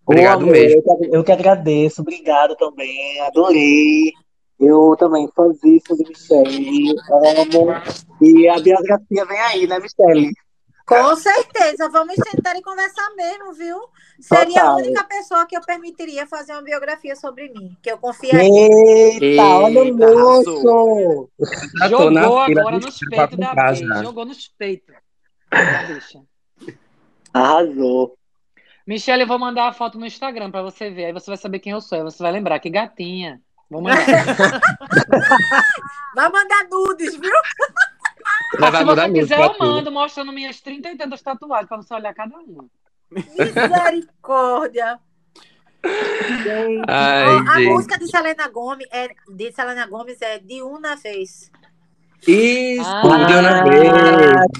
[0.07, 0.81] Obrigado Ô, mesmo.
[0.87, 4.13] Eu que, eu que agradeço, obrigado também, adorei.
[4.57, 7.73] Eu também fãzíssimo de Michelle, amo.
[8.21, 10.31] E a biografia vem aí, né, Michelle?
[10.87, 13.77] Com certeza, vamos sentar e conversar mesmo, viu?
[14.21, 14.77] Seria a Total.
[14.77, 18.49] única pessoa que eu permitiria fazer uma biografia sobre mim, que eu confiaria.
[19.21, 21.29] Eita, olha o Eita, moço!
[21.89, 24.01] Jogou agora nos peitos da já.
[24.01, 24.95] Jogou nos peitos.
[27.33, 28.16] Arrasou.
[28.87, 31.05] Michelle, eu vou mandar a foto no Instagram pra você ver.
[31.05, 31.97] Aí você vai saber quem eu sou.
[31.97, 33.41] Aí você vai lembrar que gatinha.
[33.69, 33.99] Vou mandar.
[36.15, 37.29] Vai mandar nudes, viu?
[38.57, 42.13] Vai Se você quiser, eu mando mostrando minhas 30 e tantas tatuagens pra você olhar
[42.13, 42.65] cada uma.
[43.11, 44.99] Misericórdia.
[46.87, 47.69] Ai, a gente.
[47.69, 51.51] música de Selena Gomes é de Selena Gomes é de uma vez.
[52.25, 53.25] Isso, Ah.
[53.27, 53.91] deu na vez.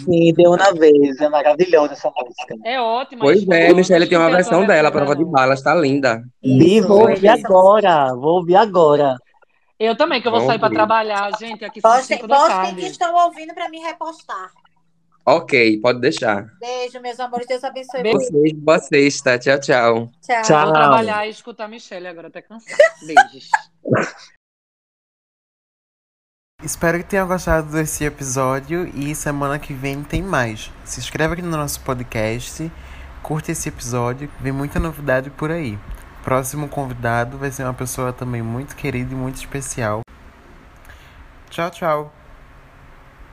[0.04, 1.20] Sim, deu uma vez.
[1.22, 2.56] É maravilhosa essa música.
[2.66, 3.22] É ótima.
[3.22, 5.26] Pois é, Michelle tem uma versão dela, versão Prova de.
[5.26, 6.22] Balas, tá linda.
[6.44, 8.14] Isso, vou ouvir agora.
[8.16, 9.16] Vou ouvir agora.
[9.80, 10.76] Eu também, que eu vou Vamos sair pra ver.
[10.76, 11.30] trabalhar.
[11.40, 12.86] Gente, aqui são Postem, 5 da postem que tarde.
[12.88, 14.52] estão ouvindo para me repostar.
[15.26, 16.48] Ok, pode deixar.
[16.60, 17.46] Beijo, meus amores.
[17.46, 18.18] Deus abençoe Beijo.
[18.18, 18.32] vocês.
[18.32, 19.38] Vocês, boa sexta.
[19.38, 20.10] Tchau, tchau.
[20.26, 20.42] Tchau.
[20.44, 20.64] Tchau.
[20.64, 22.76] Vou trabalhar e escutar a Michelle agora, até cansada.
[23.06, 23.50] Beijos.
[26.64, 30.72] Espero que tenham gostado desse episódio e semana que vem tem mais.
[30.84, 32.72] Se inscreve aqui no nosso podcast,
[33.22, 35.78] curte esse episódio, vem muita novidade por aí.
[36.24, 40.02] Próximo convidado vai ser uma pessoa também muito querida e muito especial.
[41.52, 42.17] Tchau, tchau.